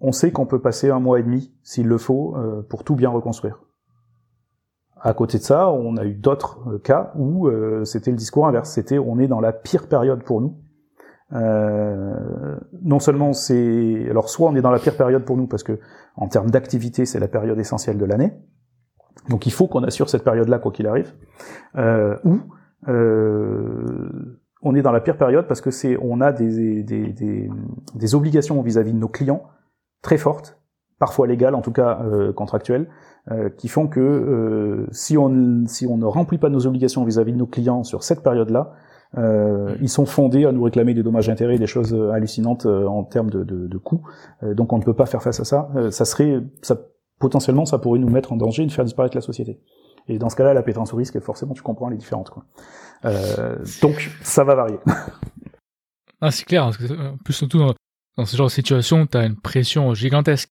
on 0.00 0.12
sait 0.12 0.30
qu'on 0.30 0.46
peut 0.46 0.60
passer 0.60 0.90
un 0.90 1.00
mois 1.00 1.18
et 1.18 1.22
demi, 1.22 1.52
s'il 1.62 1.88
le 1.88 1.98
faut, 1.98 2.36
euh, 2.36 2.62
pour 2.62 2.84
tout 2.84 2.94
bien 2.94 3.10
reconstruire. 3.10 3.60
À 5.00 5.14
côté 5.14 5.38
de 5.38 5.42
ça, 5.42 5.70
on 5.70 5.96
a 5.96 6.04
eu 6.04 6.14
d'autres 6.14 6.60
euh, 6.68 6.78
cas 6.78 7.12
où 7.16 7.48
c'était 7.84 8.10
le 8.10 8.16
discours 8.16 8.46
inverse. 8.46 8.70
C'était 8.70 8.98
on 8.98 9.18
est 9.18 9.28
dans 9.28 9.40
la 9.40 9.52
pire 9.52 9.88
période 9.88 10.22
pour 10.22 10.40
nous. 10.40 10.56
Non 11.30 12.98
seulement 13.00 13.32
c'est, 13.32 14.06
alors 14.10 14.28
soit 14.28 14.48
on 14.48 14.56
est 14.56 14.62
dans 14.62 14.70
la 14.70 14.78
pire 14.78 14.96
période 14.96 15.24
pour 15.24 15.36
nous 15.36 15.46
parce 15.46 15.62
que 15.62 15.78
en 16.16 16.28
termes 16.28 16.50
d'activité 16.50 17.04
c'est 17.04 17.20
la 17.20 17.28
période 17.28 17.58
essentielle 17.58 17.98
de 17.98 18.04
l'année, 18.04 18.32
donc 19.28 19.46
il 19.46 19.52
faut 19.52 19.66
qu'on 19.66 19.84
assure 19.84 20.08
cette 20.08 20.24
période-là 20.24 20.58
quoi 20.58 20.72
qu'il 20.72 20.86
arrive, 20.86 21.12
ou 22.24 22.40
on 24.62 24.74
est 24.74 24.82
dans 24.82 24.92
la 24.92 25.00
pire 25.00 25.16
période 25.16 25.46
parce 25.46 25.60
que 25.60 25.70
c'est 25.70 25.96
on 26.00 26.20
a 26.20 26.32
des, 26.32 26.82
des, 26.82 28.14
obligations 28.14 28.60
vis-à-vis 28.62 28.92
de 28.92 28.98
nos 28.98 29.08
clients 29.08 29.44
très 30.02 30.18
fortes, 30.18 30.58
parfois 30.98 31.26
légales, 31.26 31.54
en 31.54 31.60
tout 31.60 31.72
cas 31.72 32.00
euh, 32.02 32.32
contractuelles, 32.32 32.88
euh, 33.30 33.50
qui 33.50 33.68
font 33.68 33.86
que 33.86 34.00
euh, 34.00 34.86
si 34.90 35.16
on 35.16 35.64
si 35.66 35.86
on 35.86 35.96
ne 35.96 36.06
remplit 36.06 36.38
pas 36.38 36.48
nos 36.48 36.66
obligations 36.66 37.04
vis-à-vis 37.04 37.32
de 37.32 37.38
nos 37.38 37.46
clients 37.46 37.84
sur 37.84 38.02
cette 38.02 38.22
période-là, 38.22 38.72
euh, 39.16 39.74
ils 39.80 39.88
sont 39.88 40.04
fondés 40.04 40.44
à 40.44 40.52
nous 40.52 40.62
réclamer 40.62 40.92
des 40.92 41.02
dommages 41.02 41.30
intérêts, 41.30 41.58
des 41.58 41.66
choses 41.66 41.94
hallucinantes 42.12 42.66
en 42.66 43.04
termes 43.04 43.30
de, 43.30 43.42
de, 43.42 43.66
de 43.66 43.78
coûts. 43.78 44.02
donc 44.42 44.72
on 44.72 44.78
ne 44.78 44.82
peut 44.82 44.94
pas 44.94 45.06
faire 45.06 45.22
face 45.22 45.40
à 45.40 45.44
ça. 45.44 45.70
ça 45.90 46.04
serait 46.04 46.40
ça 46.62 46.76
potentiellement 47.18 47.64
ça 47.64 47.78
pourrait 47.78 47.98
nous 47.98 48.10
mettre 48.10 48.32
en 48.32 48.36
danger 48.36 48.66
de 48.66 48.72
faire 48.72 48.84
disparaître 48.84 49.16
la 49.16 49.22
société. 49.22 49.60
Et 50.08 50.18
dans 50.18 50.30
ce 50.30 50.36
cas-là, 50.36 50.54
la 50.54 50.62
pétence 50.62 50.94
au 50.94 50.96
risque, 50.96 51.20
forcément, 51.20 51.52
tu 51.52 51.62
comprends, 51.62 51.88
les 51.88 51.96
différentes. 51.96 52.30
Quoi. 52.30 52.44
Euh, 53.04 53.56
donc, 53.82 54.10
ça 54.22 54.42
va 54.42 54.54
varier. 54.54 54.78
ah, 56.20 56.30
c'est 56.30 56.44
clair. 56.44 56.64
Parce 56.64 56.78
que, 56.78 57.10
en 57.12 57.18
plus, 57.18 57.34
surtout 57.34 57.58
dans, 58.16 58.24
ce 58.24 58.36
genre 58.36 58.46
de 58.46 58.52
situation, 58.52 59.06
tu 59.06 59.18
as 59.18 59.26
une 59.26 59.36
pression 59.36 59.92
gigantesque. 59.92 60.48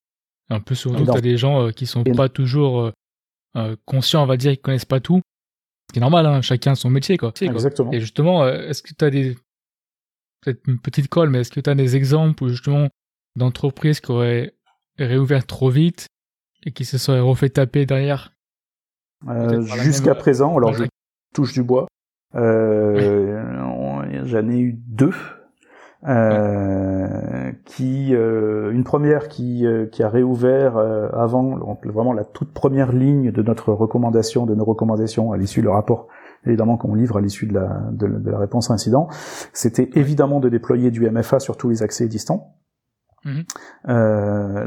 En 0.50 0.62
plus, 0.62 0.76
surtout, 0.76 1.04
tu 1.06 1.18
as 1.18 1.22
des 1.22 1.38
gens 1.38 1.68
euh, 1.68 1.72
qui 1.72 1.88
sont 1.88 2.04
pas 2.04 2.30
toujours 2.30 2.82
euh, 2.82 2.92
euh, 3.56 3.76
conscients, 3.86 4.24
on 4.24 4.28
va 4.28 4.38
dire, 4.38 4.52
ils 4.52 4.60
connaissent 4.60 4.86
pas 4.86 5.00
tout. 5.00 5.22
Ce 5.90 5.94
qui 5.94 6.00
est 6.00 6.02
normal, 6.02 6.26
hein, 6.26 6.42
chacun 6.42 6.76
son 6.76 6.90
métier. 6.90 7.18
Quoi. 7.18 7.34
Exactement. 7.42 7.92
Et 7.92 8.00
justement, 8.00 8.48
est-ce 8.48 8.82
que 8.82 8.94
tu 8.94 9.06
as 9.06 9.10
des... 9.10 9.38
Peut-être 10.42 10.62
une 10.68 10.80
petite 10.80 11.08
colle, 11.08 11.30
mais 11.30 11.40
est-ce 11.42 11.52
que 11.52 11.60
tu 11.60 11.70
as 11.70 11.76
des 11.76 11.96
exemples 11.96 12.44
où, 12.44 12.50
justement, 12.50 12.90
d'entreprises 13.36 14.00
qui 14.02 14.12
auraient 14.12 14.54
réouvert 14.98 15.46
trop 15.46 15.70
vite 15.70 16.08
et 16.66 16.72
qui 16.72 16.86
se 16.86 16.98
seraient 16.98 17.20
refait 17.20 17.50
taper 17.50 17.86
derrière? 17.86 18.34
Euh, 19.28 19.62
jusqu'à 19.62 20.14
présent, 20.14 20.56
alors 20.58 20.74
je 20.74 20.84
touche 21.34 21.54
du 21.54 21.64
bois, 21.64 21.88
euh, 22.36 23.42
j'en 24.26 24.50
ai 24.50 24.60
eu 24.60 24.74
deux. 24.74 25.14
Euh, 26.08 27.52
qui 27.66 28.14
euh, 28.14 28.72
une 28.72 28.84
première 28.84 29.28
qui 29.30 29.66
euh, 29.66 29.88
qui 29.88 30.04
a 30.04 30.10
réouvert 30.10 30.78
avant 30.78 31.58
vraiment 31.84 32.14
la 32.14 32.24
toute 32.24 32.54
première 32.54 32.92
ligne 32.92 33.32
de 33.32 33.42
notre 33.42 33.74
recommandation 33.74 34.46
de 34.46 34.54
nos 34.54 34.64
recommandations 34.64 35.32
à 35.32 35.38
l'issue 35.38 35.62
du 35.62 35.68
rapport 35.68 36.08
évidemment 36.46 36.78
qu'on 36.78 36.94
livre 36.94 37.18
à 37.18 37.22
l'issue 37.22 37.48
de 37.48 37.56
la 37.56 37.82
de, 37.92 38.30
la 38.30 38.38
réponse 38.38 38.70
à 38.70 38.76
incident 38.76 39.08
c'était 39.54 39.90
évidemment 39.96 40.40
de 40.40 40.50
déployer 40.50 40.92
du 40.92 41.10
MFA 41.10 41.40
sur 41.40 41.58
tous 41.58 41.70
les 41.70 41.82
accès 41.82 42.08
distants 42.08 42.54
mhm. 43.26 43.44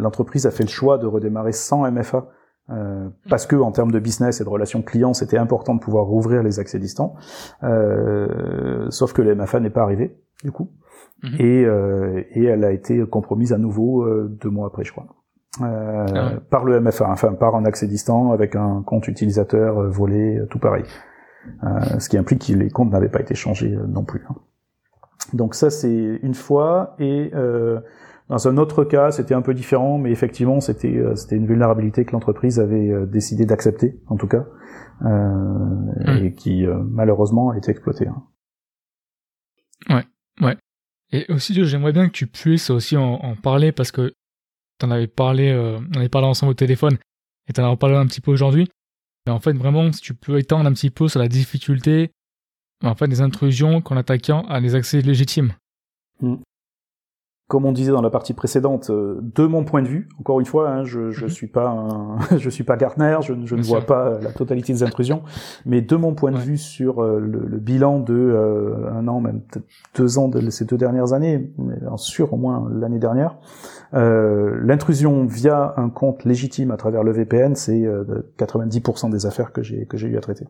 l'entreprise 0.00 0.46
a 0.46 0.50
fait 0.50 0.64
le 0.64 0.68
choix 0.68 0.98
de 0.98 1.06
redémarrer 1.06 1.52
sans 1.52 1.88
MFA 1.88 2.26
euh, 2.70 3.08
parce 3.28 3.46
que 3.46 3.56
en 3.56 3.72
termes 3.72 3.90
de 3.90 3.98
business 3.98 4.40
et 4.40 4.44
de 4.44 4.48
relations 4.48 4.82
clients, 4.82 5.12
c'était 5.12 5.38
important 5.38 5.74
de 5.74 5.80
pouvoir 5.80 6.04
rouvrir 6.04 6.42
les 6.42 6.60
accès 6.60 6.78
distants. 6.78 7.16
Euh, 7.64 8.86
sauf 8.90 9.12
que 9.12 9.22
le 9.22 9.34
MFA 9.34 9.58
n'est 9.58 9.70
pas 9.70 9.82
arrivé 9.82 10.16
du 10.44 10.52
coup, 10.52 10.70
mhm. 11.22 11.36
et, 11.38 11.64
euh, 11.64 12.22
et 12.32 12.44
elle 12.44 12.64
a 12.64 12.72
été 12.72 13.04
compromise 13.06 13.52
à 13.52 13.58
nouveau 13.58 14.02
euh, 14.02 14.28
deux 14.40 14.50
mois 14.50 14.66
après, 14.66 14.84
je 14.84 14.92
crois. 14.92 15.06
Euh, 15.62 16.06
ah 16.14 16.32
par 16.48 16.64
le 16.64 16.80
MFA, 16.80 17.10
enfin 17.10 17.32
par 17.32 17.56
un 17.56 17.64
accès 17.64 17.88
distant 17.88 18.30
avec 18.30 18.54
un 18.54 18.82
compte 18.86 19.08
utilisateur 19.08 19.90
volé, 19.90 20.40
tout 20.48 20.60
pareil. 20.60 20.84
ce 21.98 22.08
qui 22.08 22.16
implique 22.16 22.46
que 22.46 22.52
les 22.52 22.70
comptes 22.70 22.92
n'avaient 22.92 23.08
pas 23.08 23.20
été 23.20 23.34
changés 23.34 23.76
non 23.88 24.04
plus. 24.04 24.24
Hein. 24.30 24.36
Donc 25.32 25.56
ça 25.56 25.70
c'est 25.70 26.20
une 26.22 26.34
fois 26.34 26.94
et 27.00 27.32
dans 28.28 28.46
un 28.46 28.58
autre 28.58 28.84
cas, 28.84 29.10
c'était 29.10 29.34
un 29.34 29.42
peu 29.42 29.52
différent, 29.52 29.98
mais 29.98 30.12
effectivement, 30.12 30.60
c'était 30.60 31.02
c'était 31.16 31.34
une 31.34 31.46
vulnérabilité 31.46 32.04
que 32.04 32.12
l'entreprise 32.12 32.60
avait 32.60 33.06
décidé 33.08 33.44
d'accepter, 33.44 34.00
en 34.06 34.16
tout 34.16 34.28
cas, 34.28 34.44
hmm. 35.00 35.90
et 36.06 36.32
qui 36.34 36.64
malheureusement 36.90 37.50
a 37.50 37.56
été 37.56 37.72
exploitée. 37.72 38.06
Hein. 38.06 38.22
Ouais, 39.88 40.04
ouais. 40.46 40.56
Et 41.12 41.30
aussi, 41.30 41.54
j'aimerais 41.64 41.92
bien 41.92 42.06
que 42.06 42.12
tu 42.12 42.26
puisses 42.26 42.70
aussi 42.70 42.96
en, 42.96 43.34
parler 43.36 43.72
parce 43.72 43.90
que 43.90 44.14
tu 44.78 44.86
en 44.86 44.90
avais 44.90 45.08
parlé, 45.08 45.52
on 45.54 45.96
avait 45.96 46.08
parlé 46.08 46.28
ensemble 46.28 46.52
au 46.52 46.54
téléphone 46.54 46.98
et 47.48 47.52
tu 47.52 47.60
en 47.60 47.72
as 47.72 47.76
parlé 47.76 47.96
un 47.96 48.06
petit 48.06 48.20
peu 48.20 48.30
aujourd'hui. 48.30 48.68
Et 49.26 49.30
en 49.30 49.40
fait, 49.40 49.52
vraiment, 49.52 49.90
si 49.92 50.00
tu 50.00 50.14
peux 50.14 50.38
étendre 50.38 50.68
un 50.68 50.72
petit 50.72 50.90
peu 50.90 51.08
sur 51.08 51.18
la 51.18 51.28
difficulté, 51.28 52.10
en 52.84 52.94
fait, 52.94 53.08
des 53.08 53.20
intrusions 53.20 53.80
qu'en 53.80 53.96
attaquant 53.96 54.46
à 54.46 54.60
des 54.60 54.74
accès 54.74 55.00
légitimes. 55.00 55.52
Mm 56.20 56.36
comme 57.50 57.64
on 57.64 57.72
disait 57.72 57.90
dans 57.90 58.00
la 58.00 58.10
partie 58.10 58.32
précédente, 58.32 58.90
euh, 58.90 59.18
de 59.20 59.44
mon 59.44 59.64
point 59.64 59.82
de 59.82 59.88
vue, 59.88 60.08
encore 60.20 60.38
une 60.38 60.46
fois, 60.46 60.70
hein, 60.70 60.84
je 60.84 61.10
je 61.10 61.24
mhm. 61.24 61.30
suis 61.30 61.48
pas 61.48 61.68
un, 61.68 62.16
je 62.38 62.48
suis 62.48 62.62
pas 62.62 62.76
Gartner, 62.76 63.18
je, 63.22 63.34
je 63.44 63.56
ne 63.56 63.62
vois 63.62 63.80
pas 63.80 64.20
la 64.22 64.30
totalité 64.30 64.72
des 64.72 64.84
intrusions, 64.84 65.22
mais 65.66 65.80
de 65.82 65.96
mon 65.96 66.14
point 66.14 66.30
de 66.30 66.38
vue 66.38 66.56
sur 66.56 67.02
euh, 67.02 67.18
le, 67.18 67.58
bilan 67.58 67.98
de 67.98 68.14
euh, 68.14 68.92
un 68.92 69.08
an, 69.08 69.20
même 69.20 69.42
deux 69.96 70.16
ans 70.16 70.28
de 70.28 70.48
ces 70.48 70.64
deux 70.64 70.76
dernières 70.76 71.12
années, 71.12 71.52
mais 71.58 71.74
sûr 71.96 72.32
au 72.32 72.36
moins 72.36 72.70
l'année 72.72 73.00
dernière, 73.00 73.36
l'intrusion 73.92 75.26
via 75.26 75.74
un 75.76 75.90
compte 75.90 76.24
légitime 76.24 76.70
à 76.70 76.76
travers 76.76 77.02
le 77.02 77.10
VPN, 77.10 77.56
c'est 77.56 77.84
90% 78.38 79.10
des 79.10 79.26
affaires 79.26 79.52
que 79.52 79.64
j'ai 79.64 79.86
que 79.86 79.96
j'ai 79.96 80.06
eu 80.06 80.16
à 80.16 80.20
traiter. 80.20 80.46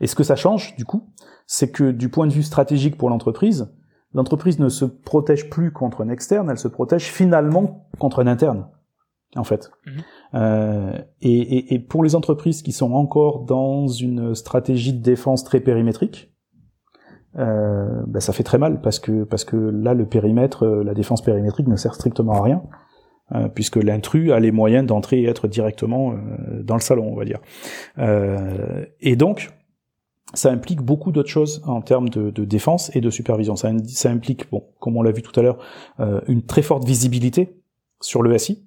Et 0.00 0.06
ce 0.06 0.14
que 0.14 0.22
ça 0.22 0.36
change 0.36 0.76
du 0.76 0.84
coup, 0.84 1.08
c'est 1.48 1.72
que 1.72 1.90
du 1.90 2.08
point 2.08 2.28
de 2.28 2.32
vue 2.32 2.44
stratégique 2.44 2.96
pour 2.96 3.10
l'entreprise, 3.10 3.68
l'entreprise 4.14 4.58
ne 4.58 4.68
se 4.68 4.84
protège 4.84 5.50
plus 5.50 5.72
contre 5.72 6.02
un 6.02 6.08
externe, 6.08 6.48
elle 6.50 6.58
se 6.58 6.68
protège 6.68 7.04
finalement 7.04 7.88
contre 7.98 8.22
un 8.22 8.26
interne, 8.26 8.68
en 9.36 9.44
fait. 9.44 9.70
Mhm. 9.86 9.92
Euh, 10.34 10.98
et, 11.20 11.78
pour 11.80 12.02
les 12.02 12.14
entreprises 12.14 12.62
qui 12.62 12.72
sont 12.72 12.92
encore 12.92 13.40
dans 13.40 13.86
une 13.88 14.34
stratégie 14.34 14.92
de 14.92 15.02
défense 15.02 15.44
très 15.44 15.60
périmétrique, 15.60 16.30
euh, 17.36 18.02
ben 18.06 18.20
ça 18.20 18.32
fait 18.32 18.44
très 18.44 18.58
mal 18.58 18.80
parce 18.80 19.00
que 19.00 19.24
parce 19.24 19.44
que 19.44 19.56
là 19.56 19.92
le 19.92 20.06
périmètre, 20.06 20.64
euh, 20.64 20.84
la 20.84 20.94
défense 20.94 21.20
périmétrique 21.20 21.66
ne 21.66 21.74
sert 21.74 21.94
strictement 21.94 22.34
à 22.34 22.42
rien. 22.42 22.62
puisque 23.54 23.76
l'intrus 23.76 24.30
a 24.30 24.38
les 24.38 24.52
moyens 24.52 24.86
d'entrer 24.86 25.22
et 25.22 25.26
être 25.26 25.48
directement 25.48 26.14
dans 26.62 26.74
le 26.74 26.80
salon, 26.80 27.10
on 27.10 27.16
va 27.16 27.24
dire. 27.24 27.40
et 29.00 29.16
donc, 29.16 29.50
ça 30.34 30.50
implique 30.50 30.82
beaucoup 30.82 31.12
d'autres 31.12 31.28
choses 31.28 31.62
en 31.66 31.80
termes 31.80 32.08
de, 32.08 32.44
défense 32.44 32.94
et 32.94 33.00
de 33.00 33.10
supervision. 33.10 33.56
Ça, 33.56 33.70
ça 33.86 34.10
implique, 34.10 34.50
bon, 34.50 34.64
comme 34.80 34.96
on 34.96 35.02
l'a 35.02 35.12
vu 35.12 35.22
tout 35.22 35.38
à 35.38 35.42
l'heure, 35.42 35.58
euh, 36.00 36.20
une 36.28 36.42
très 36.42 36.62
forte 36.62 36.84
visibilité 36.84 37.56
sur 38.00 38.22
le 38.22 38.36
SI. 38.38 38.64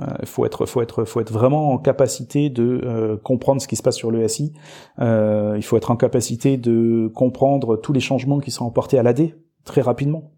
Euh, 0.00 0.06
faut 0.24 0.44
être, 0.44 0.66
faut 0.66 0.82
être, 0.82 1.04
faut 1.04 1.20
être 1.20 1.32
vraiment 1.32 1.70
en 1.70 1.78
capacité 1.78 2.50
de 2.50 2.80
euh, 2.84 3.16
comprendre 3.16 3.62
ce 3.62 3.68
qui 3.68 3.76
se 3.76 3.82
passe 3.82 3.96
sur 3.96 4.10
le 4.10 4.26
SI. 4.26 4.52
il 4.98 5.62
faut 5.62 5.76
être 5.76 5.90
en 5.90 5.96
capacité 5.96 6.56
de 6.56 7.10
comprendre 7.14 7.76
tous 7.76 7.92
les 7.92 8.00
changements 8.00 8.40
qui 8.40 8.50
sont 8.50 8.66
apportés 8.66 8.98
à 8.98 9.02
l'AD 9.02 9.34
très 9.64 9.80
rapidement 9.80 10.32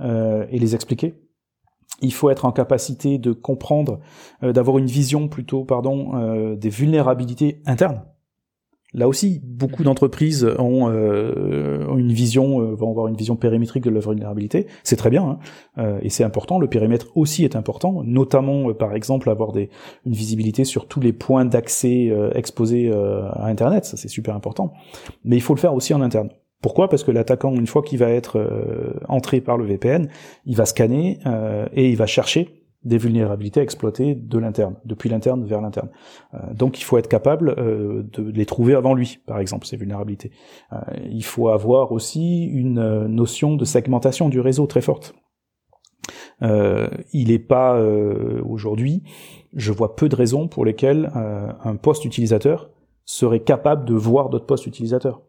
et 0.00 0.58
les 0.58 0.74
expliquer. 0.74 1.14
Il 2.02 2.12
faut 2.12 2.30
être 2.30 2.44
en 2.44 2.52
capacité 2.52 3.18
de 3.18 3.32
comprendre, 3.32 4.00
d'avoir 4.42 4.78
une 4.78 4.86
vision 4.86 5.28
plutôt, 5.28 5.64
pardon, 5.64 6.54
des 6.54 6.68
vulnérabilités 6.68 7.62
internes 7.66 8.02
Là 8.94 9.08
aussi, 9.08 9.40
beaucoup 9.44 9.82
d'entreprises 9.82 10.48
ont, 10.58 10.88
euh, 10.88 11.94
une 11.96 12.12
vision, 12.12 12.60
euh, 12.60 12.74
vont 12.74 12.90
avoir 12.90 13.08
une 13.08 13.16
vision 13.16 13.36
périmétrique 13.36 13.84
de 13.84 13.90
la 13.90 14.00
vulnérabilité. 14.00 14.68
C'est 14.84 14.96
très 14.96 15.10
bien, 15.10 15.22
hein. 15.22 15.38
euh, 15.78 15.98
et 16.02 16.08
c'est 16.08 16.24
important. 16.24 16.58
Le 16.58 16.68
périmètre 16.68 17.08
aussi 17.16 17.44
est 17.44 17.56
important, 17.56 18.02
notamment, 18.04 18.72
par 18.74 18.94
exemple, 18.94 19.28
avoir 19.28 19.54
une 19.56 19.68
visibilité 20.06 20.64
sur 20.64 20.86
tous 20.86 21.00
les 21.00 21.12
points 21.12 21.44
d'accès 21.44 22.12
exposés 22.34 22.90
à 22.92 23.46
Internet. 23.46 23.84
Ça, 23.84 23.96
c'est 23.96 24.08
super 24.08 24.34
important. 24.34 24.72
Mais 25.24 25.36
il 25.36 25.42
faut 25.42 25.54
le 25.54 25.60
faire 25.60 25.74
aussi 25.74 25.92
en 25.92 26.00
interne. 26.00 26.30
Pourquoi? 26.62 26.88
Parce 26.88 27.04
que 27.04 27.10
l'attaquant, 27.10 27.52
une 27.54 27.66
fois 27.66 27.82
qu'il 27.82 27.98
va 27.98 28.08
être 28.08 28.48
entré 29.08 29.40
par 29.40 29.56
le 29.56 29.64
VPN, 29.64 30.08
il 30.46 30.56
va 30.56 30.64
scanner 30.64 31.18
et 31.74 31.90
il 31.90 31.96
va 31.96 32.06
chercher 32.06 32.65
des 32.84 32.98
vulnérabilités 32.98 33.60
exploitées 33.60 34.14
de 34.14 34.38
l'interne, 34.38 34.76
depuis 34.84 35.08
l'interne 35.08 35.44
vers 35.44 35.60
l'interne. 35.60 35.88
Euh, 36.34 36.38
donc 36.54 36.80
il 36.80 36.84
faut 36.84 36.98
être 36.98 37.08
capable 37.08 37.54
euh, 37.58 38.04
de 38.12 38.30
les 38.30 38.46
trouver 38.46 38.74
avant 38.74 38.94
lui, 38.94 39.18
par 39.26 39.40
exemple, 39.40 39.66
ces 39.66 39.76
vulnérabilités. 39.76 40.30
Euh, 40.72 40.76
il 41.10 41.24
faut 41.24 41.48
avoir 41.48 41.92
aussi 41.92 42.44
une 42.44 43.06
notion 43.06 43.56
de 43.56 43.64
segmentation 43.64 44.28
du 44.28 44.40
réseau 44.40 44.66
très 44.66 44.80
forte. 44.80 45.14
il 46.40 47.28
n'est 47.28 47.38
pas 47.38 47.80
aujourd'hui, 48.44 49.02
je 49.54 49.72
vois 49.72 49.96
peu 49.96 50.08
de 50.08 50.16
raisons 50.16 50.48
pour 50.48 50.64
lesquelles 50.64 51.10
un 51.14 51.76
poste 51.76 52.04
utilisateur 52.04 52.70
serait 53.04 53.40
capable 53.40 53.84
de 53.84 53.94
voir 53.94 54.28
d'autres 54.28 54.46
postes 54.46 54.66
utilisateurs. 54.66 55.22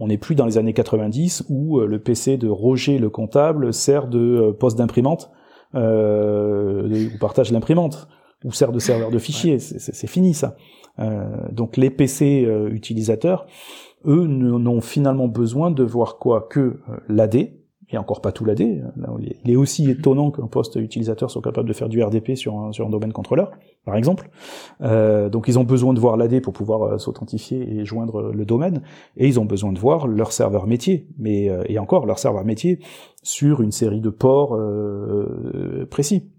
On 0.00 0.08
n'est 0.08 0.18
plus 0.18 0.34
dans 0.34 0.46
les 0.46 0.56
années 0.58 0.72
90 0.72 1.44
où 1.48 1.80
le 1.80 1.98
PC 1.98 2.38
de 2.38 2.48
Roger 2.48 2.98
le 2.98 3.10
comptable 3.10 3.74
sert 3.74 4.08
de 4.08 4.56
poste 4.58 4.78
d'imprimante 4.78 5.30
euh, 5.74 7.08
ou 7.14 7.18
partage 7.18 7.52
l'imprimante, 7.52 8.08
ou 8.44 8.52
sert 8.52 8.72
de 8.72 8.78
serveur 8.78 9.10
de 9.10 9.18
fichiers, 9.18 9.58
c'est 9.58 10.06
fini 10.06 10.34
ça. 10.34 10.56
Euh, 10.98 11.48
donc 11.52 11.76
les 11.76 11.90
PC 11.90 12.44
euh, 12.44 12.68
utilisateurs, 12.70 13.46
eux, 14.06 14.26
n'ont 14.26 14.80
finalement 14.80 15.28
besoin 15.28 15.70
de 15.70 15.82
voir 15.82 16.18
quoi 16.18 16.42
que 16.42 16.80
euh, 17.88 17.94
l'AD, 17.94 17.94
et 17.94 17.98
encore 17.98 18.20
pas 18.20 18.32
tout 18.32 18.44
l'AD. 18.44 18.60
Il 19.44 19.50
est 19.50 19.56
aussi 19.56 19.90
étonnant 19.90 20.30
qu'un 20.30 20.46
poste 20.46 20.76
utilisateur 20.76 21.30
soit 21.30 21.42
capable 21.42 21.68
de 21.68 21.72
faire 21.72 21.88
du 21.88 22.02
RDP 22.02 22.34
sur 22.34 22.58
un, 22.58 22.72
sur 22.72 22.86
un 22.86 22.90
domaine 22.90 23.12
contrôleur, 23.12 23.50
par 23.84 23.96
exemple. 23.96 24.30
Euh, 24.82 25.28
donc 25.28 25.48
ils 25.48 25.58
ont 25.58 25.64
besoin 25.64 25.94
de 25.94 26.00
voir 26.00 26.16
l'AD 26.16 26.40
pour 26.40 26.52
pouvoir 26.52 26.82
euh, 26.82 26.98
s'authentifier 26.98 27.60
et 27.60 27.84
joindre 27.84 28.32
le 28.32 28.44
domaine, 28.44 28.82
et 29.16 29.26
ils 29.26 29.40
ont 29.40 29.44
besoin 29.44 29.72
de 29.72 29.78
voir 29.78 30.06
leur 30.06 30.32
serveur 30.32 30.66
métier, 30.66 31.08
mais 31.18 31.48
euh, 31.48 31.62
et 31.66 31.78
encore 31.78 32.06
leur 32.06 32.18
serveur 32.18 32.44
métier 32.44 32.80
sur 33.22 33.60
une 33.60 33.72
série 33.72 34.00
de 34.00 34.10
ports 34.10 34.54
euh, 34.54 35.86
précis. 35.90 36.30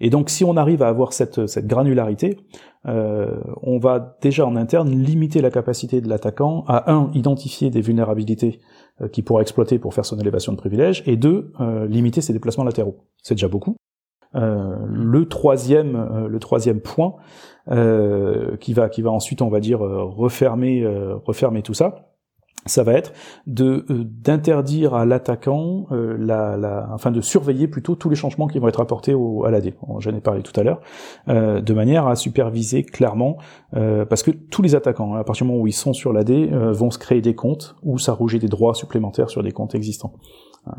Et 0.00 0.10
donc 0.10 0.30
si 0.30 0.44
on 0.44 0.56
arrive 0.56 0.82
à 0.82 0.88
avoir 0.88 1.12
cette, 1.12 1.66
granularité, 1.66 2.38
euh, 2.86 3.40
on 3.62 3.78
va 3.78 4.16
déjà 4.20 4.46
en 4.46 4.56
interne 4.56 4.90
limiter 4.90 5.40
la 5.40 5.50
capacité 5.50 6.00
de 6.00 6.08
l'attaquant 6.08 6.64
à 6.68 6.92
un 6.92 7.10
identifier 7.14 7.70
des 7.70 7.80
vulnérabilités 7.80 8.60
euh, 9.00 9.08
qu'il 9.08 9.24
pourra 9.24 9.42
exploiter 9.42 9.78
pour 9.78 9.94
faire 9.94 10.04
son 10.04 10.18
élévation 10.18 10.52
de 10.52 10.58
privilège, 10.58 11.02
et 11.06 11.16
deux 11.16 11.52
euh, 11.60 11.86
limiter 11.86 12.20
ses 12.20 12.32
déplacements 12.32 12.64
latéraux. 12.64 12.98
C'est 13.22 13.34
déjà 13.34 13.48
beaucoup. 13.48 13.76
le 14.34 15.24
troisième, 15.24 16.26
le 16.28 16.38
troisième 16.38 16.80
point 16.80 17.14
qui 17.66 18.74
va, 18.74 18.88
qui 18.88 19.02
va 19.02 19.10
ensuite, 19.10 19.40
on 19.42 19.48
va 19.48 19.60
dire, 19.60 19.80
refermer, 19.80 20.86
refermer 21.24 21.62
tout 21.62 21.74
ça, 21.74 22.15
ça 22.66 22.82
va 22.82 22.92
être 22.92 23.12
de 23.46 23.86
euh, 23.90 24.04
d'interdire 24.04 24.94
à 24.94 25.06
l'attaquant, 25.06 25.86
euh, 25.92 26.16
la, 26.18 26.56
la, 26.56 26.88
enfin 26.92 27.10
de 27.10 27.20
surveiller 27.20 27.68
plutôt 27.68 27.94
tous 27.94 28.08
les 28.08 28.16
changements 28.16 28.46
qui 28.46 28.58
vont 28.58 28.68
être 28.68 28.80
apportés 28.80 29.14
au, 29.14 29.44
à 29.44 29.50
l'AD. 29.50 29.74
J'en 29.98 30.14
ai 30.14 30.20
parlé 30.20 30.42
tout 30.42 30.58
à 30.58 30.62
l'heure, 30.62 30.80
euh, 31.28 31.60
de 31.60 31.72
manière 31.72 32.06
à 32.06 32.16
superviser 32.16 32.82
clairement, 32.82 33.38
euh, 33.74 34.04
parce 34.04 34.22
que 34.22 34.30
tous 34.30 34.62
les 34.62 34.74
attaquants, 34.74 35.14
à 35.14 35.24
partir 35.24 35.46
du 35.46 35.52
moment 35.52 35.62
où 35.62 35.66
ils 35.66 35.72
sont 35.72 35.92
sur 35.92 36.12
l'AD, 36.12 36.30
vont 36.72 36.90
se 36.90 36.98
créer 36.98 37.20
des 37.20 37.34
comptes 37.34 37.76
ou 37.82 37.98
s'arroger 37.98 38.38
des 38.38 38.48
droits 38.48 38.74
supplémentaires 38.74 39.30
sur 39.30 39.42
des 39.42 39.52
comptes 39.52 39.74
existants. 39.74 40.12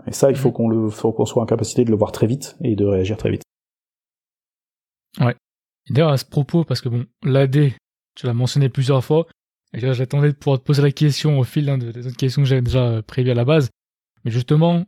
Et 0.05 0.11
ça, 0.11 0.29
il 0.29 0.35
faut 0.35 0.51
qu'on 0.51 0.67
le, 0.67 0.89
faut 0.89 1.13
qu'on 1.13 1.25
soit 1.25 1.41
en 1.41 1.45
capacité 1.45 1.85
de 1.85 1.91
le 1.91 1.97
voir 1.97 2.11
très 2.11 2.27
vite 2.27 2.57
et 2.61 2.75
de 2.75 2.85
réagir 2.85 3.15
très 3.17 3.29
vite. 3.29 3.43
Ouais. 5.19 5.35
D'ailleurs 5.89 6.11
à 6.11 6.17
ce 6.17 6.25
propos, 6.25 6.63
parce 6.63 6.81
que 6.81 6.89
bon, 6.89 7.05
l'AD, 7.23 7.71
tu 8.15 8.25
l'as 8.25 8.33
mentionné 8.33 8.69
plusieurs 8.69 9.03
fois, 9.03 9.25
J'attendais 9.73 10.29
de 10.29 10.35
pouvoir 10.35 10.59
te 10.59 10.63
poser 10.63 10.81
la 10.81 10.91
question 10.91 11.39
au 11.39 11.43
fil 11.43 11.65
des 11.65 12.07
autres 12.07 12.17
questions 12.17 12.41
que 12.41 12.47
j'avais 12.47 12.61
déjà 12.61 13.01
prévues 13.03 13.31
à 13.31 13.35
la 13.35 13.45
base. 13.45 13.69
Mais 14.23 14.31
justement, 14.31 14.85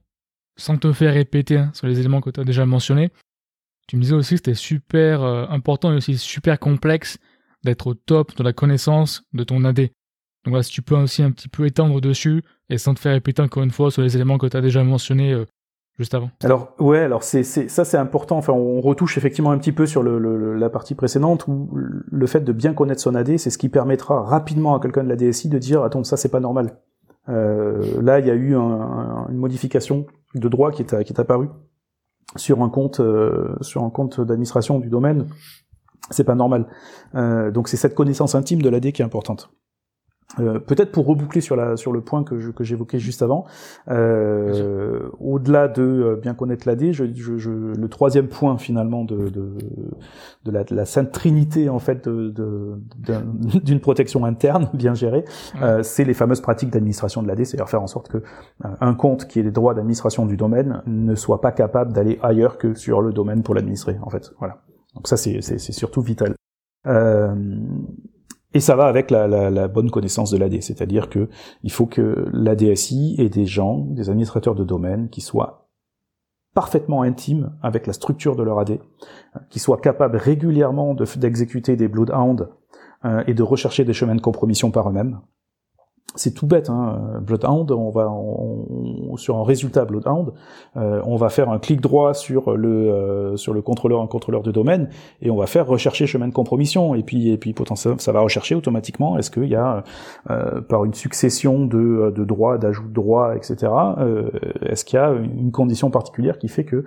sans 0.58 0.78
te 0.78 0.92
faire 0.94 1.14
répéter 1.14 1.58
hein, 1.58 1.72
sur 1.74 1.88
les 1.88 2.00
éléments 2.00 2.22
que 2.22 2.30
tu 2.30 2.40
as 2.40 2.44
déjà 2.44 2.66
mentionnés, 2.66 3.12
tu 3.88 3.98
me 3.98 4.02
disais 4.02 4.16
aussi 4.16 4.36
que 4.36 4.38
c'était 4.38 4.54
super 4.54 5.24
euh, 5.24 5.48
important 5.50 5.92
et 5.92 5.96
aussi 5.96 6.18
super 6.18 6.60
complexe 6.60 7.18
d'être 7.64 7.88
au 7.88 7.94
top 7.94 8.36
de 8.36 8.44
la 8.44 8.54
connaissance 8.54 9.24
de 9.34 9.44
ton 9.44 9.64
AD. 9.66 9.80
Donc 9.80 9.90
voilà, 10.52 10.64
si 10.64 10.72
tu 10.72 10.82
peux 10.82 10.96
aussi 10.96 11.24
un 11.24 11.32
petit 11.32 11.50
peu 11.50 11.66
étendre 11.66 12.00
dessus 12.00 12.44
et 12.70 12.78
sans 12.78 12.94
te 12.94 13.00
faire 13.00 13.14
répéter 13.14 13.42
encore 13.42 13.64
une 13.64 13.72
fois 13.72 13.92
sur 13.92 14.02
les 14.02 14.16
éléments 14.16 14.38
que 14.38 14.48
tu 14.48 14.56
as 14.56 14.62
déjà 14.62 14.84
mentionnés 14.84 15.34
euh, 15.34 15.46
juste. 16.00 16.16
Alors 16.44 16.74
ouais, 16.80 17.00
alors 17.00 17.24
c'est 17.24 17.44
ça 17.44 17.86
c'est 17.86 17.98
important. 17.98 18.38
Enfin, 18.38 18.54
on 18.54 18.82
retouche 18.82 19.18
effectivement 19.18 19.52
un 19.52 19.58
petit 19.58 19.72
peu 19.72 19.86
sur 19.86 20.02
la 20.02 20.70
partie 20.70 20.96
précédente 20.96 21.48
où 21.48 21.70
le 21.74 22.28
fait 22.28 22.42
de 22.42 22.52
bien 22.52 22.74
connaître 22.74 23.02
son 23.02 23.14
AD, 23.14 23.38
c'est 23.38 23.50
ce 23.50 23.58
qui 23.58 23.70
permettra 23.70 24.24
rapidement 24.24 24.76
à 24.76 24.80
quelqu'un 24.80 25.04
de 25.04 25.10
la 25.10 25.16
DSI 25.16 25.50
de 25.50 25.60
dire 25.60 25.84
attends 25.84 26.04
ça 26.04 26.18
c'est 26.18 26.30
pas 26.30 26.40
normal. 26.40 26.78
Euh, 27.28 28.02
là 28.02 28.20
il 28.20 28.26
y 28.26 28.32
a 28.32 28.36
eu 28.36 28.56
une 28.56 29.38
modification 29.38 30.08
de 30.34 30.48
droit 30.48 30.72
qui 30.72 30.82
est, 30.82 31.04
qui 31.04 31.14
apparue 31.20 31.50
sur 32.36 32.62
un 32.62 32.70
compte 32.70 33.00
euh, 33.00 33.56
sur 33.62 33.84
un 33.84 33.90
compte 33.90 34.22
d'administration 34.22 34.80
du 34.80 34.90
domaine. 34.90 35.28
C'est 36.12 36.24
pas 36.24 36.36
normal. 36.36 36.66
Euh, 37.16 37.52
donc 37.52 37.68
c'est 37.68 37.78
cette 37.78 37.94
connaissance 37.94 38.36
intime 38.36 38.62
de 38.62 38.70
l'AD 38.70 38.92
qui 38.92 39.02
est 39.02 39.06
importante. 39.06 39.52
Euh, 40.38 40.60
peut-être 40.60 40.92
pour 40.92 41.08
reboucler 41.08 41.42
sur, 41.42 41.56
la, 41.56 41.76
sur 41.76 41.92
le 41.92 42.02
point 42.02 42.24
que, 42.24 42.52
que 42.52 42.64
j'évoquais 42.64 43.00
juste 43.00 43.24
avant, 43.24 43.46
euh, 43.90 45.10
au-delà 45.20 45.68
de 45.68 45.82
euh, 45.82 46.16
bien 46.18 46.36
connaître 46.36 46.68
l'AD, 46.68 46.92
je, 46.92 47.06
je, 47.16 47.50
le 47.50 47.88
troisième 47.88 48.28
point 48.28 48.60
finalement 48.60 49.04
de, 49.04 49.30
de, 49.30 49.58
de, 50.46 50.52
la, 50.52 50.64
de 50.64 50.76
la, 50.76 50.86
sainte 50.86 51.12
trinité 51.12 51.68
en 51.68 51.80
fait 51.80 52.08
d'une 53.64 53.80
protection 53.80 54.24
interne 54.24 54.70
bien 54.74 54.94
gérée, 54.94 55.26
euh, 55.64 55.82
c'est 55.82 56.04
les 56.04 56.14
fameuses 56.14 56.42
pratiques 56.42 56.70
d'administration 56.70 57.24
de 57.24 57.28
l'AD, 57.28 57.44
c'est-à-dire 57.44 57.68
faire 57.68 57.82
en 57.82 57.88
sorte 57.88 58.10
que 58.10 58.22
un 58.62 58.94
compte 58.94 59.26
qui 59.26 59.40
ait 59.40 59.44
les 59.44 59.52
droits 59.52 59.74
d'administration 59.74 60.28
du 60.28 60.38
domaine 60.38 60.84
ne 60.86 61.16
soit 61.16 61.42
pas 61.42 61.52
capable 61.52 61.92
d'aller 61.92 62.20
ailleurs 62.22 62.60
que 62.60 62.76
sur 62.76 63.02
le 63.02 63.14
domaine 63.14 63.42
pour 63.42 63.56
l'administrer 63.56 63.98
en 64.04 64.12
fait. 64.12 64.32
Voilà. 64.38 64.62
Donc 64.94 65.08
ça 65.08 65.18
c'est 65.18 65.42
surtout 65.42 66.02
vital. 66.02 66.36
Euh, 66.88 67.36
Et 68.54 68.60
ça 68.60 68.76
va 68.76 68.86
avec 68.86 69.12
la, 69.12 69.68
bonne 69.68 69.92
connaissance 69.92 70.32
de 70.32 70.38
l'AD, 70.38 70.62
c'est-à-dire 70.64 71.10
que 71.10 71.30
il 71.64 71.72
faut 71.72 71.86
que 71.86 72.28
l'ADSI 72.34 73.16
ait 73.20 73.30
des 73.30 73.46
gens, 73.46 73.86
des 73.92 74.10
administrateurs 74.10 74.56
de 74.56 74.64
domaine, 74.64 75.10
qui 75.10 75.22
soient 75.22 75.70
parfaitement 76.56 77.04
intimes 77.04 77.52
avec 77.62 77.86
la 77.86 77.94
structure 77.94 78.36
de 78.36 78.42
leur 78.42 78.60
AD, 78.60 78.80
qui 79.50 79.60
soient 79.60 79.80
capables 79.80 80.18
régulièrement 80.18 80.96
d'exécuter 80.96 81.76
des 81.76 81.88
bloodhounds 81.88 82.50
euh, 83.06 83.24
et 83.28 83.36
de 83.36 83.44
rechercher 83.44 83.86
des 83.86 83.94
chemins 83.94 84.16
de 84.16 84.22
compromission 84.22 84.72
par 84.72 84.90
eux-mêmes, 84.90 85.22
c'est 86.16 86.34
tout 86.34 86.48
bête, 86.48 86.70
hein. 86.70 87.20
Bloodhound, 87.22 87.72
on 87.72 87.90
va 87.90 88.10
sur 89.18 89.38
un 89.38 89.44
résultat 89.44 89.86
Bloodhound, 89.86 90.32
euh, 90.78 91.02
on 91.06 91.16
va 91.16 91.30
faire 91.30 91.50
un 91.50 91.60
clic 91.60 91.82
droit 91.82 92.14
sur 92.14 92.56
le 92.56 92.70
euh, 92.70 93.38
sur 93.38 93.54
le 93.54 93.62
contrôleur 93.62 94.02
un 94.02 94.08
contrôleur 94.08 94.42
de 94.42 94.52
domaine 94.52 94.90
et 95.22 95.30
on 95.30 95.36
va 95.36 95.48
faire 95.48 95.68
rechercher 95.68 96.08
chemin 96.08 96.28
de 96.28 96.34
compromission 96.34 96.96
et 96.96 97.04
puis 97.04 97.32
et 97.32 97.38
puis 97.38 97.54
potentiellement 97.54 98.00
ça 98.00 98.12
va 98.12 98.22
rechercher 98.22 98.56
automatiquement 98.56 99.18
est-ce 99.18 99.32
qu'il 99.32 99.46
y 99.46 99.56
a 99.56 99.84
euh, 100.30 100.62
par 100.62 100.86
une 100.86 100.94
succession 100.94 101.66
de, 101.66 102.12
de 102.16 102.24
droits, 102.24 102.58
d'ajout 102.58 102.88
de 102.88 102.94
droits, 102.94 103.36
etc. 103.36 103.72
est-ce 104.62 104.86
qu'il 104.86 104.98
y 104.98 105.02
a 105.02 105.12
une 105.12 105.52
condition 105.52 105.90
particulière 105.90 106.38
qui 106.38 106.48
fait 106.48 106.64
que 106.64 106.86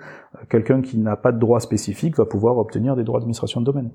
quelqu'un 0.49 0.81
qui 0.81 0.99
n'a 0.99 1.17
pas 1.17 1.33
de 1.33 1.39
droit 1.39 1.61
spécifique 1.61 2.17
va 2.17 2.25
pouvoir 2.25 2.57
obtenir 2.59 2.97
des 2.97 3.05
droits 3.05 3.21
d'administration 3.21 3.61
de 3.61 3.67
domaine 3.67 3.91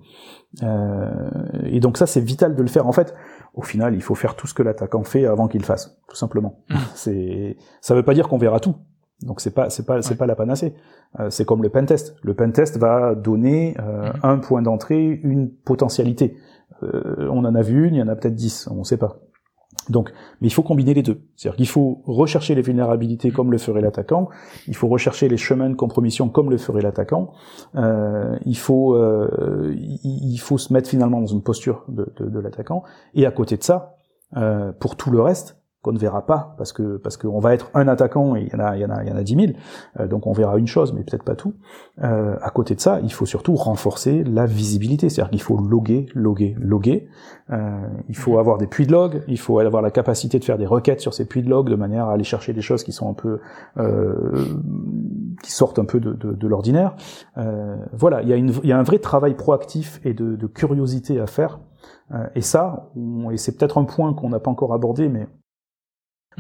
et 1.64 1.80
donc 1.80 1.98
ça 1.98 2.06
c'est 2.06 2.22
vital 2.22 2.56
de 2.56 2.62
le 2.62 2.68
faire 2.68 2.88
en 2.88 2.92
fait 2.92 3.16
au 3.58 3.64
final, 3.64 3.96
il 3.96 4.04
faut 4.04 4.16
faire 4.16 4.36
tout 4.36 4.46
ce 4.46 4.54
que 4.54 4.62
l'attaquant 4.62 5.04
fait 5.04 5.26
avant 5.26 5.48
qu'il 5.48 5.66
fasse, 5.66 6.00
tout 6.08 6.16
simplement. 6.16 6.60
Mm. 6.70 6.76
C'est, 6.94 7.58
ça 7.82 7.96
veut 7.96 8.04
pas 8.04 8.14
dire 8.14 8.30
qu'on 8.30 8.38
verra 8.38 8.60
tout. 8.60 8.76
Donc 9.24 9.42
c'est 9.42 9.50
pas, 9.50 9.72
c'est 9.72 9.84
pas, 9.84 10.04
c'est 10.04 10.16
pas 10.16 10.28
la 10.28 10.36
panacée. 10.36 10.76
Euh, 11.20 11.32
c'est 11.32 11.44
comme 11.44 11.64
le 11.64 11.70
pentest. 11.70 12.16
Le 12.22 12.36
pentest 12.36 12.78
va 12.78 13.16
donner 13.16 13.76
euh, 13.80 14.10
mm. 14.10 14.20
un 14.22 14.38
point 14.38 14.62
d'entrée, 14.62 15.20
une 15.24 15.52
potentialité. 15.52 16.38
Euh, 16.84 17.28
on 17.32 17.44
en 17.46 17.56
a 17.56 17.62
vu 17.64 17.88
une, 17.88 17.96
il 17.96 17.98
y 17.98 18.02
en 18.04 18.08
a 18.08 18.16
peut-être 18.16 18.36
dix, 18.36 18.68
on 18.72 18.84
sait 18.84 18.98
pas. 18.98 19.22
Donc, 19.90 20.12
mais 20.42 20.48
il 20.48 20.54
faut 20.54 20.64
combiner 20.64 20.94
les 20.94 21.04
deux. 21.04 21.22
C'est-à-dire 21.36 21.58
qu'il 21.58 21.68
faut 21.68 22.02
rechercher 22.06 22.56
les 22.56 22.62
vulnérabilités 22.62 23.32
comme 23.32 23.52
le 23.52 23.58
ferait 23.58 23.82
l'attaquant, 23.82 24.30
il 24.68 24.76
faut 24.76 24.88
rechercher 24.88 25.30
les 25.30 25.38
chemins 25.38 25.70
de 25.70 25.76
compromission 25.76 26.30
comme 26.30 26.50
le 26.50 26.58
ferait 26.58 26.82
l'attaquant, 26.82 27.32
euh, 27.76 28.38
il 28.46 28.58
faut 28.58 28.96
euh, 28.96 29.74
il 30.04 30.38
faut 30.38 30.58
se 30.58 30.74
mettre 30.74 30.90
finalement 30.90 31.20
dans 31.22 31.28
une 31.28 31.42
posture 31.42 31.86
de, 31.88 32.40
l'attaquant, 32.40 32.84
et 33.16 33.26
à 33.26 33.32
côté 33.32 33.58
de 33.58 33.64
ça, 33.64 33.96
euh, 34.36 34.72
pour 34.74 34.96
tout 34.96 35.12
le 35.12 35.22
reste, 35.22 35.57
qu'on 35.84 35.92
ne 35.92 36.00
verra 36.00 36.26
pas 36.26 36.56
parce 36.58 36.74
que 36.74 36.98
parce 36.98 37.18
qu'on 37.18 37.40
va 37.40 37.54
être 37.54 37.70
un 37.74 37.88
attaquant 37.88 38.36
et 38.36 38.44
il 38.44 38.54
y 38.54 38.56
en 38.56 38.60
a 38.60 38.76
il 38.76 38.82
y 38.82 38.86
en 38.86 38.90
a 38.90 39.04
il 39.04 39.10
y 39.10 39.12
en 39.12 39.16
a 39.16 39.24
dix 39.24 39.36
mille. 39.36 39.56
Euh, 40.00 40.08
donc 40.08 40.26
on 40.26 40.34
verra 40.34 40.58
une 40.58 40.68
chose 40.68 40.94
mais 40.94 41.04
peut-être 41.04 41.24
pas 41.24 41.36
tout. 41.36 41.54
Euh, 42.04 42.36
à 42.42 42.50
côté 42.50 42.76
de 42.76 42.80
ça 42.80 43.00
il 43.04 43.14
faut 43.14 43.26
surtout 43.26 43.56
renforcer 43.56 44.24
la 44.24 44.46
visibilité. 44.46 45.10
C'est-à-dire 45.10 45.30
qu'il 45.32 45.42
faut 45.42 45.58
loguer 45.58 46.08
loguer 46.16 46.56
loguer. 46.60 47.08
Euh, 47.52 47.88
il 48.10 48.16
faut 48.16 48.40
avoir 48.40 48.58
des 48.58 48.68
puits 48.68 48.88
de 48.88 48.92
log. 48.92 49.24
Il 49.28 49.40
faut 49.40 49.60
avoir 49.60 49.82
la 49.82 49.92
capacité 49.92 50.40
de 50.40 50.44
faire 50.44 50.58
des 50.58 50.66
requêtes 50.66 51.00
sur 51.00 51.14
ces 51.14 51.26
puits 51.26 51.44
de 51.44 51.50
log 51.50 51.70
de 51.70 51.76
manière 51.76 52.08
à 52.08 52.14
aller 52.14 52.24
chercher 52.24 52.54
des 52.54 52.62
choses 52.62 52.84
qui 52.84 52.92
sont 52.92 53.10
un 53.10 53.14
peu 53.14 53.40
qui 55.44 55.52
sortent 55.52 55.80
un 55.80 55.86
peu 55.86 56.00
de, 56.00 56.14
de, 56.14 56.34
de 56.34 56.48
l'ordinaire. 56.48 56.96
Voilà 57.94 58.24
il 58.24 58.30
y 58.30 58.34
a 58.34 58.36
une 58.36 58.52
il 58.64 58.70
y 58.70 58.72
a 58.72 58.80
un 58.80 58.84
vrai 58.84 59.00
travail 59.00 59.36
proactif 59.36 60.02
et 60.04 60.14
de, 60.14 60.36
de 60.36 60.48
curiosité 60.48 61.20
à 61.20 61.28
faire. 61.28 61.60
Et 62.36 62.42
ça, 62.42 62.90
et 63.32 63.38
c'est 63.38 63.58
peut-être 63.58 63.78
un 63.78 63.84
point 63.84 64.14
qu'on 64.14 64.30
n'a 64.30 64.40
pas 64.40 64.50
encore 64.50 64.74
abordé, 64.74 65.10
mais 65.10 65.28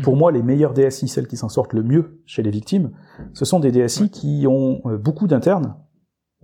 pour 0.03 0.13
mhm. 0.13 0.19
moi, 0.19 0.31
les 0.31 0.43
meilleures 0.43 0.73
DSI, 0.73 1.07
celles 1.07 1.27
qui 1.27 1.37
s'en 1.37 1.49
sortent 1.49 1.73
le 1.73 1.83
mieux 1.83 2.21
chez 2.25 2.43
les 2.43 2.51
victimes, 2.51 2.91
ce 3.33 3.45
sont 3.45 3.59
des 3.59 3.71
DSI 3.71 4.09
qui 4.09 4.45
ont 4.47 4.81
euh, 4.85 4.97
beaucoup 4.97 5.27
d'internes, 5.27 5.75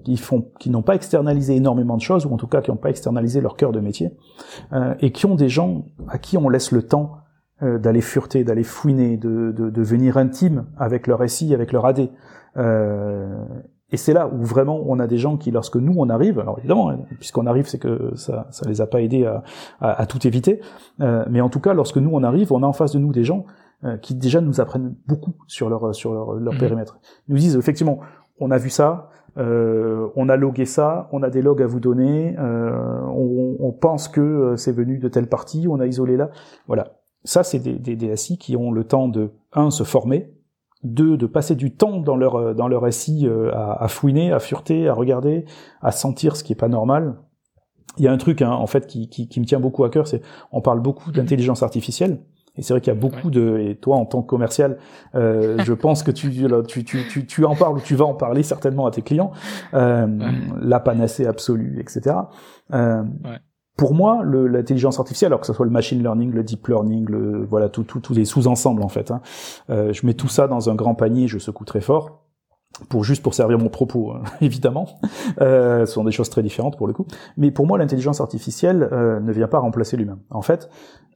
qui 0.04 0.18
font, 0.18 0.52
qui 0.60 0.70
n'ont 0.70 0.82
pas 0.82 0.96
externalisé 0.96 1.56
énormément 1.56 1.98
de 1.98 2.02
choses, 2.02 2.26
ou 2.26 2.34
en 2.34 2.38
tout 2.38 2.48
cas 2.48 2.62
qui 2.62 2.72
n'ont 2.72 2.78
pas 2.78 2.90
externalisé 2.90 3.42
leur 3.42 3.56
cœur 3.56 3.72
de 3.72 3.80
métier, 3.80 4.12
euh, 4.74 4.96
et 5.00 5.12
qui 5.12 5.26
ont 5.26 5.36
des 5.36 5.50
gens 5.50 5.86
à 6.08 6.18
qui 6.18 6.38
on 6.38 6.50
laisse 6.50 6.72
le 6.72 6.84
temps 6.84 7.18
euh, 7.62 7.78
d'aller 7.78 8.02
fureter, 8.02 8.44
d'aller 8.44 8.64
fouiner, 8.64 9.18
de, 9.18 9.52
de, 9.52 9.70
de, 9.70 9.82
venir 9.82 10.18
intime 10.18 10.66
avec 10.78 11.08
leur 11.08 11.28
SI, 11.30 11.54
avec 11.54 11.72
leur 11.72 11.86
AD. 11.86 12.10
Euh, 12.58 13.46
et 13.94 13.98
c'est 13.98 14.12
là 14.12 14.28
où 14.28 14.44
vraiment 14.44 14.82
on 14.86 15.00
a 15.00 15.08
des 15.08 15.18
gens 15.18 15.38
qui, 15.38 15.52
lorsque 15.52 15.78
nous 15.78 15.94
on 15.98 16.10
arrive, 16.10 16.40
alors 16.40 16.60
évidemment, 16.60 16.92
puisqu'on 17.20 17.46
arrive, 17.46 17.68
c'est 17.68 17.80
que 17.80 18.12
ça, 18.16 18.48
ça 18.52 18.68
les 18.68 18.82
a 18.82 18.88
pas 18.88 19.02
aidés 19.02 19.26
à, 19.26 19.44
à, 19.80 20.06
tout 20.06 20.28
éviter, 20.28 20.60
euh, 21.00 21.24
mais 21.30 21.40
en 21.40 21.50
tout 21.50 21.62
cas, 21.62 21.74
lorsque 21.74 21.98
nous 21.98 22.10
on 22.12 22.24
arrive, 22.24 22.52
on 22.52 22.64
a 22.64 22.66
en 22.66 22.74
face 22.74 22.92
de 22.92 23.00
nous 23.00 23.14
des 23.14 23.24
gens 23.24 23.46
euh, 23.86 23.98
qui 23.98 24.16
déjà 24.16 24.42
nous 24.42 24.60
apprennent 24.60 24.96
beaucoup 25.08 25.34
sur 25.48 25.70
leur 25.70 25.96
sur 25.96 26.14
leur, 26.14 26.34
leur 26.34 26.54
mhm. 26.54 26.60
périmètre. 26.60 27.00
Ils 27.28 27.34
nous 27.34 27.40
disent 27.40 27.56
effectivement, 27.56 28.00
on 28.40 28.52
a 28.52 28.58
vu 28.58 28.70
ça, 28.70 29.10
euh, 29.38 30.10
on 30.16 30.30
a 30.30 30.36
logué 30.36 30.66
ça, 30.66 31.10
on 31.12 31.24
a 31.24 31.30
des 31.30 31.42
logs 31.42 31.62
à 31.62 31.68
vous 31.68 31.80
donner, 31.80 32.36
euh, 32.38 33.00
on, 33.08 33.58
on, 33.60 33.72
pense 33.72 34.08
que 34.08 34.22
euh, 34.22 34.58
c'est 34.58 34.72
venu 34.72 35.00
de 35.00 35.08
telle 35.08 35.28
partie, 35.28 35.68
on 35.70 35.80
a 35.80 35.88
isolé 35.88 36.18
là, 36.18 36.30
voilà. 36.68 37.00
Ça, 37.26 37.44
c'est 37.44 37.60
des, 37.60 37.80
des 37.80 37.96
DSI 37.96 38.38
qui 38.38 38.58
ont 38.58 38.72
le 38.72 38.84
temps 38.84 39.08
de 39.08 39.32
un 39.54 39.72
se 39.72 39.84
former, 39.84 40.33
deux, 40.84 41.18
de 41.18 41.26
passer 41.26 41.56
du 41.56 41.76
temps 41.76 42.00
dans 42.00 42.16
leur 42.16 42.36
euh, 42.36 42.54
dans 42.54 42.68
leur 42.68 42.92
SI 42.92 43.28
euh, 43.28 43.52
à, 43.54 43.84
à, 43.84 43.88
fouiner, 43.88 44.32
à 44.32 44.40
fureter, 44.40 44.88
à 44.88 44.94
regarder, 44.94 45.46
à 45.82 45.92
sentir 45.92 46.36
ce 46.36 46.44
qui 46.44 46.54
est 46.54 46.58
pas 46.58 46.68
normal. 46.68 47.16
Il 47.98 48.06
y 48.06 48.08
a 48.08 48.12
un 48.12 48.18
truc 48.18 48.42
hein, 48.42 48.52
en 48.52 48.68
fait 48.68 48.88
qui, 48.88 49.08
qui, 49.08 49.28
qui, 49.28 49.40
me 49.40 49.46
tient 49.46 49.60
beaucoup 49.60 49.84
à 49.84 49.90
cœur, 49.90 50.08
c'est 50.08 50.22
on 50.52 50.62
parle 50.62 50.80
beaucoup 50.80 51.12
d'intelligence 51.12 51.64
artificielle. 51.64 52.20
Et 52.56 52.62
c'est 52.62 52.74
vrai 52.74 52.82
qu'il 52.82 52.94
y 52.94 52.96
a 52.96 53.00
beaucoup 53.00 53.32
de 53.32 53.58
et 53.58 53.76
toi 53.76 53.98
en 53.98 54.06
tant 54.06 54.22
que 54.22 54.28
commercial, 54.28 54.78
euh, 55.16 55.58
je 55.64 55.74
pense 55.74 56.04
que 56.04 56.12
tu, 56.12 56.32
tu, 56.68 56.84
tu, 56.84 57.08
tu, 57.08 57.26
tu 57.26 57.46
en 57.46 57.56
parles 57.56 57.78
ou 57.78 57.82
tu 57.82 57.96
vas 57.96 58.06
en 58.06 58.14
parler 58.14 58.44
certainement 58.44 58.86
à 58.86 58.92
tes 58.92 59.02
clients. 59.02 59.32
Euh, 59.74 60.08
La 60.62 60.80
panacée 60.80 61.26
absolue, 61.26 61.80
etc. 61.80 62.16
Euh, 62.74 63.04
ouais 63.24 63.40
pour 63.76 63.96
moi, 63.96 64.24
l'intelligence 64.24 65.00
artificielle, 65.00 65.30
alors 65.30 65.40
que 65.40 65.48
ce 65.48 65.54
soit 65.54 65.66
le 65.66 65.72
machine 65.72 66.02
learning, 66.02 66.32
le 66.32 66.44
deep 66.44 66.68
learning, 66.68 67.06
le, 67.10 67.44
voilà, 67.46 67.70
tous 67.70 67.84
tout, 67.84 68.14
les 68.14 68.26
sous-ensembles 68.26 68.84
en 68.84 68.90
fait, 68.90 69.12
hein, 69.12 69.22
euh, 69.70 69.92
je 69.94 70.06
mets 70.06 70.14
tout 70.14 70.28
ça 70.28 70.48
dans 70.48 70.70
un 70.70 70.76
grand 70.76 70.96
panier, 70.96 71.28
je 71.28 71.40
secoue 71.40 71.66
très 71.66 71.82
fort 71.82 72.20
pour 72.90 73.04
juste 73.04 73.22
pour 73.22 73.34
servir 73.34 73.60
mon 73.60 73.70
propos, 73.70 74.12
hein, 74.12 74.24
évidemment. 74.42 74.88
Euh, 75.42 75.86
ce 75.86 75.94
sont 75.94 76.04
des 76.04 76.12
choses 76.12 76.30
très 76.30 76.42
différentes 76.42 76.78
pour 76.78 76.88
le 76.88 76.94
coup. 76.94 77.06
Mais 77.38 77.52
pour 77.52 77.68
moi, 77.68 77.78
l'intelligence 77.78 78.20
artificielle 78.20 78.90
euh, 78.92 79.20
ne 79.20 79.32
vient 79.32 79.48
pas 79.48 79.60
remplacer 79.60 79.96
l'humain. 79.96 80.20
En 80.32 80.42
fait, 80.42 80.70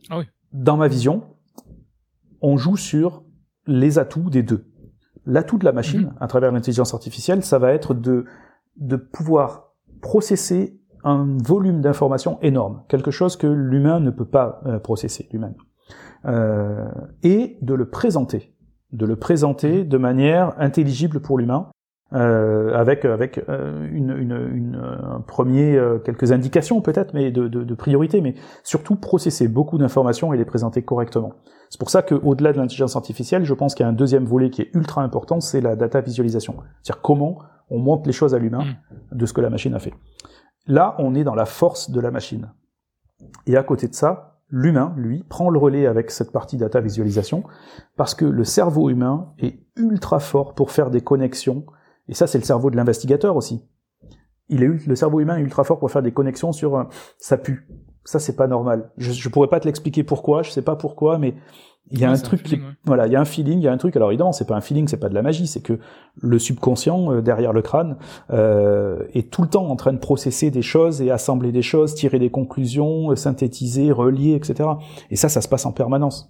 ah 0.10 0.20
oui. 0.20 0.26
dans 0.53 0.78
ma 0.78 0.88
vision, 0.88 1.24
on 2.41 2.58
joue 2.58 2.78
sur 2.78 3.24
les 3.66 3.97
atouts 3.97 4.30
des 4.30 4.43
deux. 4.43 4.66
L'atout 5.26 5.58
de 5.58 5.66
la 5.66 5.74
machine, 5.74 6.03
mm-hmm. 6.03 6.24
à 6.24 6.28
travers 6.28 6.51
l'intelligence 6.51 6.93
artificielle, 6.93 7.43
ça 7.43 7.60
va 7.60 7.74
être 7.74 7.93
de 7.93 8.26
de 8.78 8.95
pouvoir 8.95 9.74
processer 10.01 10.80
un 11.08 11.38
volume 11.43 11.82
d'informations 11.82 12.38
énorme, 12.41 12.84
quelque 12.89 13.12
chose 13.12 13.38
que 13.38 13.47
l'humain 13.47 13.99
ne 13.99 14.12
peut 14.12 14.26
pas 14.26 14.62
euh, 14.66 14.78
processer 14.80 15.28
lui-même, 15.32 15.55
euh, 16.26 16.86
et 17.24 17.58
de 17.62 17.74
le 17.74 17.89
présenter, 17.89 18.53
de 18.91 19.05
le 19.05 19.16
présenter 19.16 19.86
de 19.86 19.97
manière 19.97 20.53
intelligible 20.60 21.22
pour 21.22 21.38
l'humain, 21.38 21.70
euh, 22.14 22.74
avec 22.74 23.03
avec 23.03 23.43
euh, 23.49 23.86
une, 23.91 24.12
une, 24.12 24.49
une, 24.53 24.76
un 24.76 25.22
premier 25.22 25.82
quelques 26.03 26.32
indications 26.32 26.82
peut-être, 26.82 27.14
mais 27.14 27.32
de, 27.32 27.47
de, 27.47 27.64
de, 27.64 27.76
priorité, 27.76 28.22
mais 28.22 28.36
surtout 28.64 28.95
processer 28.95 29.47
beaucoup 29.47 29.78
d'informations 29.78 30.34
et 30.34 30.38
les 30.38 30.45
présenter 30.45 30.82
correctement. 30.82 31.34
C'est 31.70 31.80
pour 31.80 31.89
ça 31.89 32.01
qu'au-delà 32.01 32.53
de 32.53 32.58
l'intelligence 32.58 32.95
artificielle, 32.95 33.43
je 33.45 33.53
pense 33.53 33.76
qu'il 33.76 33.86
y 33.86 33.88
a 33.88 33.89
un 33.89 33.93
deuxième 33.93 34.26
volet 34.26 34.49
qui 34.49 34.62
est 34.62 34.70
ultra 34.74 35.03
important, 35.03 35.39
c'est 35.39 35.62
la 35.62 35.76
data 35.76 36.01
visualisation, 36.01 36.55
c'est-à-dire 36.82 37.01
comment 37.01 37.39
on 37.70 37.80
montre 37.80 38.08
les 38.08 38.14
choses 38.14 38.34
à 38.34 38.39
l'humain 38.39 38.64
mm. 38.64 39.18
de 39.18 39.26
ce 39.26 39.34
que 39.34 39.41
la 39.41 39.49
machine 39.49 39.74
a 39.74 39.80
fait. 39.80 39.93
Là, 40.68 40.95
on 40.99 41.15
est 41.15 41.24
dans 41.24 41.36
la 41.36 41.45
force 41.45 41.91
de 41.91 41.99
la 41.99 42.11
machine. 42.11 42.51
Et 43.45 43.57
à 43.57 43.63
côté 43.63 43.88
de 43.88 43.95
ça, 43.95 44.38
l'humain, 44.49 44.93
lui, 44.97 45.24
prend 45.24 45.49
le 45.49 45.59
relais 45.59 45.88
avec 45.88 46.11
cette 46.11 46.32
partie 46.32 46.57
data 46.57 46.80
visualisation, 46.80 47.43
parce 47.95 48.13
que 48.13 48.26
le 48.26 48.43
cerveau 48.43 48.89
humain 48.89 49.34
est 49.39 49.59
ultra 49.76 50.20
fort 50.20 50.53
pour 50.53 50.72
faire 50.72 50.89
des 50.89 51.01
connexions, 51.01 51.65
et 52.07 52.13
ça 52.13 52.28
c'est 52.28 52.38
le 52.38 52.43
cerveau 52.43 52.70
de 52.70 52.76
l'investigateur 52.76 53.36
aussi. 53.36 53.65
Il 54.49 54.63
est, 54.63 54.88
le 54.88 54.95
cerveau 54.95 55.20
humain 55.20 55.38
est 55.38 55.41
ultra 55.41 55.63
fort 55.63 55.80
pour 55.80 55.91
faire 55.91 56.01
des 56.01 56.13
connexions 56.13 56.53
sur 56.53 56.78
euh, 56.78 56.84
ça 57.18 57.38
pue. 57.38 57.68
Ça 58.05 58.20
c'est 58.20 58.36
pas 58.36 58.47
normal. 58.47 58.91
Je, 58.97 59.11
je 59.11 59.30
pourrais 59.30 59.49
pas 59.49 59.59
te 59.59 59.65
l'expliquer 59.65 60.03
pourquoi, 60.03 60.43
je 60.43 60.51
sais 60.51 60.61
pas 60.61 60.78
pourquoi, 60.78 61.18
mais 61.18 61.36
il 61.92 62.00
y 62.00 62.06
a 62.06 62.12
un 62.12 62.18
truc 62.18 62.44
qui, 62.44 62.60
voilà, 62.86 63.08
il 63.08 63.14
y 63.14 63.16
a 63.16 63.22
un 63.22 63.26
feeling, 63.26 63.60
il 63.60 63.64
y 63.64 63.68
a 63.68 63.72
un 63.72 63.78
truc. 63.78 63.96
Alors 63.96 64.10
évidemment, 64.10 64.32
c'est 64.32 64.48
pas 64.48 64.56
un 64.56 64.62
feeling, 64.62 64.88
c'est 64.88 64.98
pas 64.98 65.10
de 65.10 65.14
la 65.14 65.22
magie, 65.22 65.48
c'est 65.48 65.62
que 65.62 65.80
le 66.20 66.40
subconscient 66.40 67.14
euh, 67.14 67.22
derrière 67.22 67.54
le 67.54 67.62
crâne 67.62 67.98
euh, 68.32 69.04
est 69.14 69.32
tout 69.32 69.42
le 69.42 69.48
temps 69.48 69.68
en 69.68 69.76
train 69.76 69.94
de 69.94 70.00
processer 70.00 70.52
des 70.52 70.62
choses 70.62 71.02
et 71.02 71.12
assembler 71.12 71.52
des 71.52 71.62
choses, 71.62 71.96
tirer 71.96 72.20
des 72.20 72.30
conclusions, 72.30 73.12
euh, 73.12 73.16
synthétiser, 73.16 73.92
relier, 73.92 74.34
etc. 74.34 74.70
Et 75.12 75.16
ça, 75.16 75.30
ça 75.30 75.42
se 75.42 75.48
passe 75.48 75.66
en 75.66 75.72
permanence. 75.72 76.30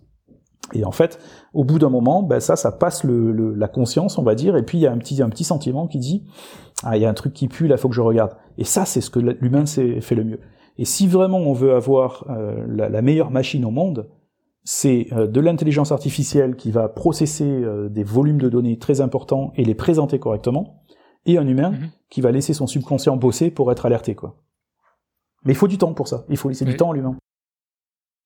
Et 0.74 0.84
en 0.84 0.92
fait, 0.92 1.20
au 1.54 1.64
bout 1.64 1.80
d'un 1.80 1.90
moment, 1.90 2.24
ben 2.24 2.40
ça, 2.40 2.56
ça 2.56 2.72
passe 2.72 3.04
le, 3.04 3.54
la 3.54 3.68
conscience, 3.68 4.18
on 4.18 4.24
va 4.24 4.36
dire, 4.36 4.58
et 4.58 4.64
puis 4.64 4.78
il 4.78 4.82
y 4.82 4.88
a 4.88 4.92
un 4.92 4.98
petit, 4.98 5.22
un 5.22 5.30
petit 5.30 5.46
sentiment 5.46 5.88
qui 5.88 5.98
dit 5.98 6.26
ah, 6.84 6.98
il 6.98 7.02
y 7.02 7.06
a 7.06 7.10
un 7.10 7.14
truc 7.14 7.34
qui 7.34 7.48
pue, 7.48 7.68
là, 7.68 7.78
faut 7.78 7.90
que 7.90 7.96
je 7.96 8.02
regarde. 8.02 8.36
Et 8.58 8.64
ça, 8.64 8.86
c'est 8.86 9.02
ce 9.02 9.10
que 9.10 9.20
l'humain 9.20 9.66
fait 9.66 10.16
le 10.16 10.24
mieux. 10.24 10.40
Et 10.78 10.86
si 10.86 11.08
vraiment 11.08 11.40
on 11.40 11.54
veut 11.54 11.74
avoir 11.74 12.26
euh, 12.30 12.64
la, 12.68 12.90
la 12.90 13.02
meilleure 13.02 13.32
machine 13.32 13.66
au 13.66 13.72
monde, 13.72 14.08
c'est 14.70 15.08
euh, 15.14 15.28
de 15.28 15.40
l'intelligence 15.40 15.94
artificielle 15.94 16.58
qui 16.58 16.72
va 16.72 16.90
processer 16.90 17.46
euh, 17.46 17.88
des 17.88 18.04
volumes 18.04 18.42
de 18.42 18.50
données 18.50 18.78
très 18.78 19.00
importants 19.00 19.54
et 19.56 19.64
les 19.64 19.76
présenter 19.76 20.20
correctement, 20.20 20.84
et 21.26 21.38
un 21.38 21.48
humain 21.48 21.72
mhm. 21.72 21.90
qui 22.10 22.20
va 22.20 22.32
laisser 22.32 22.54
son 22.54 22.68
subconscient 22.68 23.16
bosser 23.16 23.50
pour 23.50 23.72
être 23.72 23.86
alerté, 23.86 24.14
quoi. 24.14 24.44
Mais 25.46 25.54
il 25.54 25.56
faut 25.56 25.70
du 25.70 25.78
temps 25.78 25.94
pour 25.94 26.10
ça. 26.10 26.26
Il 26.28 26.36
faut 26.36 26.50
laisser 26.50 26.66
du 26.66 26.76
temps 26.76 26.92
à 26.92 26.96
l'humain. 26.96 27.16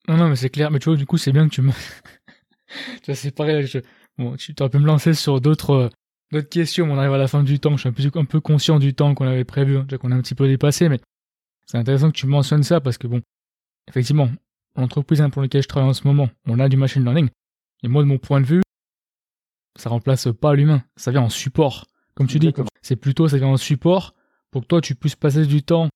Non, 0.07 0.17
non, 0.17 0.29
mais 0.29 0.35
c'est 0.35 0.49
clair. 0.49 0.71
Mais 0.71 0.79
tu 0.79 0.89
vois, 0.89 0.97
du 0.97 1.05
coup, 1.05 1.17
c'est 1.17 1.31
bien 1.31 1.47
que 1.47 1.53
tu 1.53 1.61
me. 1.61 1.69
tu 3.03 3.05
vois, 3.05 3.13
c'est 3.15 3.29
pareil. 3.29 3.67
Je... 3.67 3.77
Bon, 4.17 4.35
tu 4.35 4.55
aurais 4.59 4.69
pu 4.71 4.79
me 4.79 4.87
lancer 4.87 5.13
sur 5.13 5.41
d'autres 5.41 5.91
d'autres 6.31 6.49
questions. 6.49 6.87
On 6.89 6.97
arrive 6.97 7.13
à 7.13 7.19
la 7.19 7.27
fin 7.27 7.43
du 7.43 7.59
temps. 7.59 7.77
Je 7.77 7.81
suis 7.81 7.89
un 7.89 7.93
peu, 7.93 8.19
un 8.19 8.25
peu 8.25 8.41
conscient 8.41 8.79
du 8.79 8.95
temps 8.95 9.13
qu'on 9.13 9.27
avait 9.27 9.43
prévu. 9.43 9.77
Hein. 9.77 9.85
qu'on 9.99 10.11
a 10.11 10.15
un 10.15 10.21
petit 10.21 10.33
peu 10.33 10.47
dépassé, 10.47 10.89
mais 10.89 10.99
c'est 11.67 11.77
intéressant 11.77 12.07
que 12.07 12.17
tu 12.17 12.25
mentionnes 12.25 12.63
ça 12.63 12.81
parce 12.81 12.97
que 12.97 13.05
bon, 13.05 13.21
effectivement, 13.87 14.27
l'entreprise 14.75 15.23
pour 15.31 15.41
laquelle 15.41 15.61
je 15.61 15.67
travaille 15.67 15.89
en 15.89 15.93
ce 15.93 16.07
moment, 16.07 16.29
on 16.47 16.59
a 16.59 16.69
du 16.69 16.77
machine 16.77 17.03
learning. 17.03 17.29
Et 17.83 17.87
moi, 17.87 18.03
de 18.03 18.07
mon 18.07 18.17
point 18.17 18.41
de 18.41 18.45
vue, 18.45 18.61
ça 19.77 19.89
remplace 19.89 20.27
pas 20.39 20.53
l'humain. 20.53 20.83
Ça 20.95 21.11
vient 21.11 21.21
en 21.21 21.29
support. 21.29 21.87
Comme 22.15 22.27
tu 22.27 22.39
dis, 22.39 22.53
c'est 22.81 22.95
plutôt 22.95 23.27
ça 23.27 23.37
vient 23.37 23.47
en 23.47 23.57
support 23.57 24.13
pour 24.51 24.61
que 24.61 24.67
toi 24.67 24.81
tu 24.81 24.95
puisses 24.95 25.15
passer 25.15 25.45
du 25.45 25.63
temps. 25.63 25.89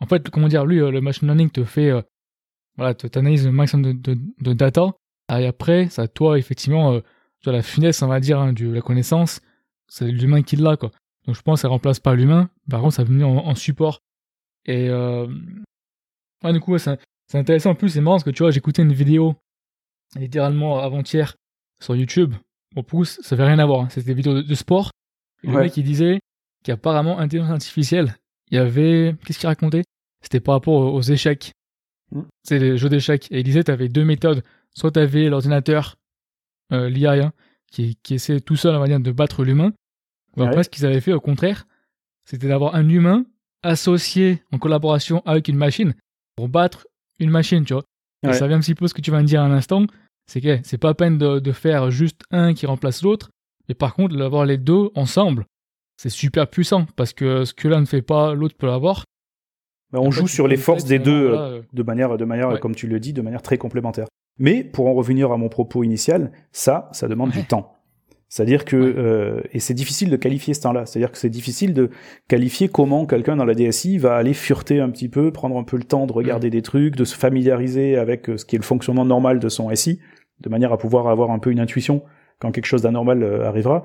En 0.00 0.06
fait, 0.06 0.30
comment 0.30 0.48
dire, 0.48 0.64
lui, 0.64 0.80
euh, 0.80 0.90
le 0.90 1.00
machine 1.00 1.26
learning 1.26 1.50
te 1.50 1.64
fait, 1.64 1.90
euh, 1.90 2.02
voilà, 2.76 2.94
te 2.94 3.18
analyse 3.18 3.44
le 3.44 3.52
maximum 3.52 4.00
de, 4.00 4.52
data. 4.52 4.92
Et 5.36 5.46
après, 5.46 5.88
ça, 5.88 6.06
toi, 6.06 6.38
effectivement, 6.38 6.92
euh, 6.92 7.00
tu 7.40 7.48
as 7.48 7.52
la 7.52 7.62
finesse, 7.62 8.00
on 8.02 8.06
va 8.06 8.20
dire, 8.20 8.38
hein, 8.38 8.52
de 8.52 8.68
la 8.68 8.80
connaissance, 8.80 9.40
c'est 9.88 10.06
l'humain 10.06 10.42
qui 10.42 10.56
l'a, 10.56 10.76
quoi. 10.76 10.90
Donc 11.26 11.34
je 11.34 11.42
pense 11.42 11.58
que 11.58 11.62
ça 11.62 11.68
remplace 11.68 11.98
pas 11.98 12.14
l'humain. 12.14 12.48
Par 12.70 12.80
contre, 12.80 12.94
ça 12.94 13.04
vient 13.04 13.26
en, 13.26 13.48
en 13.48 13.54
support. 13.54 14.00
Et 14.64 14.88
euh, 14.88 15.26
ouais, 16.44 16.52
du 16.52 16.60
coup, 16.60 16.76
c'est 17.28 17.38
intéressant. 17.38 17.70
En 17.70 17.74
plus, 17.74 17.90
c'est 17.90 18.00
marrant 18.00 18.16
parce 18.16 18.24
que 18.24 18.30
tu 18.30 18.42
vois, 18.42 18.50
j'écoutais 18.50 18.82
une 18.82 18.92
vidéo 18.92 19.36
littéralement 20.16 20.78
avant-hier 20.78 21.36
sur 21.80 21.94
YouTube. 21.94 22.34
Bon, 22.74 22.82
pouce, 22.82 23.20
ça 23.22 23.36
fait 23.36 23.44
rien 23.44 23.58
à 23.58 23.66
voir. 23.66 23.82
Hein. 23.82 23.88
C'était 23.90 24.08
des 24.08 24.14
vidéos 24.14 24.42
de, 24.42 24.54
sport. 24.54 24.90
le 25.42 25.52
mec, 25.52 25.76
il 25.76 25.84
disait 25.84 26.20
qu'apparemment, 26.64 27.18
intelligence 27.18 27.50
artificielle, 27.50 28.16
il 28.50 28.56
y 28.56 28.58
avait. 28.58 29.14
Qu'est-ce 29.24 29.38
qu'il 29.38 29.48
racontait? 29.48 29.84
C'était 30.22 30.40
par 30.40 30.54
rapport 30.54 30.94
aux, 30.94 31.02
échecs. 31.02 31.52
Mm. 32.12 32.22
C'est 32.42 32.58
les 32.58 32.78
jeux 32.78 32.88
d'échecs. 32.88 33.28
Et 33.30 33.40
il 33.40 33.44
disait 33.44 33.62
tu 33.62 33.70
avais 33.70 33.88
deux 33.88 34.04
méthodes. 34.04 34.42
Soit 34.74 34.92
tu 34.92 35.00
avais 35.00 35.28
l'ordinateur, 35.28 35.96
euh, 36.72 36.88
l'IA, 36.88 37.12
hein, 37.12 37.32
qui, 37.70 37.96
qui 38.02 38.14
essaie 38.14 38.40
tout 38.40 38.56
seul, 38.56 38.74
on 38.74 38.80
va 38.80 38.86
dire, 38.86 39.00
de 39.00 39.12
battre 39.12 39.44
l'humain. 39.44 39.72
Ou 40.36 40.42
après, 40.42 40.64
ce 40.64 40.68
qu'ils 40.68 40.86
avaient 40.86 41.00
fait, 41.00 41.12
au 41.12 41.20
contraire, 41.20 41.66
c'était 42.24 42.48
d'avoir 42.48 42.74
un 42.74 42.88
humain 42.88 43.24
associé 43.62 44.42
en 44.52 44.58
collaboration 44.58 45.22
avec 45.26 45.48
une 45.48 45.56
machine 45.56 45.94
pour 46.36 46.48
battre 46.48 46.86
une 47.18 47.30
machine, 47.30 47.64
tu 47.64 47.74
vois. 47.74 47.84
Et 48.28 48.32
ça 48.32 48.48
vient 48.48 48.56
un 48.56 48.60
petit 48.60 48.74
peu 48.74 48.88
ce 48.88 48.94
que 48.94 49.00
tu 49.00 49.10
vas 49.10 49.20
me 49.20 49.26
dire 49.26 49.42
à 49.42 49.48
l'instant, 49.48 49.86
c'est 50.26 50.40
que 50.40 50.58
c'est 50.62 50.78
pas 50.78 50.94
peine 50.94 51.18
de, 51.18 51.52
faire 51.52 51.90
juste 51.90 52.22
un 52.30 52.54
qui 52.54 52.66
remplace 52.66 53.02
l'autre, 53.02 53.30
mais 53.68 53.74
par 53.74 53.94
contre, 53.94 54.16
d'avoir 54.16 54.44
les 54.44 54.58
deux 54.58 54.90
ensemble, 54.94 55.44
c'est 55.96 56.10
super 56.10 56.48
puissant, 56.48 56.86
parce 56.96 57.12
que 57.12 57.44
ce 57.44 57.54
que 57.54 57.68
l'un 57.68 57.80
ne 57.80 57.86
fait 57.86 58.02
pas, 58.02 58.34
l'autre 58.34 58.56
peut 58.56 58.66
l'avoir. 58.66 59.04
Bah, 59.92 60.00
on 60.02 60.10
joue 60.10 60.28
sur 60.28 60.46
les 60.46 60.56
forces 60.56 60.84
des 60.84 60.98
deux 60.98 61.30
euh, 61.32 61.62
de 61.72 61.82
manière, 61.82 62.16
de 62.16 62.24
manière 62.24 62.60
comme 62.60 62.74
tu 62.74 62.86
le 62.86 63.00
dis, 63.00 63.12
de 63.12 63.22
manière 63.22 63.42
très 63.42 63.56
complémentaire. 63.56 64.06
Mais 64.38 64.62
pour 64.62 64.86
en 64.86 64.94
revenir 64.94 65.32
à 65.32 65.36
mon 65.36 65.48
propos 65.48 65.82
initial, 65.82 66.32
ça, 66.52 66.88
ça 66.92 67.08
demande 67.08 67.30
du 67.30 67.44
temps. 67.44 67.77
C'est-à-dire 68.28 68.66
que 68.66 68.76
euh, 68.76 69.40
et 69.52 69.58
c'est 69.58 69.74
difficile 69.74 70.10
de 70.10 70.16
qualifier 70.16 70.52
ce 70.52 70.60
temps-là. 70.60 70.84
C'est-à-dire 70.84 71.10
que 71.10 71.18
c'est 71.18 71.30
difficile 71.30 71.72
de 71.72 71.90
qualifier 72.28 72.68
comment 72.68 73.06
quelqu'un 73.06 73.36
dans 73.36 73.46
la 73.46 73.54
DSI 73.54 73.96
va 73.96 74.16
aller 74.16 74.34
fureter 74.34 74.80
un 74.80 74.90
petit 74.90 75.08
peu, 75.08 75.32
prendre 75.32 75.56
un 75.56 75.64
peu 75.64 75.78
le 75.78 75.84
temps 75.84 76.06
de 76.06 76.12
regarder 76.12 76.50
des 76.50 76.60
trucs, 76.60 76.94
de 76.94 77.04
se 77.04 77.16
familiariser 77.16 77.96
avec 77.96 78.28
euh, 78.28 78.36
ce 78.36 78.44
qui 78.44 78.56
est 78.56 78.58
le 78.58 78.64
fonctionnement 78.64 79.06
normal 79.06 79.38
de 79.38 79.48
son 79.48 79.74
SI, 79.74 80.00
de 80.40 80.48
manière 80.50 80.72
à 80.72 80.78
pouvoir 80.78 81.08
avoir 81.08 81.30
un 81.30 81.38
peu 81.38 81.50
une 81.50 81.60
intuition 81.60 82.02
quand 82.38 82.52
quelque 82.52 82.66
chose 82.66 82.82
d'anormal 82.82 83.22
euh, 83.22 83.48
arrivera. 83.48 83.84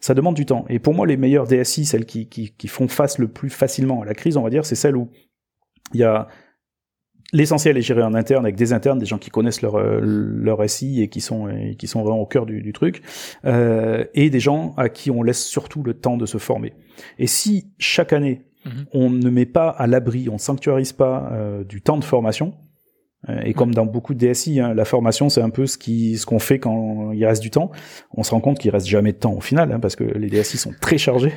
Ça 0.00 0.12
demande 0.12 0.34
du 0.34 0.44
temps. 0.44 0.64
Et 0.68 0.80
pour 0.80 0.92
moi, 0.92 1.06
les 1.06 1.16
meilleures 1.16 1.46
DSI, 1.46 1.86
celles 1.86 2.04
qui, 2.04 2.28
qui, 2.28 2.52
qui 2.52 2.68
font 2.68 2.88
face 2.88 3.18
le 3.18 3.28
plus 3.28 3.48
facilement 3.48 4.02
à 4.02 4.04
la 4.04 4.14
crise, 4.14 4.36
on 4.36 4.42
va 4.42 4.50
dire, 4.50 4.66
c'est 4.66 4.74
celles 4.74 4.96
où 4.96 5.08
il 5.94 6.00
y 6.00 6.04
a 6.04 6.28
L'essentiel 7.34 7.76
est 7.76 7.82
géré 7.82 8.02
en 8.02 8.14
interne 8.14 8.46
avec 8.46 8.56
des 8.56 8.72
internes, 8.72 8.98
des 8.98 9.04
gens 9.04 9.18
qui 9.18 9.28
connaissent 9.28 9.60
leur 9.60 9.76
euh, 9.76 10.00
leur 10.00 10.68
SI 10.68 11.02
et 11.02 11.08
qui 11.08 11.20
sont 11.20 11.48
et 11.48 11.76
qui 11.76 11.86
sont 11.86 12.02
vraiment 12.02 12.20
au 12.20 12.26
cœur 12.26 12.46
du, 12.46 12.62
du 12.62 12.72
truc, 12.72 13.02
euh, 13.44 14.04
et 14.14 14.30
des 14.30 14.40
gens 14.40 14.72
à 14.78 14.88
qui 14.88 15.10
on 15.10 15.22
laisse 15.22 15.44
surtout 15.44 15.82
le 15.82 15.94
temps 15.94 16.16
de 16.16 16.24
se 16.24 16.38
former. 16.38 16.72
Et 17.18 17.26
si 17.26 17.72
chaque 17.78 18.14
année 18.14 18.46
mhm. 18.64 18.86
on 18.92 19.10
ne 19.10 19.28
met 19.28 19.46
pas 19.46 19.68
à 19.68 19.86
l'abri, 19.86 20.28
on 20.30 20.38
sanctuarise 20.38 20.94
pas 20.94 21.28
euh, 21.32 21.64
du 21.64 21.82
temps 21.82 21.98
de 21.98 22.04
formation, 22.04 22.54
euh, 23.28 23.40
et 23.44 23.54
comme 23.54 23.74
dans 23.74 23.86
beaucoup 23.86 24.14
de 24.14 24.18
DSI, 24.18 24.60
hein, 24.60 24.74
la 24.74 24.84
formation 24.84 25.28
c'est 25.28 25.40
un 25.40 25.50
peu 25.50 25.66
ce 25.66 25.78
qui 25.78 26.18
ce 26.18 26.26
qu'on 26.26 26.38
fait 26.38 26.58
quand 26.58 27.12
il 27.12 27.24
reste 27.24 27.42
du 27.42 27.50
temps. 27.50 27.70
On 28.12 28.22
se 28.22 28.30
rend 28.30 28.40
compte 28.40 28.58
qu'il 28.58 28.70
reste 28.70 28.86
jamais 28.86 29.12
de 29.12 29.18
temps 29.18 29.32
au 29.32 29.40
final, 29.40 29.72
hein, 29.72 29.80
parce 29.80 29.96
que 29.96 30.04
les 30.04 30.28
DSI 30.28 30.58
sont 30.58 30.72
très 30.80 30.98
chargés. 30.98 31.32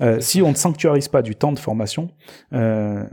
Euh, 0.00 0.20
si 0.20 0.42
on 0.42 0.50
ne 0.50 0.56
sanctuarise 0.56 1.08
pas 1.08 1.22
du 1.22 1.36
temps 1.36 1.52
de 1.52 1.58
formation, 1.58 2.10
euh, 2.52 3.04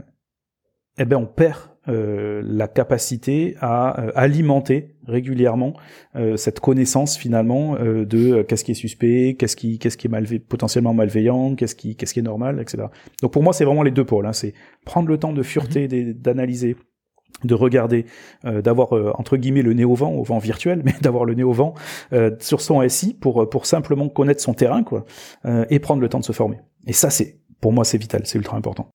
eh 0.98 1.04
ben 1.04 1.16
on 1.16 1.26
perd 1.26 1.58
euh, 1.90 2.42
la 2.44 2.68
capacité 2.68 3.56
à 3.60 4.00
euh, 4.00 4.12
alimenter 4.14 4.94
régulièrement 5.06 5.74
euh, 6.14 6.36
cette 6.36 6.60
connaissance 6.60 7.16
finalement 7.16 7.74
de 7.74 8.42
qu'est-ce 8.42 8.64
qui 8.64 8.70
est 8.70 8.74
suspect, 8.74 9.34
qu'est-ce 9.38 9.56
qui 9.56 9.78
qu'est-ce 9.78 9.96
qui 9.96 10.06
est 10.06 10.38
potentiellement 10.38 10.94
malveillant, 10.94 11.54
qu'est-ce 11.56 11.74
qui 11.74 11.96
qu'est-ce 11.96 12.14
qui 12.14 12.20
est 12.20 12.24
normal, 12.24 12.60
etc. 12.60 12.84
Donc 13.22 13.32
pour 13.32 13.42
moi 13.42 13.52
c'est 13.52 13.64
vraiment 13.64 13.82
les 13.82 13.90
deux 13.90 14.04
pôles. 14.04 14.26
Hein. 14.26 14.32
C'est 14.32 14.54
prendre 14.84 15.08
le 15.08 15.18
temps 15.18 15.32
de 15.32 15.42
fureter, 15.42 15.88
mhm. 15.88 16.12
d'analyser, 16.12 16.76
de 17.42 17.54
regarder, 17.54 18.06
d'avoir 18.44 18.92
entre 19.18 19.36
guillemets 19.36 19.62
le 19.62 19.72
nez 19.72 19.84
au 19.84 19.94
vent, 19.94 20.12
au 20.12 20.22
vent 20.22 20.38
virtuel, 20.38 20.82
mais 20.84 20.94
d'avoir 21.00 21.24
le 21.24 21.34
nez 21.34 21.44
au 21.44 21.52
vent 21.52 21.74
sur 22.38 22.60
son 22.60 22.86
SI 22.88 23.14
pour 23.14 23.48
pour 23.50 23.66
simplement 23.66 24.08
connaître 24.08 24.40
son 24.40 24.54
terrain 24.54 24.84
quoi, 24.84 25.04
et 25.70 25.78
prendre 25.80 26.00
le 26.00 26.08
temps 26.08 26.20
de 26.20 26.24
se 26.24 26.32
former. 26.32 26.58
Et 26.86 26.92
ça 26.92 27.10
c'est 27.10 27.40
pour 27.60 27.72
moi 27.72 27.84
c'est 27.84 27.98
vital, 27.98 28.22
c'est 28.24 28.38
ultra 28.38 28.56
important. 28.56 28.90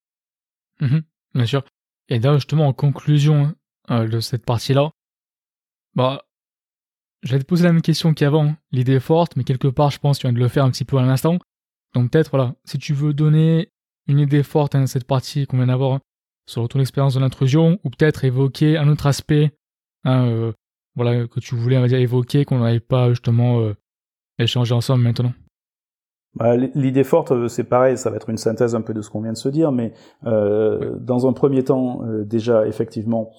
Mhm. 0.79 1.01
bien 1.33 1.45
sûr. 1.45 1.63
Et 2.09 2.19
là, 2.19 2.35
justement, 2.35 2.67
en 2.67 2.73
conclusion 2.73 3.55
euh, 3.89 4.07
de 4.07 4.19
cette 4.19 4.45
partie-là, 4.45 4.91
bah, 5.95 6.23
j'allais 7.23 7.41
te 7.41 7.47
poser 7.47 7.63
la 7.63 7.73
même 7.73 7.81
question 7.81 8.13
qu'avant. 8.13 8.55
L'idée 8.71 8.99
forte, 8.99 9.35
mais 9.35 9.43
quelque 9.43 9.67
part, 9.67 9.91
je 9.91 9.99
pense 9.99 10.17
que 10.17 10.21
tu 10.21 10.27
viens 10.27 10.33
de 10.33 10.39
le 10.39 10.47
faire 10.47 10.65
un 10.65 10.71
petit 10.71 10.85
peu 10.85 10.97
à 10.97 11.01
l'instant. 11.01 11.39
Donc 11.93 12.11
peut-être, 12.11 12.29
voilà, 12.29 12.55
si 12.65 12.77
tu 12.77 12.93
veux 12.93 13.13
donner 13.13 13.71
une 14.07 14.19
idée 14.19 14.43
forte 14.43 14.75
à 14.75 14.85
cette 14.87 15.05
partie 15.05 15.47
qu'on 15.47 15.57
vient 15.57 15.67
d'avoir 15.67 15.93
hein, 15.93 16.01
sur 16.47 16.67
ton 16.67 16.79
expérience 16.79 17.15
de 17.15 17.19
l'intrusion, 17.19 17.79
ou 17.83 17.89
peut-être 17.89 18.23
évoquer 18.23 18.77
un 18.77 18.87
autre 18.87 19.07
aspect, 19.07 19.51
hein, 20.03 20.27
euh, 20.27 20.51
voilà, 20.95 21.27
que 21.27 21.39
tu 21.39 21.55
voulais, 21.55 21.77
évoquer, 22.01 22.45
qu'on 22.45 22.59
n'avait 22.59 22.79
pas 22.79 23.09
justement 23.09 23.61
euh, 23.61 23.73
échangé 24.37 24.73
ensemble 24.73 25.03
maintenant. 25.03 25.33
Bah, 26.35 26.55
L'idée 26.55 27.03
forte, 27.03 27.31
euh, 27.31 27.47
c'est 27.47 27.63
pareil, 27.63 27.97
ça 27.97 28.09
va 28.09 28.17
être 28.17 28.29
une 28.29 28.37
synthèse 28.37 28.75
un 28.75 28.81
peu 28.81 28.93
de 28.93 29.01
ce 29.01 29.09
qu'on 29.09 29.21
vient 29.21 29.31
de 29.31 29.37
se 29.37 29.49
dire, 29.49 29.71
mais 29.71 29.93
euh, 30.25 30.95
dans 30.99 31.27
un 31.27 31.33
premier 31.33 31.63
temps, 31.63 32.01
euh, 32.03 32.23
déjà, 32.25 32.67
effectivement, 32.67 33.31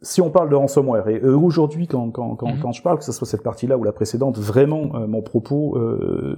si 0.00 0.20
on 0.22 0.30
parle 0.30 0.48
de 0.48 0.54
ransomware, 0.54 1.08
et 1.08 1.20
euh, 1.20 1.36
aujourd'hui, 1.36 1.88
quand, 1.88 2.10
quand, 2.10 2.36
quand, 2.36 2.54
mhm. 2.54 2.60
quand, 2.60 2.72
je 2.72 2.82
parle, 2.82 2.98
que 2.98 3.04
ce 3.04 3.12
soit 3.12 3.26
cette 3.26 3.42
partie-là 3.42 3.76
ou 3.76 3.84
la 3.84 3.92
précédente, 3.92 4.38
vraiment, 4.38 5.06
mon 5.08 5.22
propos 5.22 5.76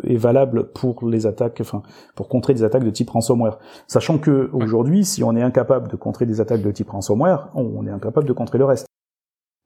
est 0.03 0.17
valable 0.17 0.73
pour 0.73 1.07
les 1.07 1.27
attaques, 1.27 1.59
enfin, 1.61 1.83
pour 2.17 2.29
contrer 2.29 2.55
des 2.55 2.65
attaques 2.65 2.85
de 2.85 2.91
type 2.91 3.11
ransomware. 3.11 3.59
Sachant 3.87 4.19
que 4.19 4.49
aujourd'hui, 4.55 5.05
si 5.05 5.23
on 5.23 5.37
est 5.37 5.43
incapable 5.43 5.89
de 5.89 5.97
contrer 5.97 6.25
des 6.25 6.41
attaques 6.41 6.63
de 6.63 6.71
type 6.71 6.91
ransomware, 6.91 7.51
on 7.55 7.87
est 7.87 7.91
incapable 7.91 8.27
de 8.27 8.33
contrer 8.33 8.59
le 8.59 8.65
reste 8.65 8.87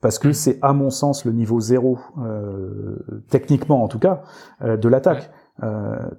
parce 0.04 0.18
que 0.18 0.28
mhm. 0.28 0.34
c'est 0.34 0.58
à 0.60 0.74
mon 0.74 0.90
sens 0.90 1.24
le 1.24 1.32
niveau 1.32 1.60
zéro, 1.60 1.98
euh, 2.18 3.22
techniquement 3.30 3.82
en 3.82 3.88
tout 3.88 3.98
cas, 3.98 4.20
euh, 4.60 4.76
de 4.76 4.86
l'attaque. 4.90 5.30
Euh, 5.30 5.43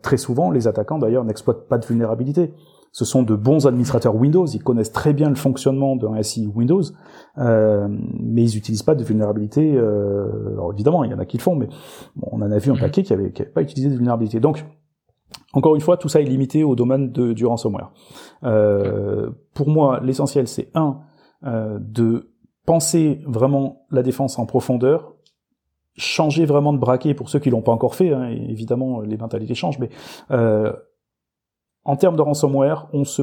très 0.02 0.18
souvent, 0.18 0.52
les 0.52 0.68
attaquants 0.68 0.98
d'ailleurs 0.98 1.26
n'exploitent 1.26 1.68
pas 1.68 1.78
de 1.78 1.86
vulnérabilité. 1.86 2.54
Ce 2.96 3.04
sont 3.04 3.24
de 3.24 3.36
bons 3.36 3.68
administrateurs 3.68 4.16
Windows, 4.16 4.46
ils 4.46 4.64
connaissent 4.64 4.94
très 4.94 5.12
bien 5.12 5.28
le 5.28 5.36
fonctionnement 5.36 5.98
d'un 5.98 6.24
SI 6.24 6.48
Windows, 6.48 6.82
euh, 7.38 7.90
mais 7.90 8.44
ils 8.44 8.56
n'utilisent 8.56 8.84
pas 8.84 8.96
de 8.96 9.04
vulnérabilité. 9.04 9.76
Euh, 9.76 10.54
alors 10.54 10.72
évidemment, 10.72 11.04
il 11.04 11.12
y 11.12 11.14
en 11.14 11.20
a 11.20 11.26
qui 11.26 11.36
le 11.36 11.42
font, 11.42 11.58
mais 11.58 11.68
on 12.22 12.42
en 12.42 12.50
a 12.50 12.58
vu 12.58 12.72
un 12.72 12.76
mhm. 12.76 12.80
paquet 12.80 13.04
qui 13.04 13.12
n'avait 13.12 13.32
pas 13.32 13.62
utilisé 13.62 13.90
de 13.90 13.96
vulnérabilité. 13.96 14.40
Donc, 14.40 14.64
encore 15.52 15.76
une 15.76 15.82
fois, 15.82 15.98
tout 15.98 16.08
ça 16.08 16.22
est 16.22 16.24
limité 16.24 16.64
au 16.64 16.78
domaine 16.78 17.12
de, 17.12 17.34
du 17.34 17.46
ransomware. 17.46 17.92
Euh, 18.46 19.30
pour 19.54 19.68
moi, 19.68 20.00
l'essentiel, 20.02 20.48
c'est 20.48 20.72
un 20.74 21.02
de 21.44 22.32
penser 22.66 23.22
vraiment 23.28 23.86
la 23.92 24.04
défense 24.04 24.40
en 24.40 24.46
profondeur, 24.46 25.15
changer 25.96 26.46
vraiment 26.46 26.74
de 26.74 26.78
braquet 26.78 27.14
pour 27.14 27.30
ceux 27.30 27.40
qui 27.40 27.50
l'ont 27.50 27.62
pas 27.62 27.72
encore 27.72 27.96
fait. 27.96 28.14
Hein, 28.14 28.30
évidemment, 28.30 29.02
les 29.02 29.18
mentalités 29.18 29.56
changent, 29.56 29.80
mais 29.80 29.90
euh, 30.32 30.74
en 31.84 31.96
termes 31.96 32.16
de 32.16 32.22
ransomware, 32.22 32.88
on 32.94 33.06
se 33.06 33.22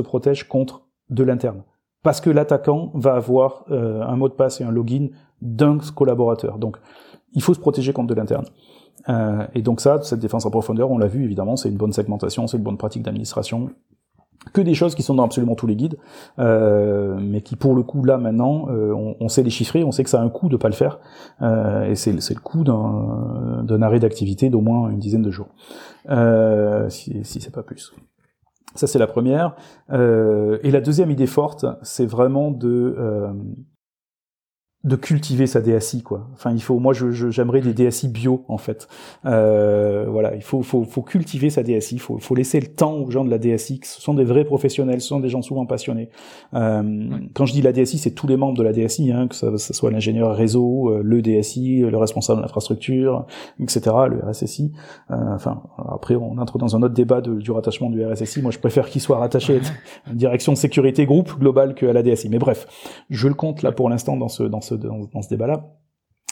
protège 0.00 0.48
contre 0.48 0.82
de 1.10 1.24
l'interne. 1.24 1.62
Parce 2.02 2.20
que 2.20 2.30
l'attaquant 2.30 2.90
va 2.94 3.14
avoir 3.14 3.64
euh, 3.70 4.02
un 4.02 4.16
mot 4.16 4.28
de 4.28 4.34
passe 4.34 4.60
et 4.60 4.64
un 4.64 4.70
login 4.70 5.08
d'un 5.42 5.78
collaborateur. 5.94 6.58
Donc, 6.58 6.78
il 7.34 7.42
faut 7.42 7.54
se 7.54 7.60
protéger 7.60 7.92
contre 7.92 8.08
de 8.08 8.14
l'interne. 8.14 8.46
Euh, 9.08 9.46
et 9.54 9.62
donc 9.62 9.80
ça, 9.80 10.00
cette 10.02 10.20
défense 10.20 10.44
en 10.46 10.50
profondeur, 10.50 10.90
on 10.90 10.98
l'a 10.98 11.06
vu 11.06 11.24
évidemment, 11.24 11.56
c'est 11.56 11.68
une 11.68 11.76
bonne 11.76 11.92
segmentation, 11.92 12.46
c'est 12.46 12.56
une 12.56 12.62
bonne 12.62 12.78
pratique 12.78 13.02
d'administration, 13.02 13.70
que 14.52 14.60
des 14.60 14.74
choses 14.74 14.94
qui 14.94 15.02
sont 15.02 15.14
dans 15.14 15.24
absolument 15.24 15.54
tous 15.54 15.66
les 15.66 15.76
guides, 15.76 15.98
euh, 16.38 17.18
mais 17.20 17.40
qui 17.42 17.56
pour 17.56 17.74
le 17.74 17.82
coup 17.82 18.04
là 18.04 18.18
maintenant, 18.18 18.68
euh, 18.70 18.92
on, 19.20 19.28
sait 19.28 19.42
les 19.42 19.50
chiffrer, 19.50 19.84
on 19.84 19.92
sait 19.92 20.04
que 20.04 20.10
ça 20.10 20.20
a 20.20 20.24
un 20.24 20.28
coût 20.28 20.48
de 20.48 20.56
pas 20.56 20.68
le 20.68 20.74
faire, 20.74 21.00
euh, 21.42 21.90
et 21.90 21.94
c'est 21.94 22.12
le 22.12 22.40
coût 22.40 22.64
d'un 22.64 23.82
arrêt 23.82 24.00
d'activité 24.00 24.48
d'au 24.48 24.60
moins 24.60 24.90
une 24.90 24.98
dizaine 24.98 25.22
de 25.22 25.30
jours, 25.30 25.48
si, 26.88 27.24
si 27.24 27.40
c'est 27.40 27.54
pas 27.54 27.62
plus. 27.62 27.92
Ça 28.74 28.86
c'est 28.86 28.98
la 28.98 29.06
première. 29.06 29.56
et 29.90 30.70
la 30.70 30.80
deuxième 30.80 31.10
idée 31.10 31.26
forte, 31.26 31.66
c'est 31.82 32.06
vraiment 32.06 32.50
de 32.50 32.96
de 34.88 34.96
cultiver 34.96 35.46
sa 35.46 35.60
DSI 35.60 36.02
quoi. 36.02 36.26
Enfin 36.34 36.52
il 36.52 36.62
faut 36.62 36.78
moi 36.78 36.92
je 36.92 37.30
j'aimerais 37.30 37.60
des 37.60 37.72
DSI 37.72 38.08
bio 38.08 38.44
en 38.48 38.58
fait. 38.58 38.88
Euh, 39.26 40.06
voilà 40.08 40.34
il 40.34 40.42
faut, 40.42 40.62
faut 40.62 40.84
faut 40.84 41.02
cultiver 41.02 41.50
sa 41.50 41.62
DSI. 41.62 41.96
Il 41.96 42.00
faut 42.00 42.18
faut 42.18 42.34
laisser 42.34 42.58
le 42.58 42.66
temps 42.66 42.94
aux 42.94 43.10
gens 43.10 43.24
de 43.24 43.30
la 43.30 43.38
DSI. 43.38 43.80
Ce 43.84 44.00
sont 44.00 44.14
des 44.14 44.24
vrais 44.24 44.44
professionnels, 44.44 45.00
ce 45.00 45.08
sont 45.08 45.20
des 45.20 45.28
gens 45.28 45.42
souvent 45.42 45.66
passionnés. 45.66 46.08
Euh, 46.54 46.82
Quand 47.34 47.46
je 47.46 47.52
dis 47.52 47.62
la 47.62 47.72
DSI 47.72 47.98
c'est 47.98 48.10
tous 48.10 48.26
les 48.26 48.36
membres 48.36 48.56
de 48.56 48.62
la 48.62 48.72
DSI 48.72 49.12
hein, 49.12 49.28
que 49.28 49.34
ça, 49.34 49.56
ça 49.58 49.74
soit 49.74 49.90
l'ingénieur 49.90 50.34
réseau, 50.34 50.90
euh, 50.90 51.02
le 51.04 51.22
DSI, 51.22 51.80
le 51.80 51.96
responsable 51.96 52.38
de 52.38 52.42
l'infrastructure, 52.42 53.26
etc. 53.60 53.80
Le 54.08 54.20
RSSI. 54.28 54.72
Euh, 55.10 55.14
enfin 55.34 55.62
après 55.92 56.16
on 56.16 56.38
entre 56.38 56.58
dans 56.58 56.74
un 56.74 56.82
autre 56.82 56.94
débat 56.94 57.20
de, 57.20 57.34
du 57.34 57.50
rattachement 57.50 57.90
du 57.90 58.04
RSSI. 58.04 58.42
Moi 58.42 58.50
je 58.50 58.58
préfère 58.58 58.88
qu'il 58.88 59.00
soit 59.00 59.18
rattaché 59.18 59.60
à 60.06 60.10
une 60.10 60.16
direction 60.16 60.54
sécurité 60.54 61.06
groupe 61.06 61.38
globale 61.38 61.74
que 61.74 61.86
à 61.86 61.92
la 61.92 62.02
DSI. 62.02 62.28
Mais 62.28 62.38
bref 62.38 62.66
je 63.10 63.28
le 63.28 63.34
compte 63.34 63.62
là 63.62 63.72
pour 63.72 63.90
l'instant 63.90 64.16
dans 64.16 64.28
ce 64.28 64.42
dans 64.42 64.60
ce 64.60 64.74
dans, 64.78 65.22
ce 65.22 65.28
débat-là. 65.28 65.74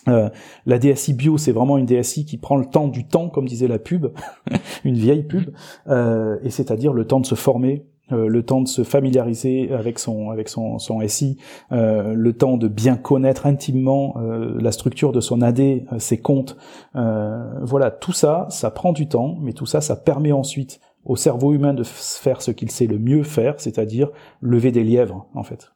Euh, 0.09 0.31
la 0.67 0.79
DSI 0.79 1.15
bio, 1.15 1.37
c'est 1.37 1.53
vraiment 1.53 1.79
une 1.79 1.87
DSI 1.87 2.25
qui 2.25 2.39
prend 2.39 2.57
le 2.57 2.67
temps 2.67 2.87
du 2.87 3.07
temps, 3.09 3.29
comme 3.29 3.47
disait 3.47 3.67
la 3.67 3.79
pub, 3.81 4.07
une 4.85 4.95
vieille 4.95 5.25
pub, 5.25 5.51
euh, 5.89 6.39
et 6.43 6.51
c'est-à-dire 6.51 6.93
le 6.93 7.07
temps 7.07 7.21
de 7.21 7.27
se 7.27 7.35
former, 7.35 7.87
euh, 8.13 8.29
le 8.29 8.45
temps 8.45 8.61
de 8.61 8.69
se 8.69 8.85
familiariser 8.85 9.73
avec 9.73 9.99
son 9.99 10.31
avec 10.31 10.49
son, 10.49 10.79
son 10.79 11.07
SI, 11.09 11.39
euh, 11.73 12.15
le 12.15 12.33
temps 12.35 12.57
de 12.57 12.69
bien 12.69 12.97
connaître 12.97 13.47
intimement 13.47 14.15
euh, 14.19 14.57
la 14.61 14.71
structure 14.71 15.11
de 15.11 15.21
son 15.21 15.43
AD, 15.43 15.83
ses 15.99 16.19
comptes. 16.19 16.57
voilà, 16.95 17.91
tout 17.91 18.13
ça, 18.13 18.47
ça 18.49 18.71
prend 18.71 18.93
du 18.93 19.09
temps, 19.09 19.37
mais 19.41 19.53
tout 19.53 19.67
ça, 19.67 19.81
ça 19.81 19.97
permet 19.97 20.33
ensuite 20.33 20.81
au 21.05 21.17
cerveau 21.17 21.53
humain 21.53 21.75
de 21.75 21.83
faire 21.85 22.43
ce 22.43 22.51
qu'il 22.51 22.71
sait 22.71 22.87
le 22.87 22.99
mieux 22.99 23.23
faire, 23.23 23.55
c'est-à-dire 23.59 24.11
lever 24.41 24.73
des 24.73 24.85
lièvres, 24.85 25.27
en 25.35 25.43
fait. 25.43 25.76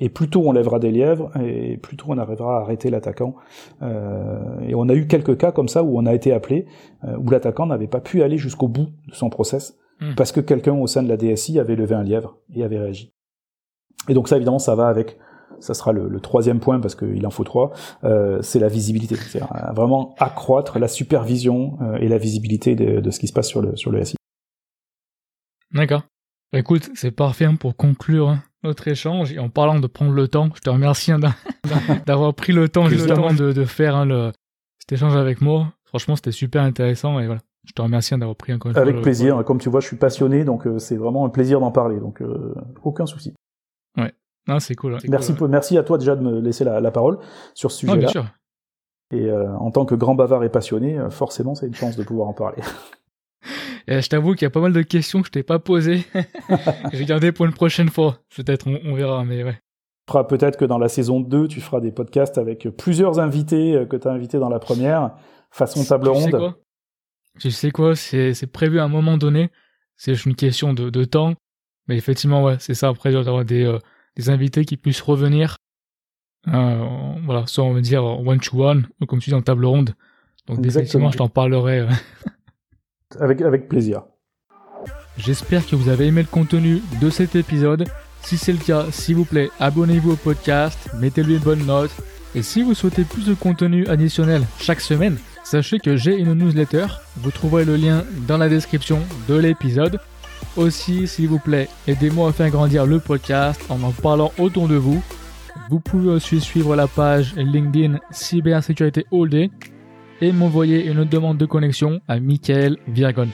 Et 0.00 0.08
plus 0.08 0.28
tôt 0.28 0.42
on 0.44 0.52
lèvera 0.52 0.78
des 0.78 0.90
lièvres, 0.90 1.30
et 1.38 1.76
plus 1.76 1.96
tôt 1.96 2.06
on 2.08 2.18
arrivera 2.18 2.58
à 2.58 2.60
arrêter 2.62 2.90
l'attaquant. 2.90 3.36
Euh, 3.82 4.60
et 4.66 4.74
on 4.74 4.88
a 4.88 4.94
eu 4.94 5.06
quelques 5.06 5.36
cas 5.36 5.52
comme 5.52 5.68
ça 5.68 5.82
où 5.82 5.98
on 5.98 6.06
a 6.06 6.14
été 6.14 6.32
appelé, 6.32 6.66
euh, 7.04 7.16
où 7.18 7.30
l'attaquant 7.30 7.66
n'avait 7.66 7.86
pas 7.86 8.00
pu 8.00 8.22
aller 8.22 8.38
jusqu'au 8.38 8.68
bout 8.68 8.88
de 9.08 9.14
son 9.14 9.28
process, 9.28 9.76
hmm. 10.00 10.14
parce 10.16 10.32
que 10.32 10.40
quelqu'un 10.40 10.74
au 10.74 10.86
sein 10.86 11.02
de 11.02 11.08
la 11.08 11.16
DSI 11.16 11.58
avait 11.60 11.76
levé 11.76 11.94
un 11.94 12.02
lièvre 12.02 12.38
et 12.54 12.64
avait 12.64 12.78
réagi. 12.78 13.12
Et 14.08 14.14
donc 14.14 14.28
ça 14.28 14.36
évidemment 14.36 14.58
ça 14.58 14.74
va 14.74 14.88
avec, 14.88 15.18
ça 15.60 15.74
sera 15.74 15.92
le, 15.92 16.20
troisième 16.20 16.60
point 16.60 16.80
parce 16.80 16.94
qu'il 16.94 17.26
en 17.26 17.30
faut 17.30 17.44
trois, 17.44 17.72
euh, 18.04 18.40
c'est 18.40 18.58
la 18.58 18.68
visibilité. 18.68 19.16
C'est 19.16 19.42
vraiment 19.74 20.14
accroître 20.18 20.78
la 20.78 20.88
supervision 20.88 21.78
euh, 21.82 21.98
et 21.98 22.08
la 22.08 22.16
visibilité 22.16 22.74
de, 22.74 23.00
de, 23.00 23.10
ce 23.10 23.20
qui 23.20 23.28
se 23.28 23.32
passe 23.34 23.48
sur 23.48 23.60
le, 23.60 23.76
sur 23.76 23.90
le 23.90 24.02
SI. 24.04 24.16
D'accord. 25.72 26.02
Écoute, 26.52 26.90
c'est 26.94 27.12
parfait 27.12 27.44
hein, 27.44 27.54
pour 27.54 27.76
conclure 27.76 28.30
hein 28.30 28.42
notre 28.62 28.88
échange. 28.88 29.32
Et 29.32 29.38
en 29.38 29.48
parlant 29.48 29.78
de 29.78 29.86
prendre 29.86 30.12
le 30.12 30.28
temps, 30.28 30.50
je 30.54 30.60
te 30.60 30.70
remercie 30.70 31.12
hein, 31.12 31.20
d'avoir 32.06 32.34
pris 32.34 32.52
le 32.52 32.68
temps 32.68 32.86
justement 32.86 33.32
de, 33.32 33.52
de 33.52 33.64
faire 33.64 33.96
hein, 33.96 34.04
le, 34.04 34.32
cet 34.78 34.92
échange 34.92 35.16
avec 35.16 35.40
moi. 35.40 35.72
Franchement, 35.84 36.16
c'était 36.16 36.32
super 36.32 36.62
intéressant 36.62 37.18
et 37.20 37.26
voilà. 37.26 37.40
Je 37.66 37.72
te 37.72 37.82
remercie 37.82 38.14
hein, 38.14 38.18
d'avoir 38.18 38.36
pris 38.36 38.52
encore 38.52 38.72
une 38.72 38.78
Avec 38.78 39.02
plaisir. 39.02 39.44
Comme 39.44 39.58
tu 39.58 39.68
vois, 39.68 39.80
je 39.80 39.86
suis 39.86 39.96
passionné, 39.96 40.44
donc 40.44 40.66
euh, 40.66 40.78
c'est 40.78 40.96
vraiment 40.96 41.26
un 41.26 41.28
plaisir 41.28 41.60
d'en 41.60 41.70
parler. 41.70 42.00
Donc 42.00 42.22
euh, 42.22 42.54
aucun 42.82 43.06
souci. 43.06 43.34
Ouais. 43.98 44.12
Non, 44.48 44.58
c'est 44.60 44.74
cool. 44.74 44.96
Merci, 45.08 45.34
merci 45.48 45.76
à 45.76 45.82
toi 45.82 45.98
déjà 45.98 46.16
de 46.16 46.22
me 46.22 46.40
laisser 46.40 46.64
la, 46.64 46.80
la 46.80 46.90
parole 46.90 47.18
sur 47.54 47.70
ce 47.70 47.80
sujet-là. 47.80 47.98
bien 47.98 48.08
sûr. 48.08 48.26
Et 49.12 49.26
euh, 49.26 49.52
en 49.56 49.70
tant 49.70 49.84
que 49.84 49.94
grand 49.94 50.14
bavard 50.14 50.42
et 50.44 50.48
passionné, 50.48 50.98
forcément, 51.10 51.54
c'est 51.54 51.66
une 51.66 51.74
chance 51.74 51.96
de 51.96 52.02
pouvoir 52.02 52.28
en 52.28 52.32
parler. 52.32 52.62
je 53.88 54.08
t'avoue 54.08 54.34
qu'il 54.34 54.42
y 54.42 54.46
a 54.46 54.50
pas 54.50 54.60
mal 54.60 54.72
de 54.72 54.82
questions 54.82 55.20
que 55.20 55.26
je 55.26 55.32
t'ai 55.32 55.42
pas 55.42 55.58
posées. 55.58 56.04
J'ai 56.92 57.04
gardé 57.04 57.32
pour 57.32 57.46
une 57.46 57.52
prochaine 57.52 57.88
fois. 57.88 58.18
Peut-être, 58.34 58.66
on, 58.66 58.94
verra, 58.94 59.24
mais 59.24 59.44
ouais. 59.44 59.58
Peut-être 60.28 60.58
que 60.58 60.64
dans 60.64 60.78
la 60.78 60.88
saison 60.88 61.20
2, 61.20 61.48
tu 61.48 61.60
feras 61.60 61.80
des 61.80 61.92
podcasts 61.92 62.38
avec 62.38 62.68
plusieurs 62.76 63.20
invités 63.20 63.74
euh, 63.76 63.86
que 63.86 63.96
tu 63.96 64.08
as 64.08 64.10
invités 64.10 64.38
dans 64.38 64.48
la 64.48 64.58
première, 64.58 65.12
façon 65.50 65.84
table 65.84 66.08
ronde. 66.08 66.24
Sais 66.24 66.30
quoi? 66.30 66.56
Tu 67.38 67.50
sais 67.50 67.70
quoi? 67.70 67.96
C'est 67.96 68.52
prévu 68.52 68.80
à 68.80 68.84
un 68.84 68.88
moment 68.88 69.16
donné. 69.16 69.50
C'est 69.96 70.14
juste 70.14 70.26
une 70.26 70.34
question 70.34 70.74
de, 70.74 70.90
de, 70.90 71.04
temps. 71.04 71.34
Mais 71.86 71.96
effectivement, 71.96 72.42
ouais, 72.42 72.56
c'est 72.58 72.74
ça. 72.74 72.88
Après, 72.88 73.12
d'avoir 73.12 73.44
des, 73.44 73.64
euh, 73.64 73.78
des 74.16 74.30
invités 74.30 74.64
qui 74.64 74.76
puissent 74.76 75.02
revenir. 75.02 75.56
Euh, 76.48 77.14
voilà, 77.24 77.46
soit 77.46 77.64
on 77.64 77.74
va 77.74 77.80
dire 77.80 78.04
one-to-one, 78.04 78.88
comme 79.06 79.20
tu 79.20 79.30
dis, 79.30 79.36
en 79.36 79.42
table 79.42 79.66
ronde. 79.66 79.94
Donc, 80.46 80.64
effectivement, 80.64 81.10
je 81.10 81.18
t'en 81.18 81.28
parlerai. 81.28 81.86
Avec, 83.18 83.68
plaisir. 83.68 84.02
J'espère 85.16 85.66
que 85.66 85.74
vous 85.74 85.88
avez 85.88 86.06
aimé 86.06 86.22
le 86.22 86.28
contenu 86.28 86.80
de 87.00 87.10
cet 87.10 87.34
épisode. 87.34 87.88
Si 88.22 88.38
c'est 88.38 88.52
le 88.52 88.58
cas, 88.58 88.86
s'il 88.92 89.16
vous 89.16 89.24
plaît, 89.24 89.50
abonnez-vous 89.58 90.12
au 90.12 90.16
podcast, 90.16 90.78
mettez-lui 91.00 91.34
une 91.34 91.40
bonne 91.40 91.66
note. 91.66 91.90
Et 92.34 92.42
si 92.42 92.62
vous 92.62 92.74
souhaitez 92.74 93.02
plus 93.02 93.26
de 93.26 93.34
contenu 93.34 93.86
additionnel 93.88 94.42
chaque 94.60 94.80
semaine, 94.80 95.18
sachez 95.42 95.80
que 95.80 95.96
j'ai 95.96 96.16
une 96.16 96.34
newsletter. 96.34 96.86
Vous 97.16 97.32
trouverez 97.32 97.64
le 97.64 97.76
lien 97.76 98.04
dans 98.28 98.38
la 98.38 98.48
description 98.48 99.00
de 99.28 99.34
l'épisode. 99.34 99.98
Aussi, 100.56 101.08
s'il 101.08 101.28
vous 101.28 101.40
plaît, 101.40 101.68
aidez-moi 101.88 102.28
à 102.28 102.32
faire 102.32 102.50
grandir 102.50 102.86
le 102.86 103.00
podcast 103.00 103.60
en 103.68 103.82
en 103.82 103.90
parlant 103.90 104.32
autour 104.38 104.68
de 104.68 104.76
vous. 104.76 105.02
Vous 105.68 105.80
pouvez 105.80 106.10
aussi 106.10 106.40
suivre 106.40 106.76
la 106.76 106.86
page 106.86 107.34
LinkedIn 107.34 107.98
Cybersécurité 108.12 109.06
All 109.12 109.28
Day 109.28 109.50
et 110.20 110.32
m'envoyer 110.32 110.86
une 110.86 111.04
demande 111.04 111.38
de 111.38 111.46
connexion 111.46 112.00
à 112.08 112.20
Michael 112.20 112.76
Virgon. 112.88 113.28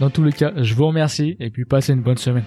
Dans 0.00 0.10
tous 0.10 0.24
les 0.24 0.32
cas, 0.32 0.52
je 0.56 0.74
vous 0.74 0.86
remercie 0.86 1.36
et 1.40 1.50
puis 1.50 1.64
passez 1.64 1.92
une 1.92 2.02
bonne 2.02 2.16
semaine. 2.16 2.44